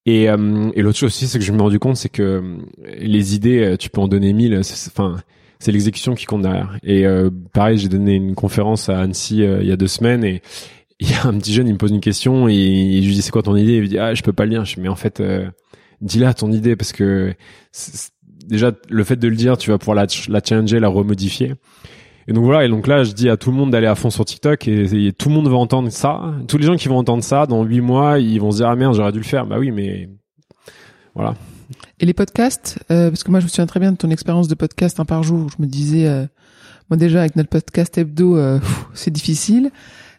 Et, 0.05 0.29
euh, 0.29 0.71
et 0.75 0.81
l'autre 0.81 0.99
chose 0.99 1.07
aussi, 1.07 1.27
c'est 1.27 1.39
que 1.39 1.45
je 1.45 1.51
me 1.51 1.57
suis 1.57 1.63
rendu 1.63 1.79
compte, 1.79 1.97
c'est 1.97 2.09
que 2.09 2.21
euh, 2.21 2.57
les 2.99 3.35
idées, 3.35 3.61
euh, 3.61 3.77
tu 3.77 3.89
peux 3.89 4.01
en 4.01 4.07
donner 4.07 4.33
mille. 4.33 4.55
Enfin, 4.59 5.17
c'est 5.59 5.71
l'exécution 5.71 6.13
qui 6.13 6.25
compte 6.25 6.43
derrière. 6.43 6.77
Et 6.83 7.05
pareil, 7.53 7.77
j'ai 7.77 7.89
donné 7.89 8.15
une 8.15 8.35
conférence 8.35 8.89
à 8.89 8.99
Annecy 8.99 9.37
il 9.37 9.65
y 9.65 9.71
a 9.71 9.77
deux 9.77 9.87
semaines 9.87 10.23
et 10.23 10.41
il 10.99 11.09
y 11.09 11.13
a 11.13 11.25
un 11.25 11.37
petit 11.37 11.53
jeune, 11.53 11.67
il 11.67 11.73
me 11.73 11.77
pose 11.77 11.91
une 11.91 12.01
question 12.01 12.47
et, 12.47 12.53
je 13.01 13.07
lui 13.07 13.13
dis 13.13 13.21
c'est 13.21 13.31
quoi 13.31 13.41
ton 13.41 13.55
idée? 13.55 13.75
Il 13.77 13.81
me 13.81 13.87
dit 13.87 13.97
ah 13.97 14.13
je 14.13 14.21
peux 14.21 14.33
pas 14.33 14.43
le 14.43 14.51
dire. 14.51 14.65
Je 14.65 14.75
dis, 14.75 14.81
mais 14.81 14.89
en 14.89 14.95
fait, 14.95 15.23
dis-la 16.01 16.33
ton 16.33 16.51
idée 16.51 16.75
parce 16.75 16.91
que 16.91 17.33
déjà 18.45 18.73
le 18.89 19.03
fait 19.03 19.15
de 19.15 19.27
le 19.27 19.35
dire, 19.35 19.57
tu 19.57 19.71
vas 19.71 19.77
pouvoir 19.77 19.95
la, 19.95 20.05
la 20.27 20.41
challenger, 20.43 20.79
la 20.79 20.89
remodifier. 20.89 21.53
Et 22.27 22.33
donc 22.33 22.43
voilà, 22.43 22.65
et 22.65 22.69
donc 22.69 22.87
là, 22.87 23.03
je 23.03 23.11
dis 23.11 23.29
à 23.29 23.37
tout 23.37 23.51
le 23.51 23.57
monde 23.57 23.71
d'aller 23.71 23.87
à 23.87 23.95
fond 23.95 24.09
sur 24.09 24.25
TikTok 24.25 24.67
et, 24.67 25.13
tout 25.17 25.29
le 25.29 25.35
monde 25.35 25.47
va 25.47 25.57
entendre 25.57 25.89
ça. 25.89 26.33
Tous 26.47 26.57
les 26.57 26.65
gens 26.65 26.75
qui 26.75 26.87
vont 26.87 26.97
entendre 26.97 27.23
ça, 27.23 27.45
dans 27.45 27.63
huit 27.63 27.81
mois, 27.81 28.19
ils 28.19 28.39
vont 28.39 28.51
se 28.51 28.57
dire 28.57 28.67
ah 28.67 28.75
merde, 28.75 28.95
j'aurais 28.95 29.11
dû 29.11 29.19
le 29.19 29.25
faire. 29.25 29.45
Bah 29.45 29.57
oui, 29.59 29.71
mais 29.71 30.09
voilà. 31.13 31.35
Et 31.99 32.05
les 32.05 32.13
podcasts, 32.13 32.79
euh, 32.91 33.09
parce 33.09 33.23
que 33.23 33.31
moi 33.31 33.39
je 33.39 33.45
me 33.45 33.49
souviens 33.49 33.67
très 33.67 33.79
bien 33.79 33.91
de 33.91 33.97
ton 33.97 34.09
expérience 34.09 34.47
de 34.47 34.55
podcast 34.55 34.99
un 34.99 35.05
par 35.05 35.23
jour. 35.23 35.49
je 35.49 35.61
me 35.61 35.67
disais, 35.67 36.07
euh, 36.07 36.25
moi 36.89 36.97
déjà 36.97 37.21
avec 37.21 37.35
notre 37.35 37.49
podcast 37.49 37.97
hebdo, 37.97 38.37
euh, 38.37 38.59
c'est 38.93 39.11
difficile. 39.11 39.71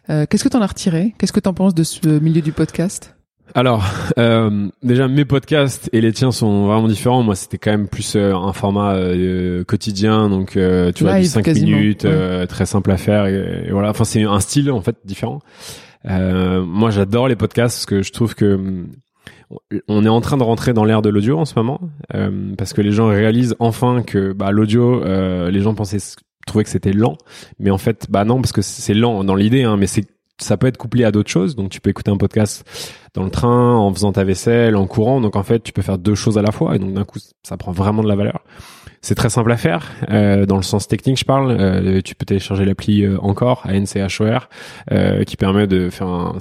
Qu'est-ce 0.07 0.45
que 0.45 0.47
t'en 0.47 0.61
as 0.61 0.67
retiré? 0.67 1.13
Qu'est-ce 1.17 1.33
que 1.33 1.41
t'en 1.41 1.53
penses 1.53 1.75
de 1.75 1.83
ce 1.83 2.07
milieu 2.19 2.41
du 2.41 2.53
podcast? 2.53 3.16
Alors, 3.53 3.85
euh, 4.19 4.69
déjà 4.83 5.07
mes 5.07 5.25
podcasts 5.25 5.89
et 5.93 6.01
les 6.01 6.13
tiens 6.13 6.31
sont 6.31 6.67
vraiment 6.67 6.87
différents. 6.87 7.23
Moi, 7.23 7.35
c'était 7.35 7.57
quand 7.57 7.71
même 7.71 7.87
plus 7.87 8.15
euh, 8.15 8.35
un 8.35 8.53
format 8.53 8.95
euh, 8.95 9.63
quotidien, 9.63 10.29
donc 10.29 10.51
tu 10.51 11.03
vois, 11.03 11.19
du 11.19 11.25
5 11.25 11.47
minutes, 11.47 12.07
très 12.49 12.65
simple 12.65 12.91
à 12.91 12.97
faire. 12.97 13.25
Et, 13.25 13.69
voilà, 13.71 13.89
enfin 13.89 14.03
c'est 14.03 14.23
un 14.23 14.39
style 14.39 14.71
en 14.71 14.81
fait 14.81 14.97
différent. 15.05 15.39
moi, 16.05 16.89
j'adore 16.91 17.27
les 17.27 17.35
podcasts 17.35 17.77
parce 17.77 17.85
que 17.85 18.01
je 18.01 18.11
trouve 18.11 18.35
que 18.35 18.85
on 19.87 20.03
est 20.03 20.09
en 20.09 20.19
train 20.19 20.35
de 20.35 20.43
rentrer 20.43 20.73
dans 20.73 20.83
l'ère 20.83 21.01
de 21.01 21.09
l'audio 21.09 21.39
en 21.39 21.45
ce 21.45 21.53
moment, 21.55 21.79
parce 22.57 22.73
que 22.73 22.81
les 22.81 22.91
gens 22.91 23.07
réalisent 23.07 23.55
enfin 23.59 24.03
que 24.03 24.33
bah, 24.33 24.51
l'audio, 24.51 25.03
les 25.49 25.61
gens 25.61 25.73
pensaient 25.73 25.99
trouvaient 26.45 26.63
que 26.63 26.69
c'était 26.69 26.93
lent, 26.93 27.17
mais 27.59 27.71
en 27.71 27.77
fait, 27.77 28.07
bah 28.09 28.23
non, 28.23 28.41
parce 28.41 28.53
que 28.53 28.61
c'est 28.61 28.93
lent 28.93 29.25
dans 29.25 29.35
l'idée, 29.35 29.63
hein, 29.63 29.75
mais 29.75 29.85
c'est 29.85 30.05
ça 30.39 30.57
peut 30.57 30.67
être 30.67 30.77
couplé 30.77 31.03
à 31.03 31.11
d'autres 31.11 31.29
choses. 31.29 31.55
Donc 31.55 31.69
tu 31.69 31.81
peux 31.81 31.89
écouter 31.89 32.11
un 32.11 32.17
podcast 32.17 32.63
dans 33.13 33.23
le 33.23 33.31
train, 33.31 33.75
en 33.75 33.91
faisant 33.93 34.11
ta 34.11 34.23
vaisselle, 34.23 34.75
en 34.75 34.87
courant. 34.87 35.21
Donc 35.21 35.35
en 35.35 35.43
fait, 35.43 35.61
tu 35.61 35.71
peux 35.71 35.81
faire 35.81 35.97
deux 35.97 36.15
choses 36.15 36.37
à 36.37 36.41
la 36.41 36.51
fois 36.51 36.75
et 36.75 36.79
donc 36.79 36.93
d'un 36.93 37.03
coup, 37.03 37.19
ça 37.43 37.57
prend 37.57 37.71
vraiment 37.71 38.03
de 38.03 38.07
la 38.07 38.15
valeur. 38.15 38.43
C'est 39.01 39.15
très 39.15 39.29
simple 39.29 39.51
à 39.51 39.57
faire. 39.57 39.91
Euh, 40.09 40.45
dans 40.45 40.57
le 40.57 40.63
sens 40.63 40.87
technique, 40.87 41.19
je 41.19 41.25
parle. 41.25 41.51
Euh, 41.51 42.01
tu 42.01 42.15
peux 42.15 42.25
télécharger 42.25 42.65
l'appli 42.65 43.03
euh, 43.03 43.17
Encore, 43.21 43.65
ANCHOR, 43.67 44.49
euh, 44.91 45.23
qui 45.23 45.37
permet 45.37 45.67
de 45.67 45.89
faire 45.89 46.07
un 46.07 46.37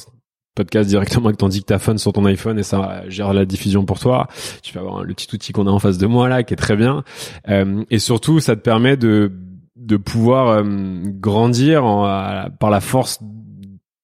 podcast 0.54 0.88
directement 0.88 1.26
avec 1.26 1.36
ton 1.36 1.48
dictaphone 1.48 1.98
sur 1.98 2.14
ton 2.14 2.24
iPhone 2.24 2.58
et 2.58 2.62
ça 2.62 3.02
gère 3.08 3.34
la 3.34 3.44
diffusion 3.44 3.84
pour 3.84 3.98
toi. 3.98 4.26
Tu 4.62 4.72
peux 4.72 4.78
avoir 4.78 5.04
le 5.04 5.12
petit 5.12 5.28
outil 5.34 5.52
qu'on 5.52 5.66
a 5.66 5.70
en 5.70 5.78
face 5.78 5.98
de 5.98 6.06
moi 6.06 6.28
là, 6.28 6.42
qui 6.42 6.54
est 6.54 6.56
très 6.56 6.76
bien. 6.76 7.04
Euh, 7.48 7.84
et 7.90 7.98
surtout, 7.98 8.40
ça 8.40 8.56
te 8.56 8.62
permet 8.62 8.96
de 8.96 9.32
de 9.76 9.98
pouvoir 9.98 10.64
grandir 10.64 11.84
en, 11.84 12.48
par 12.58 12.70
la 12.70 12.80
force 12.80 13.20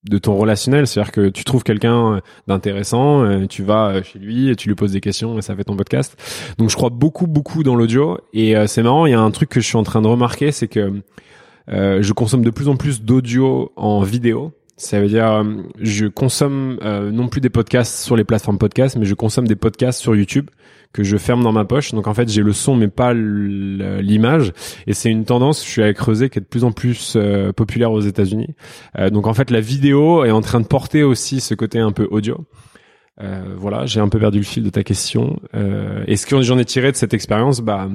de 0.05 0.19
ton 0.19 0.37
relationnel, 0.37 0.87
c'est-à-dire 0.87 1.13
que 1.13 1.29
tu 1.29 1.45
trouves 1.45 1.63
quelqu'un 1.63 2.15
euh, 2.15 2.21
d'intéressant, 2.49 3.23
euh, 3.23 3.47
tu 3.47 3.63
vas 3.63 3.89
euh, 3.89 4.03
chez 4.03 4.19
lui 4.19 4.49
et 4.49 4.57
tu 4.57 4.69
lui 4.69 4.75
poses 4.75 4.93
des 4.93 5.01
questions 5.01 5.39
et 5.39 5.43
ça 5.43 5.55
fait 5.55 5.65
ton 5.65 5.77
podcast. 5.77 6.17
Donc 6.59 6.71
je 6.71 6.77
crois 6.77 6.91
beaucoup 6.91 7.29
beaucoup 7.29 7.63
dans 7.63 7.77
l'audio 7.77 8.19
et 8.33 8.55
c'est 8.67 8.83
marrant, 8.83 9.07
il 9.07 9.13
y 9.13 9.15
a 9.15 9.21
un 9.21 9.31
truc 9.31 9.49
que 9.49 9.61
je 9.61 9.67
suis 9.67 9.77
en 9.77 9.85
train 9.85 10.03
de 10.03 10.09
remarquer, 10.09 10.51
c'est 10.51 10.69
que 10.69 11.03
je 11.69 12.13
consomme 12.13 12.43
de 12.43 12.51
plus 12.51 12.69
en 12.69 12.77
plus 12.77 13.03
d'audio 13.03 13.73
en 13.77 14.03
vidéo. 14.03 14.53
Ça 14.83 15.01
veut 15.01 15.09
dire 15.09 15.45
je 15.81 16.07
consomme 16.07 16.79
non 17.13 17.29
plus 17.29 17.41
des 17.41 17.51
podcasts 17.51 18.05
sur 18.05 18.17
les 18.17 18.25
plateformes 18.25 18.59
podcast, 18.59 18.97
mais 18.99 19.05
je 19.05 19.15
consomme 19.15 19.47
des 19.47 19.57
podcasts 19.57 20.01
sur 20.01 20.17
YouTube 20.17 20.49
que 20.93 21.03
je 21.03 21.17
ferme 21.17 21.43
dans 21.43 21.53
ma 21.53 21.65
poche. 21.65 21.93
Donc 21.93 22.07
en 22.07 22.15
fait, 22.15 22.29
j'ai 22.29 22.43
le 22.43 22.53
son 22.53 22.77
mais 22.77 22.89
pas 22.89 23.15
l'image. 23.15 24.53
Et 24.87 24.95
c'est 24.95 25.11
une 25.11 25.25
tendance, 25.25 25.65
je 25.65 25.71
suis 25.71 25.83
allé 25.83 25.95
creuser, 25.95 26.31
qui 26.31 26.39
est 26.39 26.43
de 26.43 26.47
plus 26.47 26.65
en 26.65 26.73
plus 26.73 27.15
euh, 27.17 27.53
populaire 27.53 27.93
aux 27.93 28.01
États-Unis. 28.01 28.55
Euh, 28.99 29.11
donc 29.11 29.27
en 29.27 29.35
fait, 29.35 29.51
la 29.51 29.61
vidéo 29.61 30.25
est 30.25 30.31
en 30.31 30.41
train 30.41 30.61
de 30.61 30.67
porter 30.67 31.03
aussi 31.03 31.41
ce 31.41 31.55
côté 31.55 31.79
un 31.79 31.93
peu 31.93 32.07
audio. 32.11 32.45
Euh, 33.21 33.55
voilà, 33.57 33.87
j'ai 33.87 34.01
un 34.01 34.09
peu 34.09 34.19
perdu 34.19 34.39
le 34.39 34.45
fil 34.45 34.63
de 34.63 34.71
ta 34.71 34.83
question. 34.83 35.39
Euh, 35.55 36.05
et 36.07 36.17
ce 36.17 36.27
que 36.27 36.41
j'en 36.43 36.59
ai 36.59 36.65
tiré 36.65 36.91
de 36.91 36.97
cette 36.97 37.15
expérience, 37.15 37.61
bah, 37.61 37.89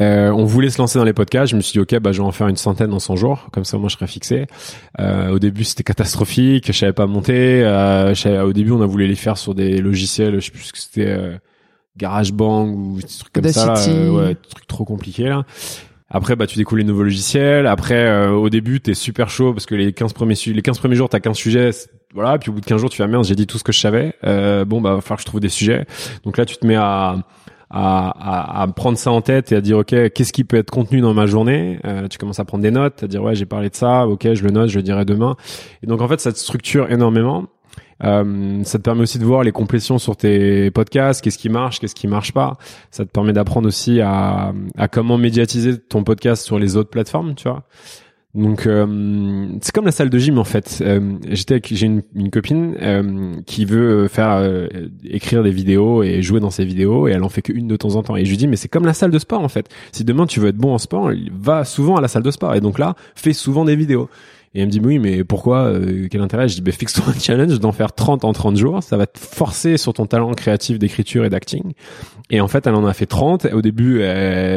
euh, 0.00 0.30
on 0.30 0.44
voulait 0.44 0.70
se 0.70 0.78
lancer 0.78 0.98
dans 0.98 1.04
les 1.04 1.12
podcasts. 1.12 1.50
Je 1.50 1.56
me 1.56 1.60
suis 1.60 1.72
dit 1.72 1.80
ok, 1.80 1.98
bah 2.00 2.12
je 2.12 2.20
vais 2.20 2.26
en 2.26 2.32
faire 2.32 2.48
une 2.48 2.56
centaine 2.56 2.92
en 2.92 2.98
100 2.98 3.16
jours, 3.16 3.48
comme 3.52 3.64
ça 3.64 3.78
moi 3.78 3.88
je 3.88 3.96
serais 3.96 4.06
fixé. 4.06 4.46
Euh, 5.00 5.30
au 5.30 5.38
début 5.38 5.64
c'était 5.64 5.82
catastrophique, 5.82 6.66
je 6.66 6.72
savais 6.72 6.92
pas 6.92 7.06
monter. 7.06 7.62
Euh, 7.64 8.14
au 8.44 8.52
début 8.52 8.72
on 8.72 8.82
a 8.82 8.86
voulu 8.86 9.06
les 9.06 9.14
faire 9.14 9.38
sur 9.38 9.54
des 9.54 9.80
logiciels, 9.80 10.34
je 10.34 10.40
sais 10.40 10.50
plus 10.50 10.62
ce 10.62 10.72
que 10.72 10.78
c'était 10.78 11.06
euh, 11.06 11.36
GarageBand 11.96 12.68
ou 12.68 12.96
des 13.00 13.08
trucs 13.08 13.32
comme 13.32 13.48
ça, 13.48 13.74
là, 13.74 14.12
ouais, 14.12 14.34
trucs 14.34 14.66
trop 14.66 14.84
compliqués 14.84 15.28
là. 15.28 15.44
Après, 16.08 16.36
bah, 16.36 16.46
tu 16.46 16.56
découvres 16.56 16.78
les 16.78 16.84
nouveaux 16.84 17.02
logiciels. 17.02 17.66
Après, 17.66 18.28
au 18.28 18.48
début, 18.48 18.80
t'es 18.80 18.94
super 18.94 19.28
chaud 19.28 19.52
parce 19.52 19.66
que 19.66 19.74
les 19.74 19.92
15 19.92 20.12
premiers, 20.12 20.36
les 20.46 20.62
15 20.62 20.78
premiers 20.78 20.94
jours, 20.94 21.08
t'as 21.08 21.18
15 21.18 21.36
sujets. 21.36 21.70
Voilà. 22.14 22.38
Puis 22.38 22.48
au 22.48 22.52
bout 22.52 22.60
de 22.60 22.64
15 22.64 22.80
jours, 22.80 22.90
tu 22.90 23.02
vas 23.02 23.08
merde, 23.08 23.24
j'ai 23.24 23.34
dit 23.34 23.48
tout 23.48 23.58
ce 23.58 23.64
que 23.64 23.72
je 23.72 23.80
savais. 23.80 24.14
bon, 24.22 24.80
bah, 24.80 24.94
va 24.94 25.00
falloir 25.00 25.16
que 25.16 25.22
je 25.22 25.26
trouve 25.26 25.40
des 25.40 25.48
sujets. 25.48 25.84
Donc 26.22 26.36
là, 26.36 26.44
tu 26.44 26.56
te 26.58 26.64
mets 26.64 26.76
à, 26.76 27.16
à, 27.70 28.60
à, 28.60 28.62
à, 28.62 28.66
prendre 28.68 28.96
ça 28.96 29.10
en 29.10 29.20
tête 29.20 29.52
et 29.52 29.56
à 29.56 29.60
dire 29.60 29.78
ok 29.78 30.10
qu'est-ce 30.12 30.32
qui 30.32 30.44
peut 30.44 30.56
être 30.56 30.70
contenu 30.70 31.00
dans 31.00 31.14
ma 31.14 31.26
journée? 31.26 31.78
Euh, 31.84 32.08
tu 32.08 32.18
commences 32.18 32.38
à 32.38 32.44
prendre 32.44 32.62
des 32.62 32.70
notes 32.70 33.02
à 33.02 33.06
dire 33.06 33.22
ouais 33.22 33.34
j'ai 33.34 33.46
parlé 33.46 33.70
de 33.70 33.74
ça 33.74 34.06
ok 34.06 34.34
je 34.34 34.44
le 34.44 34.50
note 34.50 34.68
je 34.68 34.76
le 34.76 34.82
dirai 34.82 35.04
demain 35.04 35.36
et 35.82 35.86
donc 35.86 36.00
en 36.00 36.08
fait 36.08 36.20
ça 36.20 36.32
te 36.32 36.38
structure 36.38 36.90
énormément 36.90 37.46
euh, 38.04 38.62
ça 38.64 38.78
te 38.78 38.82
permet 38.82 39.02
aussi 39.02 39.18
de 39.18 39.24
voir 39.24 39.42
les 39.42 39.52
complétions 39.52 39.98
sur 39.98 40.16
tes 40.16 40.70
podcasts, 40.70 41.22
qu'est-ce 41.22 41.38
qui 41.38 41.48
marche, 41.48 41.80
qu'est-ce 41.80 41.94
qui 41.94 42.08
marche 42.08 42.32
pas. 42.32 42.58
Ça 42.90 43.04
te 43.04 43.10
permet 43.10 43.32
d'apprendre 43.32 43.66
aussi 43.68 44.00
à, 44.00 44.52
à 44.76 44.88
comment 44.88 45.18
médiatiser 45.18 45.78
ton 45.78 46.04
podcast 46.04 46.44
sur 46.44 46.58
les 46.58 46.76
autres 46.76 46.90
plateformes, 46.90 47.34
tu 47.34 47.48
vois. 47.48 47.64
Donc 48.36 48.66
euh, 48.66 49.48
c'est 49.62 49.72
comme 49.74 49.86
la 49.86 49.92
salle 49.92 50.10
de 50.10 50.18
gym 50.18 50.38
en 50.38 50.44
fait. 50.44 50.82
Euh, 50.82 51.16
j'étais 51.30 51.58
j'ai 51.64 51.86
une, 51.86 52.02
une, 52.14 52.30
copine 52.30 52.76
euh, 52.82 53.40
qui 53.46 53.64
veut 53.64 54.08
faire 54.08 54.32
euh, 54.32 54.68
écrire 55.04 55.42
des 55.42 55.50
vidéos 55.50 56.02
et 56.02 56.20
jouer 56.20 56.38
dans 56.38 56.50
ses 56.50 56.66
vidéos 56.66 57.08
et 57.08 57.12
elle 57.12 57.24
en 57.24 57.30
fait 57.30 57.40
qu'une 57.40 57.66
de 57.66 57.76
temps 57.76 57.96
en 57.96 58.02
temps. 58.02 58.14
Et 58.14 58.26
je 58.26 58.30
lui 58.30 58.36
dis 58.36 58.46
mais 58.46 58.56
c'est 58.56 58.68
comme 58.68 58.84
la 58.84 58.92
salle 58.92 59.10
de 59.10 59.18
sport 59.18 59.40
en 59.40 59.48
fait. 59.48 59.70
Si 59.90 60.04
demain 60.04 60.26
tu 60.26 60.38
veux 60.38 60.48
être 60.48 60.58
bon 60.58 60.74
en 60.74 60.78
sport, 60.78 61.10
va 61.32 61.64
souvent 61.64 61.96
à 61.96 62.02
la 62.02 62.08
salle 62.08 62.24
de 62.24 62.30
sport 62.30 62.54
et 62.54 62.60
donc 62.60 62.78
là 62.78 62.94
fais 63.14 63.32
souvent 63.32 63.64
des 63.64 63.74
vidéos. 63.74 64.10
Et 64.56 64.60
elle 64.60 64.66
me 64.68 64.70
dit, 64.70 64.80
oui, 64.82 64.98
mais 64.98 65.22
pourquoi 65.22 65.64
euh, 65.64 66.08
Quel 66.10 66.22
intérêt? 66.22 66.48
Je 66.48 66.54
dis, 66.54 66.62
bah, 66.62 66.72
fixe-toi 66.72 67.04
un 67.08 67.18
challenge 67.18 67.60
d'en 67.60 67.72
faire 67.72 67.92
30 67.92 68.24
en 68.24 68.32
30 68.32 68.56
jours. 68.56 68.82
Ça 68.82 68.96
va 68.96 69.06
te 69.06 69.18
forcer 69.18 69.76
sur 69.76 69.92
ton 69.92 70.06
talent 70.06 70.32
créatif 70.32 70.78
d'écriture 70.78 71.26
et 71.26 71.28
d'acting. 71.28 71.74
Et 72.30 72.40
en 72.40 72.48
fait, 72.48 72.66
elle 72.66 72.74
en 72.74 72.86
a 72.86 72.94
fait 72.94 73.04
30. 73.04 73.48
Au 73.52 73.60
début, 73.60 73.98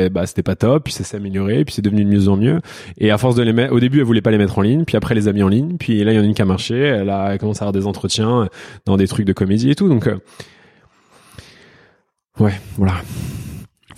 bah, 0.09 0.25
c'était 0.25 0.41
pas 0.41 0.55
top. 0.55 0.85
Puis 0.85 0.93
ça 0.93 1.03
s'est 1.03 1.17
amélioré. 1.17 1.65
Puis 1.65 1.75
c'est 1.75 1.81
devenu 1.81 2.05
de 2.05 2.09
mieux 2.09 2.29
en 2.29 2.37
mieux. 2.37 2.61
Et 2.97 3.11
à 3.11 3.17
force 3.17 3.35
de 3.35 3.43
les 3.43 3.51
mettre, 3.51 3.73
au 3.73 3.81
début, 3.81 3.97
elle 3.99 4.05
voulait 4.05 4.21
pas 4.21 4.31
les 4.31 4.37
mettre 4.37 4.57
en 4.57 4.61
ligne. 4.61 4.85
Puis 4.85 4.95
après, 4.95 5.15
elle 5.15 5.19
les 5.19 5.27
a 5.27 5.33
mis 5.33 5.43
en 5.43 5.49
ligne. 5.49 5.75
Puis 5.77 6.01
là, 6.05 6.13
il 6.13 6.15
y 6.15 6.19
en 6.19 6.21
a 6.21 6.25
une 6.25 6.33
qui 6.33 6.41
a 6.41 6.45
marché. 6.45 6.77
Elle 6.79 7.09
a 7.09 7.37
commencé 7.37 7.59
à 7.59 7.63
avoir 7.63 7.73
des 7.73 7.85
entretiens 7.85 8.47
dans 8.85 8.95
des 8.95 9.07
trucs 9.09 9.25
de 9.25 9.33
comédie 9.33 9.69
et 9.69 9.75
tout. 9.75 9.89
Donc, 9.89 10.07
euh, 10.07 10.15
ouais, 12.39 12.53
voilà. 12.77 12.93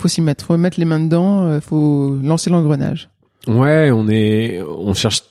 Faut 0.00 0.08
s'y 0.08 0.20
mettre. 0.20 0.46
Faut 0.46 0.56
mettre 0.56 0.80
les 0.80 0.84
mains 0.84 0.98
dedans. 0.98 1.44
Euh, 1.44 1.60
faut 1.60 2.18
lancer 2.20 2.50
l'engrenage. 2.50 3.08
Ouais, 3.46 3.92
on 3.92 4.08
est, 4.08 4.60
on 4.62 4.94
cherche 4.94 5.22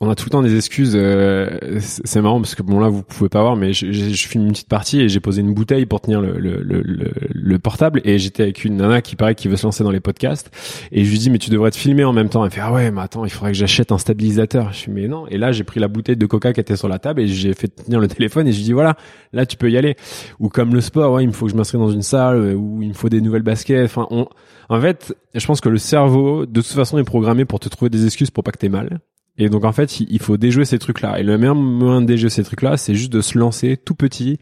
on 0.00 0.10
a 0.10 0.14
tout 0.14 0.24
le 0.26 0.30
temps 0.30 0.42
des 0.42 0.56
excuses. 0.56 0.92
Euh, 0.96 1.78
c'est 1.80 2.20
marrant 2.20 2.40
parce 2.40 2.54
que 2.54 2.62
bon 2.62 2.80
là 2.80 2.88
vous 2.88 3.02
pouvez 3.02 3.28
pas 3.28 3.42
voir, 3.42 3.56
mais 3.56 3.72
je, 3.72 3.92
je, 3.92 4.10
je 4.10 4.28
filme 4.28 4.44
une 4.44 4.52
petite 4.52 4.68
partie 4.68 5.00
et 5.00 5.08
j'ai 5.08 5.20
posé 5.20 5.40
une 5.40 5.54
bouteille 5.54 5.86
pour 5.86 6.00
tenir 6.00 6.20
le, 6.20 6.38
le, 6.38 6.60
le, 6.60 6.82
le 7.30 7.58
portable 7.58 8.00
et 8.04 8.18
j'étais 8.18 8.42
avec 8.42 8.64
une 8.64 8.76
nana 8.76 9.00
qui 9.00 9.14
paraît 9.16 9.34
qui 9.34 9.48
veut 9.48 9.56
se 9.56 9.64
lancer 9.64 9.84
dans 9.84 9.92
les 9.92 10.00
podcasts 10.00 10.50
et 10.90 11.04
je 11.04 11.10
lui 11.10 11.18
dis 11.18 11.30
mais 11.30 11.38
tu 11.38 11.50
devrais 11.50 11.70
te 11.70 11.76
filmer 11.76 12.04
en 12.04 12.12
même 12.12 12.28
temps. 12.28 12.44
Elle 12.44 12.50
fait 12.50 12.60
ah 12.60 12.72
ouais 12.72 12.90
mais 12.90 13.00
attends 13.00 13.24
il 13.24 13.30
faudrait 13.30 13.52
que 13.52 13.58
j'achète 13.58 13.92
un 13.92 13.98
stabilisateur. 13.98 14.72
Je 14.72 14.78
suis 14.78 14.92
mais 14.92 15.06
non 15.06 15.26
et 15.28 15.38
là 15.38 15.52
j'ai 15.52 15.64
pris 15.64 15.78
la 15.78 15.88
bouteille 15.88 16.16
de 16.16 16.26
Coca 16.26 16.52
qui 16.52 16.60
était 16.60 16.76
sur 16.76 16.88
la 16.88 16.98
table 16.98 17.20
et 17.20 17.28
j'ai 17.28 17.54
fait 17.54 17.68
tenir 17.68 18.00
le 18.00 18.08
téléphone 18.08 18.48
et 18.48 18.52
je 18.52 18.58
lui 18.58 18.64
dis 18.64 18.72
voilà 18.72 18.96
là 19.32 19.46
tu 19.46 19.56
peux 19.56 19.70
y 19.70 19.76
aller. 19.78 19.96
Ou 20.40 20.48
comme 20.48 20.74
le 20.74 20.80
sport 20.80 21.12
ouais 21.12 21.22
il 21.22 21.28
me 21.28 21.32
faut 21.32 21.46
que 21.46 21.52
je 21.52 21.56
m'inscrive 21.56 21.80
dans 21.80 21.90
une 21.90 22.02
salle 22.02 22.36
euh, 22.36 22.54
ou 22.54 22.82
il 22.82 22.88
me 22.88 22.94
faut 22.94 23.08
des 23.08 23.20
nouvelles 23.20 23.42
baskets. 23.42 23.84
Enfin 23.84 24.08
on 24.10 24.26
en 24.68 24.80
fait 24.80 25.14
je 25.34 25.46
pense 25.46 25.60
que 25.60 25.68
le 25.68 25.78
cerveau 25.78 26.44
de 26.44 26.60
toute 26.60 26.72
façon 26.72 26.98
est 26.98 27.04
programmé 27.04 27.44
pour 27.44 27.60
te 27.60 27.68
trouver 27.68 27.88
des 27.88 28.04
excuses 28.04 28.32
pour 28.32 28.42
pas 28.42 28.50
que 28.50 28.58
t'aies 28.58 28.68
mal. 28.68 28.98
Et 29.38 29.48
donc 29.48 29.64
en 29.64 29.72
fait, 29.72 30.00
il 30.00 30.18
faut 30.20 30.36
déjouer 30.36 30.64
ces 30.64 30.78
trucs-là. 30.78 31.18
Et 31.20 31.22
le 31.22 31.36
meilleur 31.38 31.54
moyen 31.54 32.00
de 32.00 32.06
déjouer 32.06 32.30
ces 32.30 32.42
trucs-là, 32.42 32.76
c'est 32.76 32.94
juste 32.94 33.12
de 33.12 33.20
se 33.20 33.38
lancer 33.38 33.76
tout 33.76 33.94
petit. 33.94 34.38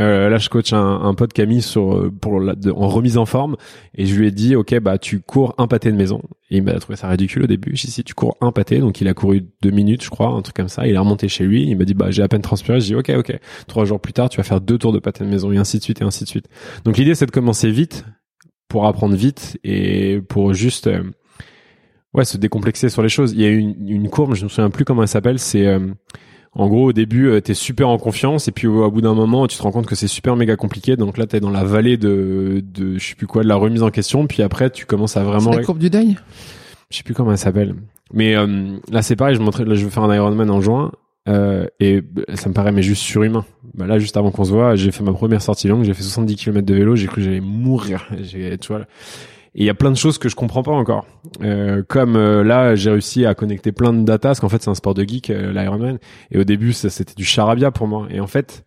Euh, 0.00 0.28
là, 0.28 0.38
je 0.38 0.48
coach 0.48 0.72
un, 0.72 1.02
un 1.02 1.14
pote 1.14 1.32
Camille 1.32 1.62
sur 1.62 1.94
euh, 1.94 2.10
pour 2.10 2.40
la, 2.40 2.54
en 2.74 2.88
remise 2.88 3.16
en 3.16 3.26
forme, 3.26 3.56
et 3.94 4.06
je 4.06 4.16
lui 4.16 4.26
ai 4.26 4.32
dit, 4.32 4.56
ok, 4.56 4.78
bah 4.80 4.98
tu 4.98 5.20
cours 5.20 5.54
un 5.56 5.68
pâté 5.68 5.92
de 5.92 5.96
maison. 5.96 6.20
Et 6.50 6.56
il 6.56 6.62
m'a 6.64 6.72
trouvé 6.80 6.96
ça 6.96 7.08
ridicule 7.08 7.44
au 7.44 7.46
début. 7.46 7.76
Je 7.76 7.86
dit, 7.86 7.92
si 7.92 8.02
tu 8.02 8.14
cours 8.14 8.36
un 8.40 8.50
pâté, 8.50 8.80
donc 8.80 9.00
il 9.00 9.06
a 9.06 9.14
couru 9.14 9.46
deux 9.62 9.70
minutes, 9.70 10.02
je 10.02 10.10
crois, 10.10 10.28
un 10.28 10.42
truc 10.42 10.56
comme 10.56 10.68
ça. 10.68 10.86
Il 10.88 10.94
est 10.94 10.98
remonté 10.98 11.28
chez 11.28 11.44
lui. 11.44 11.68
Il 11.68 11.76
m'a 11.76 11.84
dit, 11.84 11.94
bah 11.94 12.10
j'ai 12.10 12.22
à 12.22 12.28
peine 12.28 12.42
transpiré. 12.42 12.80
Je 12.80 12.86
dis, 12.86 12.94
ok, 12.96 13.12
ok. 13.16 13.38
Trois 13.68 13.84
jours 13.84 14.00
plus 14.00 14.12
tard, 14.12 14.28
tu 14.28 14.38
vas 14.38 14.42
faire 14.42 14.60
deux 14.60 14.78
tours 14.78 14.92
de 14.92 14.98
pâté 14.98 15.24
de 15.24 15.28
maison, 15.28 15.52
et 15.52 15.58
ainsi 15.58 15.78
de 15.78 15.82
suite, 15.84 16.00
et 16.00 16.04
ainsi 16.04 16.24
de 16.24 16.28
suite. 16.28 16.48
Donc 16.84 16.96
l'idée, 16.96 17.14
c'est 17.14 17.26
de 17.26 17.30
commencer 17.30 17.70
vite 17.70 18.04
pour 18.68 18.86
apprendre 18.86 19.14
vite 19.14 19.58
et 19.62 20.20
pour 20.28 20.54
juste 20.54 20.88
euh, 20.88 21.04
ouais, 22.14 22.24
se 22.24 22.36
décomplexer 22.36 22.88
sur 22.88 23.02
les 23.02 23.08
choses. 23.08 23.32
Il 23.32 23.40
y 23.40 23.44
a 23.44 23.50
une, 23.50 23.88
une 23.88 24.08
courbe, 24.08 24.34
je 24.34 24.44
me 24.44 24.48
souviens 24.48 24.70
plus 24.70 24.84
comment 24.84 25.02
elle 25.02 25.08
s'appelle, 25.08 25.38
c'est 25.38 25.66
euh, 25.66 25.80
en 26.54 26.68
gros 26.68 26.88
au 26.88 26.92
début 26.92 27.24
tu 27.24 27.30
euh, 27.30 27.40
t'es 27.40 27.54
super 27.54 27.88
en 27.88 27.98
confiance 27.98 28.48
et 28.48 28.52
puis 28.52 28.66
au, 28.66 28.90
bout 28.90 29.00
d'un 29.00 29.14
moment 29.14 29.46
tu 29.46 29.56
te 29.56 29.62
rends 29.62 29.72
compte 29.72 29.86
que 29.86 29.94
c'est 29.94 30.08
super 30.08 30.36
méga 30.36 30.56
compliqué 30.56 30.96
donc 30.96 31.18
là 31.18 31.26
t'es 31.26 31.40
dans 31.40 31.50
la 31.50 31.64
vallée 31.64 31.96
de 31.96 32.62
de 32.64 32.96
je 32.96 33.08
sais 33.08 33.14
plus 33.14 33.26
quoi 33.26 33.42
de 33.42 33.48
la 33.48 33.56
remise 33.56 33.82
en 33.82 33.90
question 33.90 34.26
puis 34.26 34.42
après 34.42 34.70
tu 34.70 34.86
commences 34.86 35.16
à 35.16 35.24
vraiment 35.24 35.50
la 35.50 35.62
courbe 35.62 35.78
du 35.78 35.90
deuil? 35.90 36.16
Je 36.90 36.98
sais 36.98 37.02
plus 37.02 37.14
comment 37.14 37.32
elle 37.32 37.38
s'appelle 37.38 37.74
mais 38.12 38.36
euh, 38.36 38.76
là 38.90 39.02
c'est 39.02 39.16
pareil 39.16 39.34
je 39.34 39.40
montrais 39.40 39.64
là 39.64 39.74
je 39.74 39.84
veux 39.84 39.90
faire 39.90 40.04
un 40.04 40.14
Ironman 40.14 40.50
en 40.50 40.60
juin 40.60 40.92
euh, 41.26 41.66
et 41.80 42.02
ça 42.34 42.48
me 42.48 42.54
paraît 42.54 42.72
mais 42.72 42.82
juste 42.82 43.02
surhumain. 43.02 43.44
Bah 43.72 43.86
là 43.86 43.98
juste 43.98 44.16
avant 44.16 44.30
qu'on 44.30 44.44
se 44.44 44.52
voit, 44.52 44.76
j'ai 44.76 44.92
fait 44.92 45.02
ma 45.02 45.12
première 45.12 45.40
sortie 45.40 45.68
longue, 45.68 45.84
j'ai 45.84 45.94
fait 45.94 46.02
70 46.02 46.36
km 46.36 46.66
de 46.66 46.74
vélo, 46.74 46.96
j'ai 46.96 47.06
cru 47.06 47.16
que 47.16 47.22
j'allais 47.22 47.40
mourir. 47.40 48.06
J'ai 48.22 48.58
tu 48.58 48.68
vois 48.68 48.82
et 49.54 49.62
il 49.62 49.66
y 49.66 49.70
a 49.70 49.74
plein 49.74 49.90
de 49.90 49.96
choses 49.96 50.18
que 50.18 50.28
je 50.28 50.34
comprends 50.34 50.62
pas 50.62 50.72
encore. 50.72 51.06
Euh, 51.42 51.82
comme 51.86 52.16
euh, 52.16 52.42
là, 52.42 52.74
j'ai 52.74 52.90
réussi 52.90 53.24
à 53.24 53.34
connecter 53.34 53.70
plein 53.70 53.92
de 53.92 54.02
data, 54.02 54.30
parce 54.30 54.40
qu'en 54.40 54.48
fait, 54.48 54.62
c'est 54.62 54.70
un 54.70 54.74
sport 54.74 54.94
de 54.94 55.04
geek, 55.04 55.30
euh, 55.30 55.52
l'Ironman. 55.52 55.98
Et 56.32 56.38
au 56.38 56.44
début, 56.44 56.72
ça 56.72 56.90
c'était 56.90 57.14
du 57.14 57.24
charabia 57.24 57.70
pour 57.70 57.86
moi. 57.86 58.08
Et 58.10 58.20
en 58.20 58.26
fait, 58.26 58.64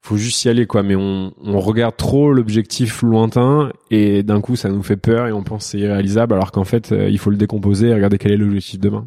faut 0.00 0.16
juste 0.16 0.44
y 0.44 0.48
aller, 0.48 0.66
quoi. 0.66 0.82
Mais 0.82 0.96
on, 0.96 1.34
on 1.44 1.60
regarde 1.60 1.96
trop 1.96 2.32
l'objectif 2.32 3.02
lointain, 3.02 3.72
et 3.90 4.22
d'un 4.22 4.40
coup, 4.40 4.56
ça 4.56 4.70
nous 4.70 4.82
fait 4.82 4.96
peur, 4.96 5.26
et 5.26 5.32
on 5.32 5.42
pense 5.42 5.66
c'est 5.66 5.78
irréalisable, 5.78 6.32
alors 6.32 6.50
qu'en 6.50 6.64
fait, 6.64 6.92
euh, 6.92 7.10
il 7.10 7.18
faut 7.18 7.30
le 7.30 7.36
décomposer 7.36 7.88
et 7.88 7.94
regarder 7.94 8.16
quel 8.16 8.32
est 8.32 8.36
l'objectif 8.36 8.80
demain. 8.80 9.06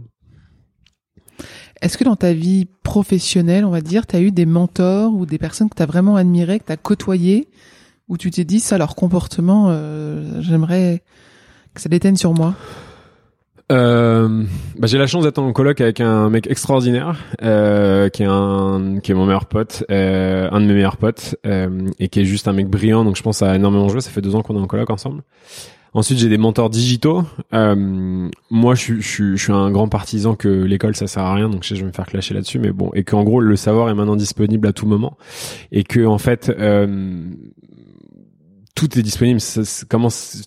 Est-ce 1.82 1.98
que 1.98 2.04
dans 2.04 2.18
ta 2.18 2.34
vie 2.34 2.68
professionnelle, 2.84 3.64
on 3.64 3.70
va 3.70 3.82
dire, 3.82 4.06
tu 4.06 4.16
as 4.16 4.20
eu 4.22 4.32
des 4.32 4.46
mentors 4.46 5.14
ou 5.14 5.26
des 5.26 5.38
personnes 5.38 5.70
que 5.70 5.76
tu 5.76 5.82
as 5.82 5.86
vraiment 5.86 6.18
admirées, 6.18 6.60
que 6.60 6.66
tu 6.66 6.74
as 6.74 6.78
côtoyées, 6.78 7.48
où 8.10 8.18
tu 8.18 8.32
t'es 8.32 8.44
dit 8.44 8.60
ça, 8.60 8.78
leur 8.78 8.96
comportement, 8.96 9.68
euh, 9.70 10.42
j'aimerais 10.42 11.04
que 11.74 11.82
ça 11.82 11.90
déteigne 11.90 12.16
sur 12.18 12.34
moi. 12.34 12.56
Euh, 13.72 14.44
bah, 14.80 14.88
j'ai 14.88 14.98
la 14.98 15.06
chance 15.06 15.24
d'être 15.26 15.38
en 15.38 15.54
coloc 15.54 15.80
avec 15.80 16.02
un 16.02 16.32
mec 16.32 16.48
extraordinaire 16.50 17.20
euh, 17.44 18.10
qui 18.10 18.24
est 18.24 18.28
un 18.28 18.96
qui 19.04 19.12
est 19.12 19.14
mon 19.14 19.28
meilleur 19.28 19.46
pote 19.46 19.84
euh, 19.92 20.50
un 20.52 20.60
de 20.60 20.66
mes 20.66 20.74
meilleurs 20.74 20.98
potes 20.98 21.36
euh, 21.46 21.88
et 22.00 22.08
qui 22.10 22.20
est 22.22 22.26
juste 22.26 22.48
un 22.48 22.54
mec 22.54 22.68
brillant 22.68 23.04
donc 23.06 23.16
je 23.16 23.22
pense 23.22 23.44
à 23.44 23.56
énormément 23.56 23.88
joué 23.88 24.02
ça 24.02 24.10
fait 24.10 24.22
deux 24.22 24.34
ans 24.34 24.42
qu'on 24.42 24.56
est 24.56 24.60
en 24.60 24.66
coloc 24.66 24.90
ensemble. 24.90 25.22
Ensuite, 25.94 26.20
j'ai 26.20 26.30
des 26.30 26.38
mentors 26.38 26.70
digitaux. 26.70 27.24
Euh, 27.52 28.30
moi, 28.52 28.76
je, 28.76 28.80
suis- 28.80 29.02
je, 29.02 29.08
suis- 29.08 29.38
je 29.38 29.44
suis 29.44 29.52
un 29.52 29.72
grand 29.72 29.88
partisan 29.88 30.36
que 30.36 30.48
l'école, 30.48 30.96
ça 30.96 31.08
sert 31.08 31.24
à 31.24 31.34
rien, 31.34 31.50
donc 31.50 31.64
je 31.64 31.74
je 31.74 31.80
vais 31.82 31.88
me 31.88 31.92
faire 31.92 32.06
clasher 32.06 32.36
là-dessus, 32.36 32.60
mais 32.60 32.72
bon, 32.72 32.92
et 32.94 33.04
qu'en 33.04 33.24
gros, 33.24 33.40
le 33.40 33.56
savoir 33.56 33.90
est 33.90 33.96
maintenant 33.96 34.16
disponible 34.16 34.68
à 34.68 34.72
tout 34.72 34.86
moment, 34.86 35.18
et 35.72 35.84
que 35.84 36.06
en 36.06 36.20
fait, 36.20 36.54
euh, 36.60 37.24
tout 38.80 38.98
est 38.98 39.02
disponible. 39.02 39.42
Ça- 39.42 39.62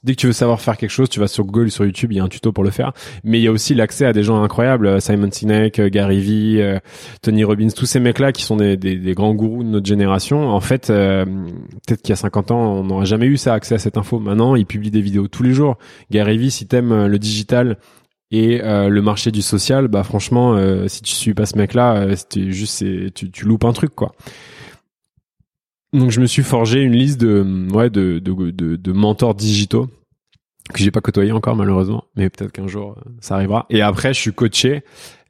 dès 0.03 0.15
que 0.15 0.21
tu 0.21 0.27
veux 0.27 0.33
savoir 0.33 0.59
faire 0.59 0.79
quelque 0.79 0.91
chose, 0.91 1.11
tu 1.11 1.21
vas 1.21 1.29
sur 1.29 1.45
Google, 1.45 1.71
sur 1.71 1.85
YouTube, 1.85 2.13
il 2.13 2.17
y 2.17 2.21
a 2.21 2.25
un 2.25 2.29
tuto 2.29 2.51
pour 2.51 2.65
le 2.65 2.71
faire. 2.71 2.93
Mais 3.25 3.39
il 3.39 3.43
y 3.43 3.47
a 3.47 3.53
aussi 3.53 3.75
l'accès 3.75 4.07
à 4.07 4.15
des 4.15 4.23
gens 4.23 4.43
incroyables, 4.43 4.87
euh, 4.87 5.01
Simon 5.01 5.31
Sinek, 5.31 5.79
euh, 5.79 5.91
Gary 5.91 6.21
Vee, 6.21 6.63
euh, 6.63 6.79
Tony 7.21 7.45
Robbins, 7.45 7.69
tous 7.77 7.85
ces 7.85 8.01
mecs-là 8.01 8.33
qui 8.33 8.43
sont 8.43 8.57
des, 8.57 8.79
des, 8.79 9.15
grands 9.15 9.35
gourous 9.35 9.65
de 9.65 9.69
notre 9.69 9.85
génération. 9.85 10.49
En 10.49 10.61
fait, 10.61 10.87
peut-être 10.87 12.01
qu'il 12.01 12.09
y 12.09 12.13
a 12.15 12.17
50 12.17 12.51
ans, 12.53 12.73
on 12.73 12.85
n'aurait 12.85 13.05
jamais 13.05 13.27
eu 13.27 13.37
ça, 13.37 13.53
accès 13.53 13.75
à 13.75 13.79
cette 13.79 13.99
info. 13.99 14.19
Maintenant, 14.19 14.57
ils 14.57 14.65
publient 14.65 14.91
des 14.91 15.03
vidéos 15.03 15.29
tous 15.29 15.43
les 15.43 15.53
jours. 15.53 15.77
Gary 16.11 16.39
Vee, 16.39 16.51
si 16.51 16.67
t'aimes 16.67 17.07
le 17.07 17.19
digital 17.19 17.77
et 18.31 18.61
le 18.63 19.01
marché 19.01 19.31
du 19.31 19.43
social, 19.43 19.89
bah 19.89 20.05
franchement, 20.05 20.57
si 20.89 21.03
tu 21.03 21.13
suis 21.13 21.35
pas 21.35 21.45
ce 21.45 21.59
mec-là, 21.59 21.97
euh, 21.97 22.17
juste, 22.35 22.83
tu, 23.13 23.31
tu 23.31 23.45
loupes 23.45 23.65
un 23.67 23.75
truc, 23.75 23.95
quoi. 23.95 24.15
Donc 25.93 26.11
je 26.11 26.21
me 26.21 26.27
suis 26.27 26.43
forgé 26.43 26.81
une 26.81 26.93
liste 26.93 27.21
de 27.21 27.45
ouais 27.73 27.91
de 27.91 28.19
de, 28.19 28.51
de, 28.51 28.77
de 28.77 28.93
mentors 28.93 29.35
digitaux 29.35 29.89
que 30.73 30.79
j'ai 30.79 30.91
pas 30.91 31.01
côtoyé 31.01 31.33
encore 31.33 31.57
malheureusement, 31.57 32.05
mais 32.17 32.31
peut-être 32.31 32.53
qu'un 32.53 32.69
jour 32.69 32.97
euh, 32.97 33.11
ça 33.21 33.35
arrivera. 33.35 33.67
Et 33.69 33.83
après 33.83 34.15
je 34.15 34.21
suis 34.21 34.33
coaché. 34.33 34.83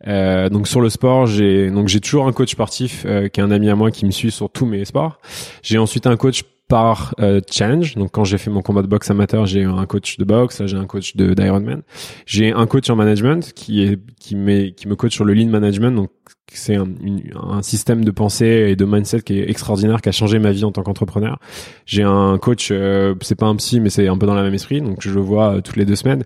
Euh, 0.07 0.49
donc 0.49 0.67
sur 0.67 0.81
le 0.81 0.91
sport, 0.91 1.27
j'ai 1.27 1.71
donc 1.71 1.89
j'ai 1.89 2.01
toujours 2.01 2.27
un 2.27 2.33
coach 2.33 2.51
sportif 2.51 3.05
euh, 3.07 3.29
qui 3.29 3.41
est 3.41 3.43
un 3.43 3.51
ami 3.51 3.71
à 3.71 3.77
moi 3.77 3.91
qui 3.91 4.05
me 4.05 4.11
suit 4.11 4.31
sur 4.31 4.51
tous 4.51 4.67
mes 4.67 4.85
sports. 4.85 5.19
J'ai 5.63 5.79
ensuite 5.79 6.07
un 6.07 6.17
coach 6.17 6.43
par 6.73 7.15
euh, 7.21 7.43
challenge. 7.51 7.97
Donc 7.97 8.13
quand 8.13 8.25
j'ai 8.25 8.39
fait 8.39 8.49
mon 8.49 8.63
combat 8.63 8.81
de 8.81 8.87
boxe 8.87 9.11
amateur, 9.11 9.45
j'ai 9.45 9.65
un 9.65 9.85
coach 9.85 10.17
de 10.17 10.25
boxe, 10.25 10.63
j'ai 10.65 10.79
un 10.79 10.87
coach 10.87 11.17
de 11.17 11.35
d'Ironman. 11.35 11.83
J'ai 12.25 12.51
un 12.51 12.67
coach 12.67 12.89
en 12.89 12.97
management 12.97 13.53
qui 13.53 13.83
est 13.83 14.01
qui 14.19 14.37
met 14.37 14.73
qui 14.73 14.89
me 14.89 14.97
coach 14.97 15.13
sur 15.13 15.27
le 15.27 15.35
lean 15.35 15.49
management. 15.51 15.95
Donc 15.95 16.09
c'est 16.51 16.77
un, 16.77 16.89
un 17.37 17.61
système 17.61 18.07
de 18.07 18.11
pensée 18.11 18.69
et 18.71 18.75
de 18.75 18.87
mindset 18.87 19.21
qui 19.21 19.39
est 19.39 19.51
extraordinaire, 19.51 20.01
qui 20.01 20.09
a 20.09 20.13
changé 20.13 20.39
ma 20.39 20.51
vie 20.51 20.65
en 20.65 20.73
tant 20.73 20.83
qu'entrepreneur. 20.83 21.39
J'ai 21.85 22.05
un 22.05 22.39
coach, 22.39 22.71
euh, 22.71 23.15
c'est 23.21 23.39
pas 23.39 23.47
un 23.49 23.57
psy, 23.57 23.79
mais 23.79 23.91
c'est 23.91 24.09
un 24.09 24.17
peu 24.17 24.25
dans 24.27 24.35
la 24.35 24.43
même 24.43 24.55
esprit, 24.55 24.81
donc 24.81 24.97
je 25.01 25.11
le 25.11 25.21
vois 25.21 25.57
euh, 25.57 25.61
toutes 25.61 25.77
les 25.77 25.85
deux 25.85 25.97
semaines. 25.97 26.25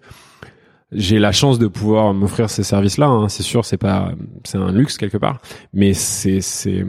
J'ai 0.93 1.19
la 1.19 1.33
chance 1.33 1.59
de 1.59 1.67
pouvoir 1.67 2.15
m'offrir 2.15 2.51
ces 2.51 2.63
services-là. 2.63 3.09
hein. 3.09 3.29
C'est 3.29 3.43
sûr, 3.43 3.65
c'est 3.65 3.79
pas, 3.79 4.13
c'est 4.45 4.59
un 4.59 4.71
luxe 4.71 4.97
quelque 4.97 5.19
part, 5.19 5.41
mais 5.73 5.93
c'est 5.93 6.41
c'est 6.41 6.85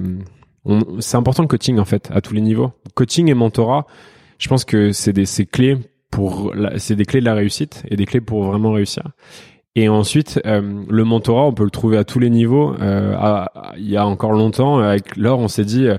c'est 1.00 1.18
important 1.18 1.44
le 1.44 1.48
coaching 1.48 1.80
en 1.80 1.86
fait 1.86 2.10
à 2.12 2.22
tous 2.22 2.34
les 2.34 2.42
niveaux. 2.42 2.72
Coaching 2.94 3.30
et 3.30 3.34
mentorat, 3.34 3.86
je 4.38 4.48
pense 4.48 4.66
que 4.66 4.92
c'est 4.92 5.14
des 5.14 5.26
c'est 5.26 5.46
clés 5.46 5.78
pour 6.12 6.54
c'est 6.78 6.96
des 6.96 7.06
clés 7.06 7.20
de 7.20 7.26
la 7.26 7.34
réussite 7.34 7.84
et 7.90 7.96
des 7.96 8.06
clés 8.06 8.22
pour 8.22 8.44
vraiment 8.44 8.72
réussir. 8.72 9.04
Et 9.78 9.90
ensuite, 9.90 10.42
euh, 10.48 10.84
le 10.90 11.04
mentorat, 11.04 11.46
on 11.46 11.54
peut 11.54 11.64
le 11.64 11.70
trouver 11.70 11.98
à 11.98 12.04
tous 12.04 12.18
les 12.18 12.32
niveaux. 12.32 12.74
Euh, 12.82 13.46
il 13.78 13.88
y 13.88 13.96
a 13.96 14.08
encore 14.08 14.32
longtemps, 14.32 14.80
avec 14.80 15.16
Laure, 15.16 15.38
on 15.38 15.48
s'est 15.48 15.66
dit, 15.66 15.86
euh, 15.86 15.98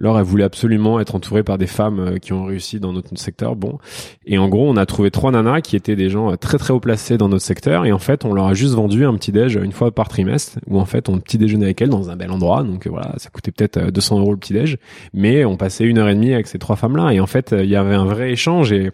Laure, 0.00 0.18
elle 0.18 0.24
voulait 0.24 0.44
absolument 0.44 0.98
être 0.98 1.14
entourée 1.14 1.44
par 1.44 1.58
des 1.58 1.66
femmes 1.68 2.00
euh, 2.00 2.18
qui 2.18 2.32
ont 2.32 2.44
réussi 2.44 2.80
dans 2.80 2.92
notre 2.92 3.16
secteur. 3.16 3.54
Bon, 3.54 3.78
et 4.26 4.38
en 4.38 4.48
gros, 4.48 4.68
on 4.68 4.76
a 4.76 4.86
trouvé 4.86 5.10
trois 5.10 5.30
nanas 5.30 5.60
qui 5.60 5.76
étaient 5.76 5.96
des 5.96 6.08
gens 6.08 6.32
euh, 6.32 6.36
très 6.36 6.58
très 6.58 6.72
haut 6.72 6.80
placés 6.80 7.18
dans 7.18 7.28
notre 7.28 7.44
secteur. 7.44 7.84
Et 7.84 7.92
en 7.92 7.98
fait, 7.98 8.24
on 8.24 8.32
leur 8.32 8.46
a 8.46 8.54
juste 8.54 8.74
vendu 8.74 9.04
un 9.04 9.14
petit 9.14 9.32
déj 9.32 9.56
une 9.62 9.72
fois 9.72 9.90
par 9.90 10.08
trimestre, 10.08 10.58
où 10.66 10.80
en 10.80 10.84
fait, 10.84 11.08
on 11.08 11.18
petit 11.18 11.38
déjeunait 11.38 11.66
avec 11.66 11.80
elles 11.82 11.88
dans 11.88 12.10
un 12.10 12.16
bel 12.16 12.30
endroit. 12.30 12.62
Donc 12.62 12.86
euh, 12.86 12.90
voilà, 12.90 13.14
ça 13.18 13.30
coûtait 13.30 13.52
peut-être 13.52 13.76
euh, 13.76 13.90
200 13.90 14.20
euros 14.20 14.32
le 14.32 14.38
petit 14.38 14.52
déj, 14.52 14.78
mais 15.12 15.44
on 15.44 15.56
passait 15.56 15.84
une 15.84 15.98
heure 15.98 16.08
et 16.08 16.14
demie 16.14 16.34
avec 16.34 16.46
ces 16.46 16.58
trois 16.58 16.76
femmes-là. 16.76 17.12
Et 17.12 17.20
en 17.20 17.26
fait, 17.26 17.52
euh, 17.52 17.64
il 17.64 17.70
y 17.70 17.76
avait 17.76 17.94
un 17.94 18.04
vrai 18.04 18.32
échange 18.32 18.72
et 18.72 18.90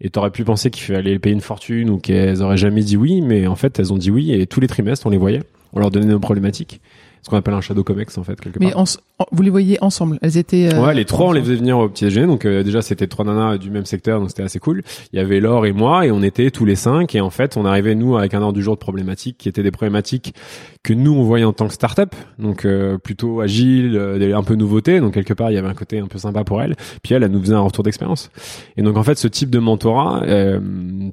et 0.00 0.10
t'aurais 0.10 0.30
pu 0.30 0.44
penser 0.44 0.70
qu'il 0.70 0.84
fallait 0.84 1.18
payer 1.18 1.34
une 1.34 1.40
fortune 1.40 1.90
ou 1.90 1.98
qu'elles 1.98 2.40
auraient 2.40 2.56
jamais 2.56 2.82
dit 2.82 2.96
oui, 2.96 3.20
mais 3.20 3.48
en 3.48 3.56
fait, 3.56 3.80
elles 3.80 3.92
ont 3.92 3.98
dit 3.98 4.12
oui 4.12 4.30
et 4.30 4.46
tous 4.46 4.60
les 4.60 4.68
trimestres, 4.68 5.04
on 5.08 5.10
les 5.10 5.18
voyait. 5.18 5.42
On 5.72 5.80
leur 5.80 5.90
donnait 5.90 6.06
nos 6.06 6.20
problématiques. 6.20 6.80
Ce 7.22 7.30
qu'on 7.30 7.36
appelle 7.36 7.54
un 7.54 7.60
shadow 7.60 7.84
comex, 7.84 8.16
en 8.18 8.22
fait, 8.24 8.40
quelque 8.40 8.58
Mais 8.60 8.70
part. 8.70 8.80
en 8.80 8.84
s- 8.84 8.98
en- 9.18 9.26
vous 9.32 9.42
les 9.42 9.50
voyez 9.50 9.78
ensemble. 9.82 10.18
Elles 10.22 10.36
étaient. 10.36 10.72
euh, 10.72 10.84
Ouais, 10.84 10.94
les 10.94 11.04
trois, 11.04 11.26
on 11.28 11.32
les 11.32 11.40
faisait 11.42 11.56
venir 11.56 11.78
au 11.78 11.88
petit 11.88 12.04
déjeuner. 12.04 12.26
Donc 12.26 12.44
euh, 12.44 12.62
déjà, 12.62 12.82
c'était 12.82 13.06
trois 13.06 13.24
nanas 13.24 13.58
du 13.58 13.70
même 13.70 13.84
secteur, 13.86 14.20
donc 14.20 14.28
c'était 14.30 14.42
assez 14.44 14.58
cool. 14.60 14.82
Il 15.12 15.18
y 15.18 15.22
avait 15.22 15.40
Laure 15.40 15.66
et 15.66 15.72
moi, 15.72 16.06
et 16.06 16.10
on 16.12 16.22
était 16.22 16.50
tous 16.50 16.64
les 16.64 16.76
cinq. 16.76 17.14
Et 17.14 17.20
en 17.20 17.30
fait, 17.30 17.56
on 17.56 17.64
arrivait 17.64 17.94
nous 17.94 18.16
avec 18.16 18.34
un 18.34 18.42
ordre 18.42 18.54
du 18.54 18.62
jour 18.62 18.74
de 18.74 18.80
problématiques 18.80 19.36
qui 19.38 19.48
étaient 19.48 19.62
des 19.62 19.70
problématiques 19.70 20.34
que 20.84 20.92
nous 20.94 21.12
on 21.12 21.24
voyait 21.24 21.44
en 21.44 21.52
tant 21.52 21.66
que 21.66 21.74
start-up, 21.74 22.14
donc 22.38 22.64
euh, 22.64 22.96
plutôt 22.98 23.40
agile, 23.40 23.96
euh, 23.96 24.36
un 24.36 24.42
peu 24.44 24.54
nouveauté. 24.54 25.00
Donc 25.00 25.14
quelque 25.14 25.34
part, 25.34 25.50
il 25.50 25.54
y 25.54 25.58
avait 25.58 25.68
un 25.68 25.74
côté 25.74 25.98
un 25.98 26.06
peu 26.06 26.18
sympa 26.18 26.44
pour 26.44 26.62
elle. 26.62 26.76
Puis 27.02 27.14
elle, 27.14 27.24
elle 27.24 27.30
nous 27.32 27.40
faisait 27.40 27.54
un 27.54 27.60
retour 27.60 27.82
d'expérience. 27.84 28.30
Et 28.76 28.82
donc 28.82 28.96
en 28.96 29.02
fait, 29.02 29.18
ce 29.18 29.26
type 29.28 29.50
de 29.50 29.58
mentorat, 29.58 30.22
euh, 30.24 30.60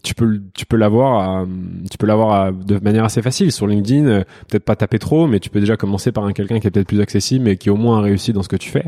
tu 0.03 0.13
peux 0.13 0.39
tu 0.53 0.65
peux 0.67 0.77
l'avoir, 0.77 1.45
tu 1.89 1.97
peux 1.97 2.05
l'avoir 2.05 2.53
de 2.53 2.77
manière 2.79 3.03
assez 3.03 3.21
facile 3.23 3.51
sur 3.51 3.65
LinkedIn. 3.67 4.05
euh, 4.05 4.23
Peut-être 4.47 4.63
pas 4.63 4.75
taper 4.75 4.99
trop, 4.99 5.27
mais 5.27 5.39
tu 5.39 5.49
peux 5.49 5.59
déjà 5.59 5.75
commencer 5.77 5.94
par 6.11 6.25
un 6.25 6.33
quelqu'un 6.33 6.59
qui 6.59 6.67
est 6.67 6.71
peut-être 6.71 6.87
plus 6.87 7.01
accessible, 7.01 7.45
mais 7.45 7.57
qui 7.57 7.69
au 7.69 7.75
moins 7.75 7.99
a 7.99 8.01
réussi 8.01 8.33
dans 8.33 8.43
ce 8.43 8.49
que 8.49 8.57
tu 8.57 8.69
fais 8.69 8.85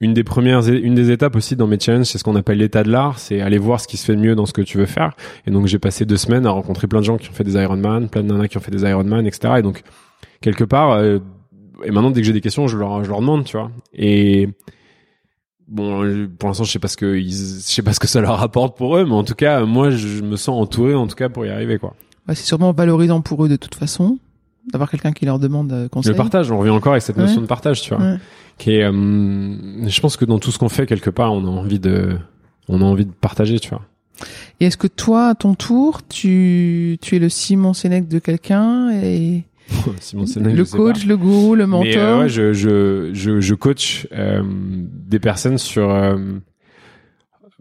une 0.00 0.14
des 0.14 0.24
premières, 0.24 0.66
une 0.68 0.94
des 0.94 1.10
étapes 1.10 1.34
aussi 1.34 1.56
dans 1.56 1.66
mes 1.66 1.78
challenges, 1.78 2.06
c'est 2.06 2.18
ce 2.18 2.24
qu'on 2.24 2.36
appelle 2.36 2.58
l'état 2.58 2.84
de 2.84 2.90
l'art, 2.90 3.18
c'est 3.18 3.40
aller 3.40 3.58
voir 3.58 3.80
ce 3.80 3.88
qui 3.88 3.96
se 3.96 4.04
fait 4.04 4.14
de 4.14 4.20
mieux 4.20 4.36
dans 4.36 4.46
ce 4.46 4.52
que 4.52 4.62
tu 4.62 4.78
veux 4.78 4.86
faire. 4.86 5.16
Et 5.46 5.50
donc 5.50 5.66
j'ai 5.66 5.78
passé 5.78 6.04
deux 6.04 6.16
semaines 6.16 6.46
à 6.46 6.50
rencontrer 6.50 6.86
plein 6.86 7.00
de 7.00 7.04
gens 7.04 7.16
qui 7.16 7.28
ont 7.28 7.32
fait 7.32 7.44
des 7.44 7.54
Ironman, 7.54 8.08
plein 8.08 8.22
de 8.22 8.28
nanas 8.28 8.48
qui 8.48 8.56
ont 8.56 8.60
fait 8.60 8.70
des 8.70 8.82
Ironman, 8.82 9.26
etc. 9.26 9.54
Et 9.58 9.62
donc 9.62 9.82
quelque 10.40 10.62
part, 10.62 10.92
euh, 10.92 11.18
et 11.84 11.90
maintenant 11.90 12.10
dès 12.10 12.20
que 12.20 12.26
j'ai 12.26 12.32
des 12.32 12.40
questions, 12.40 12.68
je 12.68 12.78
leur, 12.78 13.02
je 13.02 13.10
leur 13.10 13.20
demande, 13.20 13.44
tu 13.44 13.56
vois. 13.56 13.72
Et 13.92 14.48
bon, 15.66 16.28
pour 16.38 16.48
l'instant, 16.48 16.62
je 16.62 16.70
sais 16.70 16.78
pas 16.78 16.88
ce 16.88 16.96
que, 16.96 17.20
je 17.20 17.30
sais 17.30 17.82
pas 17.82 17.92
ce 17.92 17.98
que 17.98 18.06
ça 18.06 18.20
leur 18.20 18.40
apporte 18.40 18.76
pour 18.76 18.96
eux, 18.96 19.04
mais 19.04 19.14
en 19.14 19.24
tout 19.24 19.34
cas, 19.34 19.64
moi, 19.64 19.90
je 19.90 20.22
me 20.22 20.36
sens 20.36 20.60
entouré, 20.60 20.94
en 20.94 21.08
tout 21.08 21.16
cas, 21.16 21.28
pour 21.28 21.44
y 21.44 21.50
arriver, 21.50 21.78
quoi. 21.78 21.94
C'est 22.28 22.36
sûrement 22.44 22.72
valorisant 22.72 23.22
pour 23.22 23.44
eux 23.46 23.48
de 23.48 23.56
toute 23.56 23.74
façon 23.74 24.18
d'avoir 24.72 24.90
quelqu'un 24.90 25.12
qui 25.12 25.24
leur 25.24 25.38
demande 25.38 25.72
euh, 25.72 25.88
conseil. 25.88 26.12
Le 26.12 26.16
partage, 26.16 26.50
on 26.50 26.58
revient 26.58 26.70
encore 26.70 26.92
avec 26.92 27.02
cette 27.02 27.16
Ouais. 27.16 27.22
notion 27.22 27.40
de 27.40 27.46
partage, 27.46 27.80
tu 27.82 27.94
vois. 27.94 28.02
Ouais. 28.04 28.16
qui 28.58 28.72
est, 28.72 28.82
euh, 28.84 28.92
je 29.88 30.00
pense 30.00 30.16
que 30.16 30.24
dans 30.24 30.38
tout 30.38 30.50
ce 30.50 30.58
qu'on 30.58 30.68
fait 30.68 30.86
quelque 30.86 31.10
part, 31.10 31.32
on 31.32 31.44
a 31.44 31.48
envie 31.48 31.78
de, 31.78 32.16
on 32.68 32.80
a 32.80 32.84
envie 32.84 33.04
de 33.06 33.12
partager, 33.12 33.60
tu 33.60 33.70
vois. 33.70 33.82
Et 34.60 34.66
est-ce 34.66 34.76
que 34.76 34.88
toi, 34.88 35.28
à 35.28 35.34
ton 35.36 35.54
tour, 35.54 36.00
tu, 36.08 36.98
tu 37.00 37.14
es 37.16 37.18
le 37.20 37.28
Simon 37.28 37.72
Sénèque 37.72 38.08
de 38.08 38.18
quelqu'un 38.18 38.90
et 38.90 39.44
Simon 40.00 40.26
Sénèque, 40.26 40.56
le 40.56 40.64
coach, 40.64 41.04
le 41.06 41.16
gourou, 41.16 41.54
le 41.54 41.66
mentor 41.68 41.84
Mais 41.84 41.96
euh, 41.98 42.18
ouais, 42.20 42.28
je, 42.28 42.52
je, 42.52 43.10
je, 43.12 43.40
je 43.40 43.54
coach 43.54 44.08
euh, 44.12 44.42
des 44.44 45.20
personnes 45.20 45.58
sur, 45.58 45.88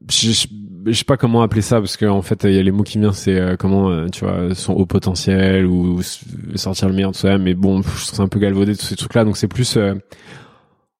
je, 0.10 0.48
je, 0.88 0.98
sais 0.98 1.06
pas 1.06 1.18
comment 1.18 1.42
appeler 1.42 1.62
ça 1.62 1.80
parce 1.80 1.98
qu'en 1.98 2.22
fait 2.22 2.44
il 2.44 2.54
y 2.54 2.60
a 2.60 2.64
les 2.64 2.72
mots 2.72 2.84
qui 2.84 2.98
viennent, 2.98 3.12
c'est 3.14 3.40
euh, 3.40 3.56
comment 3.58 3.90
euh, 3.90 4.08
tu 4.08 4.26
vois 4.26 4.56
son 4.56 4.74
haut 4.74 4.86
potentiel 4.86 5.66
ou 5.66 6.02
sortir 6.56 6.88
le 6.88 6.96
meilleur 6.96 7.12
de 7.12 7.16
soi. 7.16 7.38
Mais 7.38 7.54
bon, 7.54 7.82
je 7.82 7.88
trouve 7.88 8.16
ça 8.18 8.24
un 8.24 8.28
peu 8.28 8.40
galvaudé 8.40 8.76
tous 8.76 8.86
ces 8.86 8.96
trucs-là, 8.96 9.24
donc 9.24 9.38
c'est 9.38 9.48
plus 9.48 9.78
euh, 9.78 9.96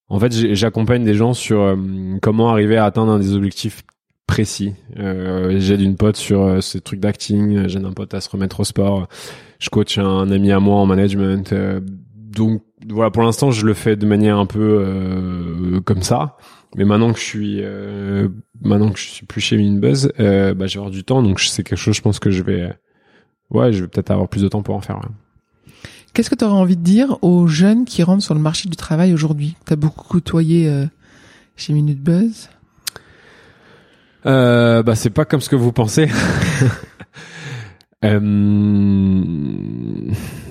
en 0.10 0.20
fait, 0.20 0.32
j'accompagne 0.54 1.04
des 1.04 1.16
gens 1.16 1.34
sur 1.34 1.78
comment 2.22 2.50
arriver 2.50 2.78
à 2.78 2.86
atteindre 2.86 3.12
un 3.12 3.20
des 3.20 3.34
objectifs 3.34 3.84
précis. 4.28 4.76
Euh, 5.00 5.56
j'aide 5.58 5.82
une 5.82 5.96
pote 5.96 6.18
sur 6.18 6.42
euh, 6.44 6.62
ce 6.62 6.78
truc 6.78 7.00
d'acting, 7.00 7.68
j'aide 7.68 7.86
un 7.86 7.94
pote 7.94 8.14
à 8.14 8.22
se 8.22 8.30
remettre 8.30 8.60
au 8.60 8.64
sport. 8.64 9.08
Je 9.58 9.70
coach 9.70 9.98
un 9.98 10.30
ami 10.30 10.52
à 10.52 10.60
moi 10.60 10.76
en 10.76 10.86
management. 10.86 11.54
euh, 11.54 11.80
donc 11.82 12.62
voilà, 12.88 13.10
pour 13.10 13.24
l'instant, 13.24 13.50
je 13.50 13.66
le 13.66 13.74
fais 13.74 13.96
de 13.96 14.06
manière 14.06 14.38
un 14.38 14.46
peu 14.46 15.82
comme 15.86 16.04
ça. 16.04 16.38
Mais 16.76 16.84
maintenant 16.86 17.14
que 17.14 17.20
je 17.20 17.24
suis 17.24 17.60
euh, 17.62 18.28
maintenant 18.62 18.92
que 18.92 19.00
je 19.00 19.08
suis 19.08 19.26
plus 19.26 19.42
chez 19.42 19.58
Minbuzz, 19.58 20.12
euh, 20.20 20.54
bah, 20.54 20.68
j'ai 20.68 20.78
avoir 20.80 20.92
du 20.92 21.04
temps, 21.04 21.24
donc 21.24 21.40
c'est 21.40 21.64
quelque 21.64 21.80
chose, 21.80 21.96
je 21.96 22.02
pense 22.02 22.20
que 22.20 22.30
je 22.30 22.44
vais 22.44 22.72
ouais, 23.50 23.72
je 23.74 23.82
vais 23.84 23.88
peut-être 23.88 24.12
avoir 24.12 24.28
plus 24.28 24.42
de 24.42 24.48
temps 24.50 24.62
pour 24.62 24.76
en 24.76 24.82
faire. 24.82 24.98
ouais. 24.98 25.72
Qu'est-ce 26.14 26.30
que 26.30 26.36
tu 26.36 26.44
aurais 26.46 26.54
envie 26.60 26.76
de 26.78 26.82
dire 26.84 27.18
aux 27.24 27.48
jeunes 27.48 27.86
qui 27.86 28.02
rentrent 28.04 28.24
sur 28.24 28.34
le 28.34 28.40
marché 28.42 28.68
du 28.70 28.76
travail 28.76 29.14
aujourd'hui? 29.14 29.56
Tu 29.66 29.74
as 29.74 29.76
beaucoup 29.76 30.08
côtoyé 30.08 30.68
euh, 30.68 30.86
chez 31.56 31.74
Minute 31.74 32.02
Buzz. 32.02 32.50
Euh, 34.26 34.84
bah 34.84 34.96
c'est 34.96 35.10
pas 35.12 35.26
comme 35.26 35.42
ce 35.42 35.50
que 35.50 35.56
vous 35.56 35.72
pensez. 35.72 36.10
Euh, 38.06 38.20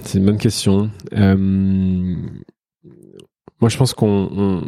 c'est 0.02 0.18
une 0.18 0.26
bonne 0.26 0.36
question. 0.38 0.90
Euh, 1.12 1.36
moi, 3.60 3.68
je 3.68 3.76
pense 3.76 3.94
qu'on 3.94 4.28
on- 4.32 4.62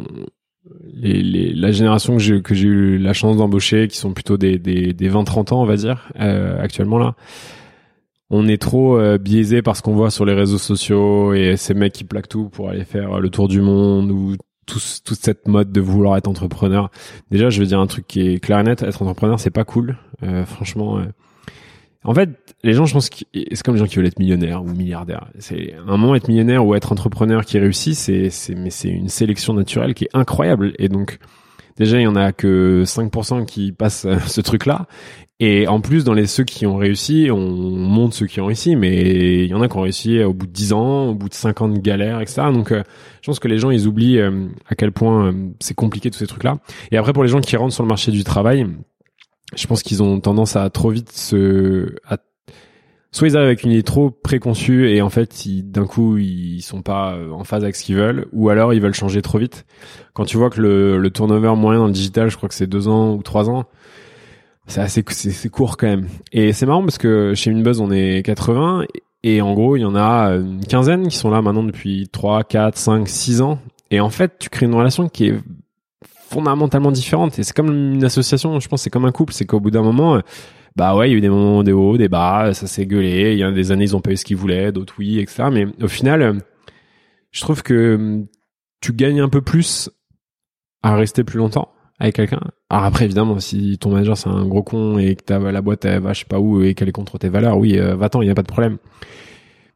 les, 0.93 1.21
les- 1.21 1.53
la 1.53 1.71
génération 1.71 2.13
que 2.17 2.21
j'ai 2.21 2.41
que 2.41 2.53
j'ai 2.55 2.67
eu 2.67 2.97
la 2.97 3.13
chance 3.13 3.37
d'embaucher, 3.37 3.87
qui 3.87 3.97
sont 3.97 4.13
plutôt 4.13 4.37
des 4.37 4.57
des, 4.59 4.93
des 4.93 5.09
20-30 5.09 5.53
ans, 5.53 5.61
on 5.61 5.65
va 5.65 5.75
dire, 5.75 6.09
euh, 6.19 6.61
actuellement 6.61 6.97
là. 6.97 7.15
On 8.31 8.47
est 8.47 8.61
trop 8.61 8.97
euh, 8.99 9.17
biaisé 9.17 9.61
par 9.63 9.75
ce 9.75 9.81
qu'on 9.81 9.95
voit 9.95 10.11
sur 10.11 10.23
les 10.25 10.33
réseaux 10.35 10.59
sociaux 10.59 11.33
et 11.33 11.57
ces 11.57 11.73
mecs 11.73 11.93
qui 11.93 12.03
plaquent 12.03 12.29
tout 12.29 12.49
pour 12.49 12.69
aller 12.69 12.83
faire 12.85 13.19
le 13.19 13.29
tour 13.29 13.47
du 13.47 13.59
monde 13.61 14.11
ou 14.11 14.35
tout, 14.67 14.79
toute 15.03 15.17
cette 15.19 15.47
mode 15.47 15.71
de 15.71 15.81
vouloir 15.81 16.15
être 16.15 16.27
entrepreneur. 16.27 16.91
Déjà, 17.31 17.49
je 17.49 17.59
vais 17.59 17.65
dire 17.65 17.79
un 17.79 17.87
truc 17.87 18.05
qui 18.05 18.21
est 18.21 18.39
clair 18.39 18.59
et 18.59 18.63
net. 18.63 18.83
Être 18.83 19.01
entrepreneur, 19.01 19.39
c'est 19.39 19.49
pas 19.49 19.63
cool. 19.63 19.97
Euh, 20.21 20.45
franchement. 20.45 20.99
En 22.05 22.13
fait, 22.13 22.29
les 22.63 22.73
gens, 22.73 22.85
je 22.85 22.93
pense 22.93 23.09
que 23.09 23.17
c'est 23.33 23.61
comme 23.63 23.75
les 23.75 23.79
gens 23.79 23.87
qui 23.87 23.97
veulent 23.97 24.05
être 24.05 24.19
millionnaires 24.19 24.63
ou 24.63 24.67
milliardaires. 24.67 25.27
C'est 25.39 25.73
un 25.75 25.97
moment 25.97 26.15
être 26.15 26.29
millionnaire 26.29 26.65
ou 26.65 26.73
être 26.75 26.91
entrepreneur 26.91 27.43
qui 27.43 27.59
réussit, 27.59 27.93
c'est, 27.95 28.31
mais 28.55 28.69
c'est 28.69 28.89
une 28.89 29.09
sélection 29.09 29.53
naturelle 29.53 29.93
qui 29.93 30.05
est 30.05 30.09
incroyable. 30.13 30.73
Et 30.79 30.87
donc, 30.87 31.19
déjà 31.77 31.99
il 31.99 32.03
y 32.03 32.07
en 32.07 32.15
a 32.15 32.31
que 32.31 32.83
5% 32.85 33.45
qui 33.45 33.73
passent 33.73 34.07
ce 34.27 34.41
truc-là. 34.41 34.87
Et 35.41 35.69
en 35.69 35.79
plus, 35.79 36.03
dans 36.03 36.13
les 36.13 36.27
ceux 36.27 36.43
qui 36.43 36.65
ont 36.65 36.75
réussi, 36.75 37.29
on 37.31 37.39
montre 37.39 38.13
ceux 38.13 38.27
qui 38.27 38.41
ont 38.41 38.47
réussi, 38.47 38.75
mais 38.75 39.45
il 39.45 39.49
y 39.49 39.53
en 39.53 39.61
a 39.61 39.69
qui 39.69 39.77
ont 39.77 39.81
réussi 39.81 40.21
au 40.21 40.33
bout 40.33 40.47
de 40.47 40.51
10 40.51 40.73
ans, 40.73 41.07
au 41.07 41.15
bout 41.15 41.29
de 41.29 41.33
50 41.33 41.79
galères, 41.79 42.19
etc. 42.19 42.47
Donc, 42.53 42.73
euh, 42.73 42.83
je 43.21 43.27
pense 43.27 43.39
que 43.39 43.47
les 43.47 43.57
gens, 43.57 43.71
ils 43.71 43.87
oublient 43.87 44.19
euh, 44.19 44.47
à 44.67 44.75
quel 44.75 44.91
point 44.91 45.27
euh, 45.27 45.33
c'est 45.61 45.75
compliqué 45.75 46.11
tous 46.11 46.17
ces 46.17 46.27
trucs-là. 46.27 46.57
Et 46.91 46.97
après, 46.97 47.13
pour 47.13 47.23
les 47.23 47.29
gens 47.29 47.39
qui 47.39 47.55
rentrent 47.55 47.73
sur 47.73 47.83
le 47.83 47.87
marché 47.87 48.11
du 48.11 48.25
travail, 48.25 48.67
je 49.55 49.67
pense 49.67 49.83
qu'ils 49.83 50.03
ont 50.03 50.19
tendance 50.19 50.55
à 50.55 50.69
trop 50.69 50.89
vite 50.89 51.11
se... 51.11 51.95
À... 52.07 52.17
Soit 53.11 53.27
ils 53.27 53.35
arrivent 53.35 53.47
avec 53.47 53.63
une 53.63 53.71
idée 53.71 53.81
trop 53.81 54.11
préconçue 54.11 54.91
et 54.91 55.01
en 55.01 55.09
fait, 55.09 55.33
d'un 55.63 55.87
coup, 55.87 56.17
ils 56.17 56.61
sont 56.61 56.83
pas 56.83 57.17
en 57.31 57.43
phase 57.43 57.63
avec 57.63 57.75
ce 57.75 57.83
qu'ils 57.83 57.95
veulent, 57.95 58.27
ou 58.33 58.49
alors 58.49 58.71
ils 58.71 58.81
veulent 58.81 58.93
changer 58.93 59.23
trop 59.23 59.39
vite. 59.39 59.65
Quand 60.13 60.25
tu 60.25 60.37
vois 60.37 60.51
que 60.51 60.61
le, 60.61 60.99
le 60.99 61.09
turnover 61.09 61.55
moyen 61.55 61.79
dans 61.79 61.87
le 61.87 61.91
digital, 61.91 62.29
je 62.29 62.37
crois 62.37 62.47
que 62.47 62.53
c'est 62.53 62.67
deux 62.67 62.87
ans 62.87 63.15
ou 63.15 63.23
trois 63.23 63.49
ans, 63.49 63.65
c'est 64.69 64.81
assez 64.81 65.03
c'est 65.09 65.49
court 65.49 65.77
quand 65.77 65.87
même. 65.87 66.07
Et 66.31 66.53
c'est 66.53 66.65
marrant 66.65 66.83
parce 66.83 66.97
que 66.97 67.33
chez 67.33 67.49
Minebuzz 67.49 67.81
on 67.81 67.91
est 67.91 68.23
80 68.23 68.85
et 69.23 69.41
en 69.41 69.53
gros 69.53 69.75
il 69.75 69.81
y 69.81 69.85
en 69.85 69.95
a 69.95 70.35
une 70.35 70.63
quinzaine 70.63 71.07
qui 71.07 71.17
sont 71.17 71.31
là 71.31 71.41
maintenant 71.41 71.63
depuis 71.63 72.07
3, 72.11 72.43
4, 72.43 72.77
5, 72.77 73.09
6 73.09 73.41
ans. 73.41 73.59
Et 73.91 73.99
en 73.99 74.11
fait 74.11 74.37
tu 74.39 74.49
crées 74.49 74.67
une 74.67 74.75
relation 74.75 75.09
qui 75.09 75.29
est 75.29 75.35
fondamentalement 76.29 76.91
différente. 76.91 77.39
Et 77.39 77.43
c'est 77.43 77.55
comme 77.55 77.93
une 77.93 78.03
association, 78.03 78.59
je 78.59 78.67
pense 78.67 78.83
c'est 78.83 78.89
comme 78.89 79.05
un 79.05 79.11
couple, 79.11 79.33
c'est 79.33 79.45
qu'au 79.45 79.59
bout 79.59 79.71
d'un 79.71 79.81
moment 79.81 80.21
bah 80.75 80.95
ouais, 80.95 81.09
il 81.09 81.11
y 81.11 81.15
a 81.15 81.17
eu 81.17 81.21
des 81.21 81.29
moments 81.29 81.63
des 81.63 81.73
hauts, 81.73 81.97
des 81.97 82.07
bas, 82.07 82.53
ça 82.53 82.67
s'est 82.67 82.85
gueulé, 82.85 83.33
il 83.33 83.39
y 83.39 83.43
a 83.43 83.51
des 83.51 83.71
années 83.71 83.83
ils 83.83 83.95
ont 83.95 84.01
pas 84.01 84.11
eu 84.11 84.17
ce 84.17 84.23
qu'ils 84.23 84.37
voulaient, 84.37 84.71
d'autres 84.71 84.93
oui, 84.97 85.19
etc. 85.19 85.49
Mais 85.51 85.67
au 85.81 85.87
final, 85.87 86.39
je 87.31 87.41
trouve 87.41 87.63
que 87.63 88.23
tu 88.81 88.93
gagnes 88.93 89.19
un 89.19 89.29
peu 89.29 89.41
plus 89.41 89.89
à 90.81 90.95
rester 90.95 91.23
plus 91.23 91.37
longtemps 91.37 91.73
avec 91.99 92.15
quelqu'un. 92.15 92.39
Alors 92.69 92.85
après, 92.85 93.05
évidemment, 93.05 93.39
si 93.39 93.77
ton 93.77 93.91
manager 93.91 94.17
c'est 94.17 94.29
un 94.29 94.45
gros 94.45 94.63
con 94.63 94.97
et 94.97 95.15
que 95.15 95.23
t'as 95.23 95.39
la 95.39 95.61
boîte 95.61 95.83
elle 95.83 96.01
va 96.01 96.13
je 96.13 96.19
sais 96.19 96.25
pas 96.25 96.39
où 96.39 96.63
et 96.63 96.73
qu'elle 96.75 96.87
est 96.87 96.93
contre 96.93 97.17
tes 97.17 97.29
valeurs, 97.29 97.57
oui, 97.57 97.77
euh, 97.77 97.95
va-t'en, 97.95 98.21
il 98.21 98.27
y 98.27 98.31
a 98.31 98.35
pas 98.35 98.43
de 98.43 98.47
problème. 98.47 98.77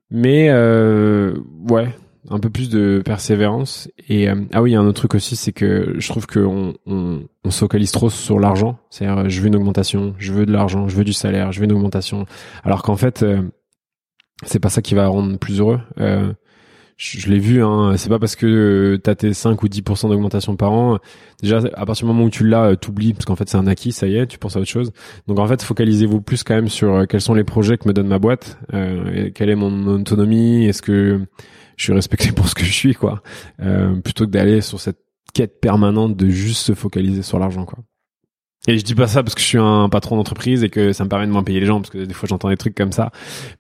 Mais 0.10 0.48
euh, 0.50 1.36
ouais, 1.70 1.90
un 2.30 2.40
peu 2.40 2.50
plus 2.50 2.70
de 2.70 3.02
persévérance. 3.04 3.90
Et 4.10 4.30
euh, 4.30 4.36
ah 4.54 4.62
oui, 4.62 4.72
il 4.72 4.74
y 4.74 4.76
a 4.76 4.80
un 4.80 4.86
autre 4.86 5.02
truc 5.02 5.16
aussi, 5.16 5.36
c'est 5.36 5.52
que 5.52 5.96
je 5.98 6.08
trouve 6.10 6.28
qu'on 6.28 6.74
on, 6.86 7.24
on 7.44 7.52
se 7.52 7.60
focalise 7.60 7.92
trop 7.92 8.10
sur 8.10 8.40
l'argent. 8.40 8.80
C'est-à-dire, 8.90 9.30
je 9.30 9.42
veux 9.42 9.48
une 9.48 9.56
augmentation, 9.56 10.16
je 10.18 10.34
veux 10.34 10.46
de 10.46 10.52
l'argent, 10.52 10.88
je 10.88 10.96
veux 10.96 11.04
du 11.04 11.14
salaire, 11.14 11.52
je 11.52 11.60
veux 11.60 11.66
une 11.66 11.74
augmentation. 11.74 12.26
Alors 12.64 12.84
qu'en 12.84 12.96
fait, 12.96 13.26
c'est 14.46 14.60
pas 14.60 14.70
ça 14.70 14.82
qui 14.82 14.96
va 14.96 15.08
rendre 15.08 15.38
plus 15.38 15.60
heureux 15.60 15.80
je, 16.98 17.30
l'ai 17.30 17.40
vu, 17.40 17.64
hein, 17.64 17.96
c'est 17.98 18.10
pas 18.10 18.20
parce 18.20 18.36
que 18.36 18.46
euh, 18.46 18.98
t'as 18.98 19.16
tes 19.16 19.34
5 19.34 19.62
ou 19.64 19.68
10% 19.68 20.10
d'augmentation 20.10 20.56
par 20.56 20.72
an. 20.72 21.00
Déjà, 21.42 21.62
à 21.74 21.86
partir 21.86 22.06
du 22.06 22.14
moment 22.14 22.26
où 22.26 22.30
tu 22.30 22.48
l'as, 22.48 22.72
euh, 22.72 22.76
t'oublies, 22.76 23.14
parce 23.14 23.26
qu'en 23.26 23.36
fait 23.36 23.50
c'est 23.50 23.58
un 23.58 23.68
acquis, 23.68 23.92
ça 23.92 24.08
y 24.08 24.16
est, 24.18 24.28
tu 24.28 24.38
penses 24.38 24.56
à 24.56 24.60
autre 24.60 24.70
chose. 24.70 24.92
Donc 25.28 25.40
en 25.40 25.48
fait, 25.48 25.62
focalisez-vous 25.64 26.22
plus 26.22 26.44
quand 26.44 26.56
même 26.56 26.70
sur 26.70 26.94
euh, 26.94 27.06
quels 27.06 27.22
sont 27.22 27.34
les 27.34 27.44
projets 27.44 27.78
que 27.78 27.88
me 27.88 27.94
donne 27.94 28.08
ma 28.08 28.20
boîte, 28.20 28.58
euh, 28.74 29.30
quelle 29.34 29.50
est 29.50 29.56
mon 29.56 29.88
autonomie, 29.88 30.66
est-ce 30.66 30.82
que 30.82 31.22
je 31.78 31.84
suis 31.84 31.94
respecté 31.94 32.32
pour 32.32 32.48
ce 32.48 32.56
que 32.56 32.64
je 32.64 32.72
suis, 32.72 32.96
quoi, 32.96 33.22
euh, 33.62 33.96
plutôt 34.02 34.26
que 34.26 34.32
d'aller 34.32 34.62
sur 34.62 34.80
cette 34.80 35.00
quête 35.34 35.60
permanente 35.60 36.16
de 36.16 36.30
juste 36.30 36.62
se 36.62 36.74
focaliser 36.74 37.24
sur 37.24 37.40
l'argent, 37.40 37.66
quoi. 37.66 37.80
Et 38.68 38.78
je 38.78 38.84
dis 38.86 38.96
pas 38.96 39.08
ça 39.08 39.24
parce 39.24 39.36
que 39.36 39.42
je 39.42 39.46
suis 39.46 39.58
un 39.58 39.90
patron 39.90 40.16
d'entreprise 40.16 40.64
et 40.64 40.70
que 40.70 40.94
ça 40.94 41.04
me 41.04 41.10
permet 41.10 41.28
de 41.28 41.32
moins 41.32 41.44
payer 41.44 41.60
les 41.60 41.66
gens 41.66 41.82
parce 41.82 41.90
que 41.90 41.98
des 41.98 42.14
fois 42.14 42.30
j'entends 42.30 42.48
des 42.48 42.56
trucs 42.56 42.76
comme 42.76 42.94
ça. 42.94 43.12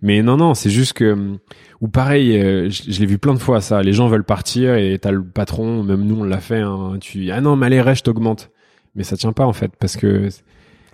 Mais 0.02 0.22
non 0.22 0.38
non, 0.38 0.54
c'est 0.54 0.70
juste 0.70 0.94
que 0.94 1.38
ou 1.82 1.90
pareil, 1.90 2.38
euh, 2.38 2.70
je, 2.70 3.02
l'ai 3.02 3.06
vu 3.06 3.18
plein 3.18 3.34
de 3.34 3.40
fois 3.40 3.60
ça. 3.60 3.82
Les 3.84 3.92
gens 3.92 4.08
veulent 4.08 4.24
partir 4.24 4.76
et 4.76 4.98
t'as 5.00 5.12
le 5.12 5.22
patron, 5.22 5.84
même 5.84 6.06
nous 6.06 6.22
on 6.22 6.24
l'a 6.24 6.40
fait. 6.40 6.62
Hein, 6.62 6.98
tu 7.02 7.30
ah 7.32 7.42
non 7.42 7.58
mais 7.58 7.66
allez 7.66 7.82
reste 7.82 8.06
t'augmente. 8.06 8.50
Mais 8.96 9.04
ça 9.04 9.18
tient 9.18 9.34
pas 9.34 9.46
en 9.46 9.52
fait 9.52 9.74
parce 9.78 9.98
que 9.98 10.30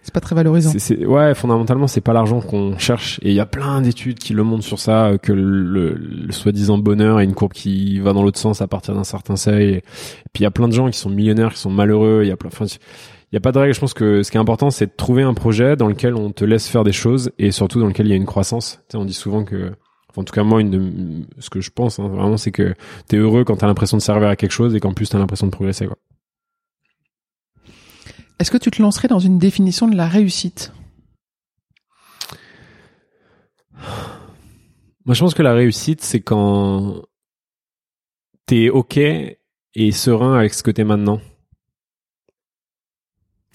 c'est 0.04 0.14
pas 0.14 0.20
très 0.20 0.36
valorisant. 0.36 0.72
C'est, 0.78 1.06
ouais, 1.06 1.36
fondamentalement, 1.36 1.88
c'est 1.88 2.02
pas 2.02 2.14
l'argent 2.14 2.42
qu'on 2.42 2.78
cherche. 2.78 3.20
Et 3.22 3.30
il 3.30 3.36
y 3.36 3.40
a 3.40 3.46
plein 3.46 3.82
d'études 3.82 4.20
qui 4.20 4.34
le 4.34 4.44
montrent 4.44 4.64
sur 4.64 4.80
ça, 4.80 5.14
que 5.22 5.32
le, 5.32 5.94
le, 5.94 6.32
soi-disant 6.32 6.78
bonheur 6.78 7.20
est 7.20 7.26
une 7.26 7.34
courbe 7.34 7.54
qui 7.54 8.00
va 8.00 8.14
dans 8.14 8.24
l'autre 8.24 8.40
sens 8.40 8.62
à 8.62 8.68
partir 8.68 8.96
d'un 8.96 9.04
certain 9.04 9.36
seuil. 9.36 9.70
Et, 9.70 9.84
puis 10.34 10.42
il 10.42 10.44
y 10.44 10.48
a 10.48 10.52
plein 10.52 10.68
de 10.68 10.74
gens 10.74 10.90
qui 10.90 10.98
sont 10.98 11.10
millionnaires, 11.10 11.54
qui 11.54 11.60
sont 11.60 11.70
malheureux. 11.70 12.22
Il 12.24 12.28
y 12.28 12.32
a 12.32 12.38
plein, 12.38 12.50
enfin, 12.50 12.66
il 12.66 13.36
y 13.36 13.38
a 13.38 13.42
pas 13.42 13.52
de 13.52 13.60
règle. 13.60 13.74
Je 13.74 13.80
pense 13.80 13.94
que 13.94 14.24
ce 14.24 14.32
qui 14.32 14.38
est 14.38 14.40
important, 14.40 14.70
c'est 14.70 14.88
de 14.88 14.96
trouver 14.96 15.24
un 15.24 15.34
projet 15.34 15.76
dans 15.76 15.88
lequel 15.88 16.16
on 16.16 16.32
te 16.32 16.46
laisse 16.46 16.68
faire 16.68 16.84
des 16.84 16.92
choses 16.92 17.32
et 17.38 17.52
surtout 17.52 17.80
dans 17.80 17.88
lequel 17.88 18.08
il 18.08 18.10
y 18.10 18.14
a 18.14 18.18
une 18.18 18.26
croissance. 18.26 18.80
Tu 18.90 18.94
sais, 18.94 18.98
on 18.98 19.06
dit 19.06 19.14
souvent 19.14 19.44
que, 19.44 19.72
en 20.16 20.24
tout 20.24 20.34
cas 20.34 20.44
moi, 20.44 20.62
une 20.62 20.72
de, 20.72 21.26
ce 21.40 21.50
que 21.50 21.62
je 21.62 21.70
pense 21.70 22.00
hein, 22.00 22.08
vraiment, 22.08 22.38
c'est 22.38 22.52
que 22.52 22.74
t'es 23.08 23.18
heureux 23.18 23.44
quand 23.44 23.58
t'as 23.58 23.68
l'impression 23.68 23.98
de 23.98 24.02
servir 24.02 24.30
à 24.30 24.36
quelque 24.36 24.52
chose 24.52 24.76
et 24.76 24.80
qu'en 24.80 24.94
plus 24.94 25.10
t'as 25.10 25.20
l'impression 25.20 25.48
de 25.48 25.52
progresser. 25.52 25.86
Quoi. 25.86 25.98
Est-ce 28.40 28.52
que 28.52 28.58
tu 28.58 28.72
te 28.72 28.82
lancerais 28.82 29.10
dans 29.10 29.20
une 29.20 29.38
définition 29.38 29.88
de 29.88 29.96
la 29.98 30.08
réussite? 30.08 30.72
Moi, 35.06 35.14
je 35.14 35.20
pense 35.20 35.34
que 35.34 35.42
la 35.42 35.54
réussite, 35.54 36.02
c'est 36.02 36.22
quand 36.22 37.02
t'es 38.46 38.70
ok 38.70 38.98
et 38.98 39.92
serein 39.92 40.38
avec 40.38 40.54
ce 40.54 40.64
que 40.64 40.72
t'es 40.72 40.84
maintenant. 40.84 41.20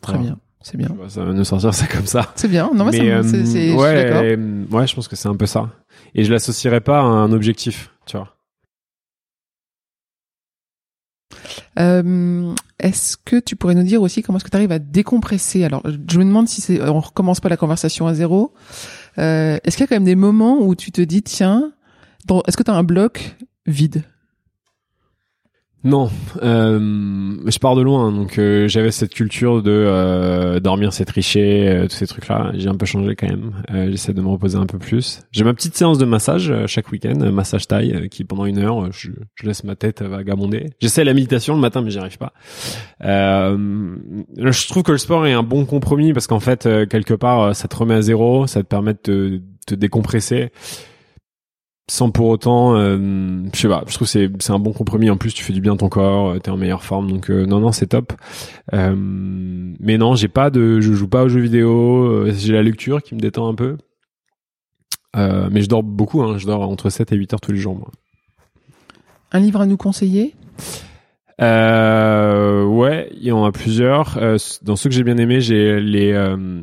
Très 0.03 0.19
bien. 0.19 0.39
C'est 0.61 0.77
bien. 0.77 0.89
Ça 1.09 1.25
va 1.25 1.33
nous 1.33 1.45
sortir 1.45 1.75
ça 1.75 1.87
comme 1.87 2.07
ça. 2.07 2.33
C'est 2.37 2.49
bien. 2.49 2.71
Non, 2.75 2.85
mais, 2.87 2.93
mais 2.93 3.23
c'est, 3.23 3.75
ouais, 3.75 4.37
je 4.37 4.75
ouais, 4.75 4.87
je 4.87 4.95
pense 4.95 5.09
que 5.09 5.17
c'est 5.17 5.29
un 5.29 5.37
peu 5.37 5.47
ça. 5.47 5.71
Et 6.15 6.25
je 6.25 6.33
l'associerais 6.33 6.81
pas 6.81 7.01
à 7.01 7.05
un 7.05 7.33
objectif, 7.33 7.91
tu 8.07 8.17
vois. 8.17 8.37
Euh, 11.79 12.55
est-ce 12.79 13.17
que 13.17 13.41
tu 13.41 13.57
pourrais 13.57 13.75
nous 13.75 13.83
dire 13.83 14.03
aussi 14.03 14.23
comment 14.23 14.39
est-ce 14.39 14.45
que 14.45 14.51
tu 14.51 14.57
arrives 14.57 14.73
à 14.73 14.79
décompresser? 14.79 15.65
Alors, 15.65 15.83
je 15.85 16.19
me 16.19 16.25
demande 16.25 16.49
si 16.49 16.61
c'est, 16.61 16.81
on 16.83 17.01
recommence 17.01 17.41
pas 17.41 17.49
la 17.49 17.57
conversation 17.57 18.07
à 18.07 18.15
zéro. 18.15 18.53
Euh, 19.19 19.59
est-ce 19.65 19.77
qu'il 19.77 19.85
y 19.85 19.87
a 19.87 19.89
quand 19.89 19.97
même 19.97 20.05
des 20.05 20.17
moments 20.17 20.61
où 20.61 20.75
tu 20.75 20.93
te 20.93 21.01
dis, 21.01 21.23
tiens, 21.23 21.73
est-ce 22.47 22.57
que 22.57 22.63
tu 22.63 22.71
as 22.71 22.75
un 22.75 22.83
bloc 22.85 23.37
vide? 23.67 24.05
Non, 25.85 26.09
euh, 26.43 27.37
je 27.45 27.59
pars 27.59 27.77
de 27.77 27.83
loin, 27.83 28.11
donc 28.11 28.39
euh, 28.39 28.67
j'avais 28.69 28.91
cette 28.91 29.13
culture 29.13 29.63
de 29.63 29.71
euh, 29.71 30.59
dormir 30.59 30.95
c'est 30.95 31.05
tricher, 31.05 31.69
euh, 31.69 31.83
tous 31.89 31.97
ces 31.97 32.07
trucs-là. 32.07 32.53
J'ai 32.55 32.71
un 32.71 32.75
peu 32.75 32.87
changé 32.87 33.15
quand 33.15 33.29
même. 33.29 33.53
J'essaie 33.91 34.15
de 34.15 34.23
me 34.23 34.29
reposer 34.29 34.57
un 34.57 34.65
peu 34.65 34.79
plus. 34.79 35.21
J'ai 35.31 35.45
ma 35.45 35.53
petite 35.53 35.77
séance 35.77 35.99
de 35.99 36.07
massage 36.07 36.51
chaque 36.67 36.91
week-end, 36.91 37.31
massage 37.31 37.67
taille, 37.67 38.09
qui 38.09 38.25
pendant 38.25 38.47
une 38.47 38.59
heure, 38.59 38.91
je, 38.93 39.11
je, 39.35 39.47
laisse 39.47 39.63
ma 39.63 39.77
tête 39.77 40.01
vagabonder. 40.01 40.71
J'essaie 40.81 41.05
la 41.05 41.13
méditation 41.13 41.55
le 41.55 41.61
matin, 41.61 41.83
mais 41.83 41.91
j'y 41.91 41.99
arrive 41.99 42.17
pas. 42.17 42.33
je 43.03 44.69
trouve 44.69 44.85
que 44.85 44.93
le 44.93 44.99
sport 44.99 45.27
est 45.27 45.35
un 45.35 45.43
bon 45.43 45.67
compromis 45.67 46.15
parce 46.15 46.27
qu'en 46.27 46.41
fait, 46.41 46.63
quelque 46.89 47.15
part, 47.15 47.55
ça 47.55 47.69
te 47.69 47.77
remet 47.77 47.95
à 47.95 48.03
zéro, 48.03 48.47
ça 48.47 48.63
te 48.63 48.67
permet 48.67 48.95
de 48.95 48.99
te, 48.99 49.41
te 49.67 49.75
décompresser 49.75 50.51
sans 51.87 52.11
pour 52.11 52.29
autant 52.29 52.77
euh, 52.77 53.43
je 53.53 53.59
sais 53.59 53.69
pas 53.69 53.85
je 53.87 53.95
trouve 53.95 54.09
c'est 54.09 54.31
c'est 54.41 54.53
un 54.53 54.59
bon 54.59 54.73
compromis. 54.73 55.11
En 55.11 55.17
plus 55.17 55.35
tu 55.35 55.45
fais 55.45 55.53
du 55.53 55.61
bien 55.61 55.77
ton 55.77 55.89
corps 55.89 56.31
euh, 56.31 56.39
t'es 56.39 56.51
en 56.51 56.57
meilleure 56.57 56.83
forme 56.83 57.11
donc 57.11 57.31
euh, 57.31 57.45
non 57.45 57.61
non 57.61 57.73
c'est 57.73 57.89
top. 57.89 58.13
Euh, 58.73 58.95
mais 58.97 59.99
non 59.99 60.15
j'ai 60.15 60.29
pas 60.29 60.51
de 60.51 60.81
je 60.81 60.93
joue 60.93 61.09
pas 61.09 61.25
aux 61.25 61.29
jeux 61.29 61.41
vidéo 61.41 62.31
j'ai 62.31 62.53
la 62.53 62.63
lecture 62.63 63.03
qui 63.03 63.15
me 63.15 63.21
détend 63.21 63.49
un 63.49 63.55
peu. 63.55 63.77
Mais 65.17 65.63
je 65.63 65.69
dors 65.69 65.83
beaucoup 65.83 66.23
hein, 66.23 66.39
je 66.39 66.47
dors 66.47 66.63
entre 66.63 66.91
7 66.91 67.13
et 67.13 67.17
8 67.17 67.35
heures 67.35 67.41
tous 67.41 67.53
les 67.53 67.59
jours 67.59 67.77
moi. 67.77 67.91
Un 69.33 69.41
livre 69.41 69.61
à 69.61 69.67
nous 69.67 69.77
conseiller? 69.77 70.35
Euh, 71.41 72.65
ouais, 72.65 73.11
il 73.13 73.25
y 73.25 73.33
en 73.33 73.45
a 73.45 73.53
plusieurs. 73.53 74.19
Euh, 74.19 74.37
dans 74.63 74.77
ceux 74.77 74.89
que 74.89 74.95
j'ai 74.95 75.03
bien 75.03 75.17
aimé, 75.17 75.41
j'ai 75.41 75.81
les 75.81 76.13
euh, 76.13 76.63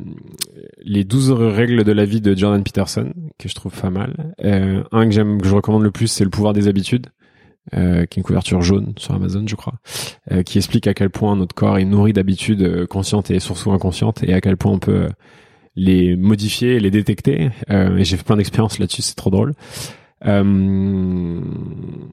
les 0.82 1.04
12 1.04 1.32
règles 1.32 1.84
de 1.84 1.92
la 1.92 2.04
vie 2.04 2.20
de 2.20 2.34
Jordan 2.34 2.62
Peterson 2.62 3.12
que 3.38 3.48
je 3.48 3.54
trouve 3.54 3.78
pas 3.78 3.90
mal. 3.90 4.34
Euh, 4.44 4.82
un 4.92 5.04
que 5.06 5.12
j'aime, 5.12 5.40
que 5.40 5.48
je 5.48 5.54
recommande 5.54 5.82
le 5.82 5.90
plus, 5.90 6.08
c'est 6.08 6.24
le 6.24 6.30
pouvoir 6.30 6.52
des 6.52 6.68
habitudes. 6.68 7.08
Euh, 7.74 8.06
qui 8.06 8.18
est 8.18 8.20
une 8.20 8.24
couverture 8.24 8.60
jaune 8.60 8.92
sur 8.96 9.14
Amazon, 9.14 9.44
je 9.46 9.54
crois, 9.54 9.74
qui 10.44 10.58
explique 10.58 10.88
à 10.88 10.94
quel 10.94 11.10
point 11.10 11.36
notre 11.36 11.54
corps 11.54 11.78
est 11.78 11.84
nourri 11.84 12.12
d'habitudes 12.12 12.88
conscientes 12.88 13.30
et 13.30 13.38
surtout 13.38 13.70
inconscientes, 13.70 14.24
et 14.24 14.34
à 14.34 14.40
quel 14.40 14.56
point 14.56 14.72
on 14.72 14.80
peut 14.80 15.06
les 15.76 16.16
modifier 16.16 16.80
les 16.80 16.90
détecter. 16.90 17.50
et 17.70 18.04
j'ai 18.04 18.16
fait 18.16 18.24
plein 18.24 18.36
d'expériences 18.36 18.80
là-dessus, 18.80 19.02
c'est 19.02 19.14
trop 19.14 19.30
drôle. 19.30 19.54
Euh, 20.26 21.40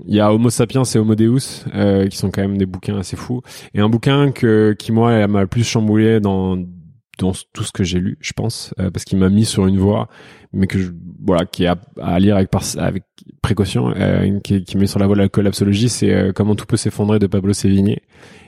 il 0.05 0.15
y 0.15 0.19
a 0.19 0.33
Homo 0.33 0.49
sapiens 0.49 0.83
et 0.83 0.97
Homo 0.97 1.15
Deus 1.15 1.65
euh, 1.75 2.07
qui 2.07 2.17
sont 2.17 2.31
quand 2.31 2.41
même 2.41 2.57
des 2.57 2.65
bouquins 2.65 2.97
assez 2.97 3.15
fous. 3.15 3.41
Et 3.73 3.79
un 3.79 3.89
bouquin 3.89 4.31
que 4.31 4.75
qui 4.77 4.91
moi 4.91 5.27
m'a 5.27 5.41
le 5.41 5.47
plus 5.47 5.63
chamboulé 5.63 6.19
dans 6.19 6.57
dans 7.19 7.33
tout 7.51 7.63
ce 7.63 7.73
que 7.73 7.83
j'ai 7.83 7.99
lu, 7.99 8.17
je 8.21 8.31
pense, 8.31 8.73
euh, 8.79 8.89
parce 8.91 9.03
qu'il 9.03 9.17
m'a 9.17 9.27
mis 9.27 9.43
sur 9.43 9.67
une 9.67 9.77
voie, 9.77 10.07
mais 10.53 10.67
que 10.67 10.79
je, 10.79 10.91
voilà, 11.21 11.45
qui 11.45 11.65
est 11.65 11.69
à, 11.99 12.17
lire 12.17 12.37
avec 12.37 12.49
précaution, 13.41 13.93
euh, 13.93 14.39
qui 14.39 14.77
met 14.77 14.87
sur 14.87 14.99
la 14.99 15.05
voie 15.05 15.17
de 15.17 15.21
la 15.21 15.27
collapsologie, 15.27 15.89
c'est 15.89 16.31
comment 16.33 16.55
tout 16.55 16.65
peut 16.65 16.77
s'effondrer 16.77 17.19
de 17.19 17.27
Pablo 17.27 17.51
Sévigné, 17.51 18.03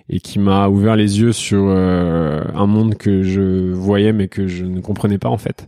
et 0.08 0.22
qui 0.22 0.40
m'a 0.40 0.70
ouvert 0.70 0.96
les 0.96 1.20
yeux 1.20 1.34
sur 1.34 1.70
un 1.70 2.66
monde 2.66 2.96
que 2.96 3.24
je 3.24 3.74
voyais 3.74 4.14
mais 4.14 4.30
que 4.30 4.48
je 4.48 4.64
ne 4.64 4.80
comprenais 4.80 5.18
pas 5.18 5.30
en 5.30 5.38
fait. 5.38 5.68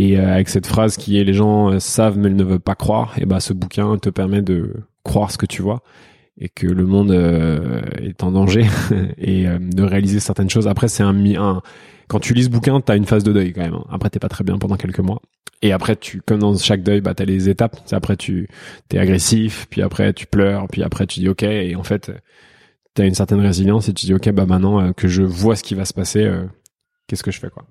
Et 0.00 0.18
euh, 0.18 0.32
avec 0.32 0.48
cette 0.48 0.66
phrase 0.66 0.96
qui 0.96 1.20
est 1.20 1.24
les 1.24 1.34
gens 1.34 1.70
euh, 1.72 1.78
savent 1.78 2.16
mais 2.16 2.30
ils 2.30 2.36
ne 2.36 2.42
veulent 2.42 2.58
pas 2.58 2.74
croire, 2.74 3.12
et 3.18 3.26
ben 3.26 3.38
ce 3.38 3.52
bouquin 3.52 3.98
te 3.98 4.08
permet 4.08 4.40
de 4.40 4.76
croire 5.04 5.30
ce 5.30 5.36
que 5.36 5.44
tu 5.44 5.60
vois. 5.60 5.82
et 6.38 6.48
que 6.48 6.66
le 6.66 6.86
monde 6.86 7.10
euh, 7.10 7.82
est 8.00 8.22
en 8.22 8.32
danger 8.32 8.64
et 9.18 9.46
euh, 9.46 9.58
de 9.60 9.82
réaliser 9.82 10.18
certaines 10.18 10.48
choses. 10.48 10.66
Après, 10.68 10.88
c'est 10.88 11.02
un, 11.02 11.14
un 11.36 11.60
quand 12.08 12.18
tu 12.18 12.32
lis 12.32 12.44
ce 12.44 12.48
bouquin, 12.48 12.80
t'as 12.80 12.96
une 12.96 13.04
phase 13.04 13.24
de 13.24 13.32
deuil 13.32 13.52
quand 13.52 13.60
même. 13.60 13.74
Hein. 13.74 13.84
Après, 13.90 14.08
t'es 14.08 14.18
pas 14.18 14.30
très 14.30 14.42
bien 14.42 14.56
pendant 14.56 14.76
quelques 14.76 15.00
mois. 15.00 15.20
Et 15.60 15.72
après, 15.72 15.96
tu, 15.96 16.22
comme 16.22 16.38
dans 16.38 16.56
chaque 16.56 16.82
deuil, 16.82 17.02
bah, 17.02 17.12
t'as 17.12 17.26
les 17.26 17.50
étapes. 17.50 17.76
Après, 17.92 18.16
tu, 18.16 18.48
t'es 18.88 18.98
agressif, 18.98 19.66
puis 19.68 19.82
après, 19.82 20.14
tu 20.14 20.26
pleures, 20.26 20.66
puis 20.68 20.82
après, 20.82 21.06
tu 21.06 21.20
dis 21.20 21.28
ok. 21.28 21.42
Et 21.42 21.76
en 21.76 21.82
fait, 21.84 22.10
t'as 22.94 23.04
une 23.06 23.14
certaine 23.14 23.40
résilience 23.40 23.90
et 23.90 23.92
tu 23.92 24.06
dis 24.06 24.14
ok, 24.14 24.30
bah 24.30 24.46
maintenant 24.46 24.80
euh, 24.80 24.92
que 24.92 25.08
je 25.08 25.22
vois 25.22 25.56
ce 25.56 25.62
qui 25.62 25.74
va 25.74 25.84
se 25.84 25.92
passer, 25.92 26.26
qu'est-ce 27.06 27.22
que 27.22 27.30
je 27.30 27.38
fais 27.38 27.50
quoi. 27.50 27.66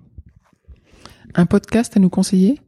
Un 1.34 1.46
podcast 1.46 1.96
à 1.96 2.00
nous 2.00 2.10
conseiller? 2.10 2.60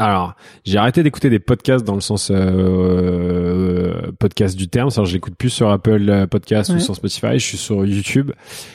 Alors, 0.00 0.36
j'ai 0.64 0.78
arrêté 0.78 1.02
d'écouter 1.02 1.28
des 1.28 1.40
podcasts 1.40 1.84
dans 1.84 1.96
le 1.96 2.00
sens 2.00 2.30
euh, 2.32 4.12
podcast 4.20 4.56
du 4.56 4.68
terme. 4.68 4.90
cest 4.90 5.00
à 5.00 5.04
j'écoute 5.04 5.34
plus 5.34 5.50
sur 5.50 5.70
Apple 5.70 6.28
Podcast 6.30 6.70
ou 6.70 6.78
sur 6.78 6.94
Spotify. 6.94 7.32
Je 7.32 7.44
suis 7.44 7.56
sur 7.56 7.84
YouTube 7.84 8.30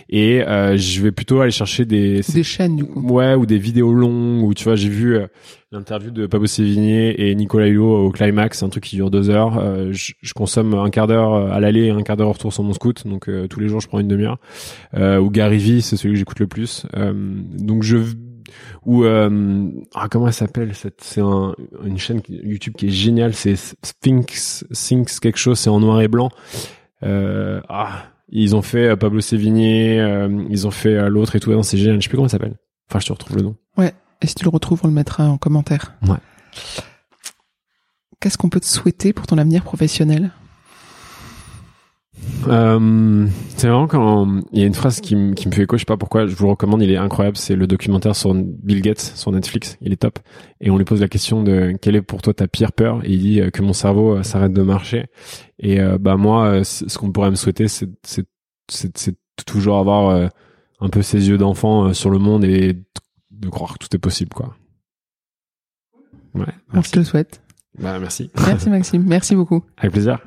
et 0.09 0.41
euh, 0.41 0.75
je 0.75 1.01
vais 1.01 1.13
plutôt 1.13 1.39
aller 1.39 1.51
chercher 1.51 1.85
des 1.85 2.19
des 2.33 2.43
chaînes 2.43 2.75
du 2.75 2.83
coup. 2.83 2.99
Ouais, 3.07 3.35
ou 3.35 3.45
des 3.45 3.57
vidéos 3.57 3.93
longues. 3.93 4.43
Ou 4.43 4.53
tu 4.53 4.65
vois, 4.65 4.75
j'ai 4.75 4.89
vu 4.89 5.15
euh, 5.15 5.27
l'interview 5.71 6.11
de 6.11 6.27
Pablo 6.27 6.45
Sévigné 6.45 7.29
et 7.29 7.33
Nicolas 7.35 7.67
Hulot 7.67 8.07
au 8.07 8.11
climax, 8.11 8.61
un 8.61 8.67
truc 8.67 8.83
qui 8.83 8.97
dure 8.97 9.09
deux 9.09 9.29
heures. 9.29 9.57
Euh, 9.59 9.93
je, 9.93 10.11
je, 10.21 10.33
consomme 10.33 10.73
un 10.73 10.89
quart 10.89 11.07
d'heure 11.07 11.53
à 11.53 11.61
l'aller 11.61 11.85
et 11.85 11.91
un 11.91 12.03
quart 12.03 12.17
d'heure 12.17 12.27
au 12.27 12.33
retour 12.33 12.51
sur 12.51 12.63
mon 12.63 12.73
scoot. 12.73 13.07
Donc 13.07 13.29
tous 13.49 13.59
les 13.61 13.69
jours, 13.69 13.79
je 13.79 13.87
prends 13.87 13.99
une 13.99 14.09
demi-heure. 14.09 14.39
ou 14.93 15.29
Gary 15.29 15.57
Vee, 15.57 15.81
c'est 15.81 15.95
celui 15.95 16.15
que 16.15 16.19
j'écoute 16.19 16.41
le 16.41 16.47
plus. 16.47 16.85
donc 16.93 17.83
je 17.83 17.97
ou 18.85 19.03
euh, 19.03 19.69
ah, 19.93 20.07
comment 20.09 20.27
elle 20.27 20.33
s'appelle 20.33 20.73
cette 20.75 21.01
c'est 21.01 21.21
un, 21.21 21.55
une 21.83 21.97
chaîne 21.97 22.21
YouTube 22.27 22.75
qui 22.77 22.87
est 22.87 22.91
géniale 22.91 23.33
c'est 23.33 23.55
Sphinx 23.55 24.65
Sphinx 24.71 25.19
quelque 25.19 25.37
chose 25.37 25.59
c'est 25.59 25.69
en 25.69 25.79
noir 25.79 26.01
et 26.01 26.07
blanc. 26.07 26.29
Euh, 27.03 27.61
ah 27.69 28.05
ils 28.29 28.55
ont 28.55 28.61
fait 28.61 28.89
euh, 28.89 28.95
Pablo 28.95 29.21
Sévigné 29.21 29.99
euh, 29.99 30.45
ils 30.49 30.65
ont 30.67 30.71
fait 30.71 31.09
l'autre 31.09 31.35
et 31.35 31.39
tout. 31.39 31.61
C'est 31.63 31.77
génial 31.77 31.97
je 31.97 32.03
sais 32.03 32.09
plus 32.09 32.17
comment 32.17 32.27
ça 32.27 32.37
s'appelle. 32.37 32.57
Enfin 32.89 32.99
je 32.99 33.07
te 33.07 33.13
retrouve 33.13 33.37
le 33.37 33.43
nom. 33.43 33.55
Ouais 33.77 33.93
et 34.21 34.27
si 34.27 34.35
tu 34.35 34.43
le 34.43 34.49
retrouves 34.49 34.81
on 34.83 34.87
le 34.87 34.93
mettra 34.93 35.25
en 35.25 35.37
commentaire. 35.37 35.93
Ouais. 36.07 36.17
Qu'est-ce 38.19 38.37
qu'on 38.37 38.49
peut 38.49 38.61
te 38.61 38.65
souhaiter 38.65 39.11
pour 39.11 39.27
ton 39.27 39.37
avenir 39.37 39.63
professionnel? 39.63 40.31
Euh, 42.47 43.27
c'est 43.57 43.67
vraiment 43.67 43.87
quand 43.87 44.41
il 44.51 44.59
y 44.59 44.63
a 44.63 44.67
une 44.67 44.73
phrase 44.73 45.01
qui, 45.01 45.15
me 45.15 45.33
qui 45.33 45.47
me 45.47 45.53
fait 45.53 45.63
écho, 45.63 45.77
je 45.77 45.81
sais 45.81 45.85
pas 45.85 45.97
pourquoi, 45.97 46.27
je 46.27 46.35
vous 46.35 46.45
le 46.45 46.51
recommande, 46.51 46.81
il 46.81 46.91
est 46.91 46.97
incroyable, 46.97 47.37
c'est 47.37 47.55
le 47.55 47.67
documentaire 47.67 48.15
sur 48.15 48.33
Bill 48.33 48.81
Gates 48.81 48.99
sur 48.99 49.31
Netflix, 49.31 49.77
il 49.81 49.93
est 49.93 49.97
top. 49.97 50.19
Et 50.61 50.69
on 50.69 50.77
lui 50.77 50.85
pose 50.85 51.01
la 51.01 51.07
question 51.07 51.43
de 51.43 51.75
quelle 51.81 51.95
est 51.95 52.01
pour 52.01 52.21
toi 52.21 52.33
ta 52.33 52.47
pire 52.47 52.71
peur 52.71 53.01
et 53.03 53.11
il 53.11 53.19
dit 53.19 53.41
euh, 53.41 53.49
que 53.49 53.61
mon 53.61 53.73
cerveau 53.73 54.17
euh, 54.17 54.23
s'arrête 54.23 54.53
de 54.53 54.61
marcher. 54.61 55.07
Et 55.59 55.79
euh, 55.79 55.97
bah 55.97 56.17
moi, 56.17 56.63
ce 56.63 56.97
qu'on 56.97 57.11
pourrait 57.11 57.31
me 57.31 57.35
souhaiter, 57.35 57.67
c'est 57.67 58.25
toujours 59.45 59.77
avoir 59.77 60.29
un 60.79 60.89
peu 60.89 61.01
ses 61.01 61.29
yeux 61.29 61.37
d'enfant 61.37 61.93
sur 61.93 62.09
le 62.09 62.19
monde 62.19 62.43
et 62.43 62.73
de 63.31 63.49
croire 63.49 63.73
que 63.73 63.85
tout 63.85 63.95
est 63.95 63.99
possible, 63.99 64.33
quoi. 64.33 64.55
Ouais. 66.35 66.45
Merci. 66.73 66.89
Je 66.89 66.93
te 66.93 66.99
le 66.99 67.05
souhaite. 67.05 67.41
Bah 67.79 67.97
merci. 67.99 68.29
Merci 68.35 68.69
Maxime, 68.69 69.03
merci 69.05 69.35
beaucoup. 69.35 69.63
Avec 69.77 69.93
plaisir. 69.93 70.19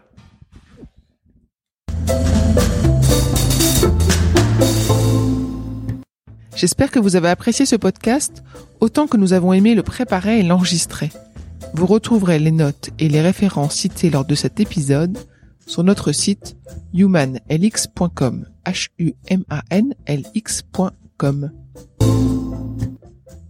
J'espère 6.56 6.90
que 6.90 6.98
vous 6.98 7.16
avez 7.16 7.28
apprécié 7.28 7.66
ce 7.66 7.76
podcast 7.76 8.42
autant 8.80 9.06
que 9.06 9.18
nous 9.18 9.34
avons 9.34 9.52
aimé 9.52 9.74
le 9.74 9.82
préparer 9.82 10.40
et 10.40 10.42
l'enregistrer. 10.42 11.10
Vous 11.74 11.84
retrouverez 11.86 12.38
les 12.38 12.50
notes 12.50 12.90
et 12.98 13.10
les 13.10 13.20
références 13.20 13.74
citées 13.74 14.08
lors 14.08 14.24
de 14.24 14.34
cet 14.34 14.58
épisode 14.58 15.18
sur 15.66 15.84
notre 15.84 16.12
site 16.12 16.56
humanlx.com. 16.94 18.46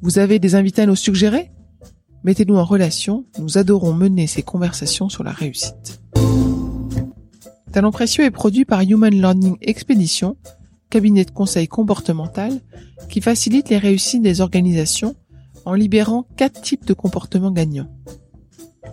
Vous 0.02 0.18
avez 0.18 0.38
des 0.38 0.54
invités 0.54 0.82
à 0.82 0.86
nous 0.86 0.96
suggérer? 0.96 1.50
Mettez-nous 2.24 2.56
en 2.56 2.64
relation, 2.64 3.24
nous 3.38 3.56
adorons 3.56 3.92
mener 3.92 4.26
ces 4.26 4.42
conversations 4.42 5.08
sur 5.08 5.22
la 5.22 5.30
réussite. 5.30 6.00
Talent 7.72 7.90
précieux 7.90 8.24
est 8.24 8.30
produit 8.30 8.64
par 8.64 8.80
Human 8.80 9.12
Learning 9.12 9.56
Expedition, 9.60 10.36
cabinet 10.90 11.24
de 11.24 11.30
conseil 11.30 11.68
comportemental 11.68 12.60
qui 13.08 13.20
facilite 13.20 13.68
les 13.68 13.78
réussites 13.78 14.22
des 14.22 14.40
organisations 14.40 15.14
en 15.64 15.74
libérant 15.74 16.26
quatre 16.36 16.60
types 16.60 16.86
de 16.86 16.94
comportements 16.94 17.50
gagnants. 17.50 17.90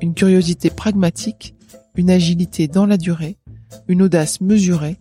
Une 0.01 0.15
curiosité 0.15 0.69
pragmatique, 0.69 1.55
une 1.95 2.09
agilité 2.09 2.67
dans 2.67 2.85
la 2.85 2.97
durée, 2.97 3.37
une 3.87 4.01
audace 4.01 4.41
mesurée, 4.41 4.97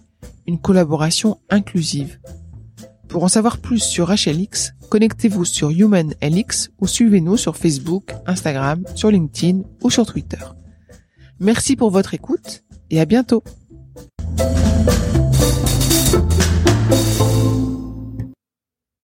une 0.46 0.58
collaboration 0.58 1.38
inclusive. 1.50 2.20
Pour 3.08 3.24
en 3.24 3.28
savoir 3.28 3.58
plus 3.58 3.82
sur 3.82 4.10
HLX, 4.10 4.74
connectez-vous 4.90 5.44
sur 5.44 5.70
HumanLX 5.70 6.70
ou 6.80 6.86
suivez-nous 6.86 7.36
sur 7.36 7.56
Facebook, 7.56 8.12
Instagram, 8.26 8.84
sur 8.94 9.10
LinkedIn 9.10 9.62
ou 9.82 9.90
sur 9.90 10.06
Twitter. 10.06 10.44
Merci 11.40 11.76
pour 11.76 11.90
votre 11.90 12.14
écoute 12.14 12.64
et 12.90 13.00
à 13.00 13.04
bientôt. 13.04 13.42
Bye. 14.36 14.71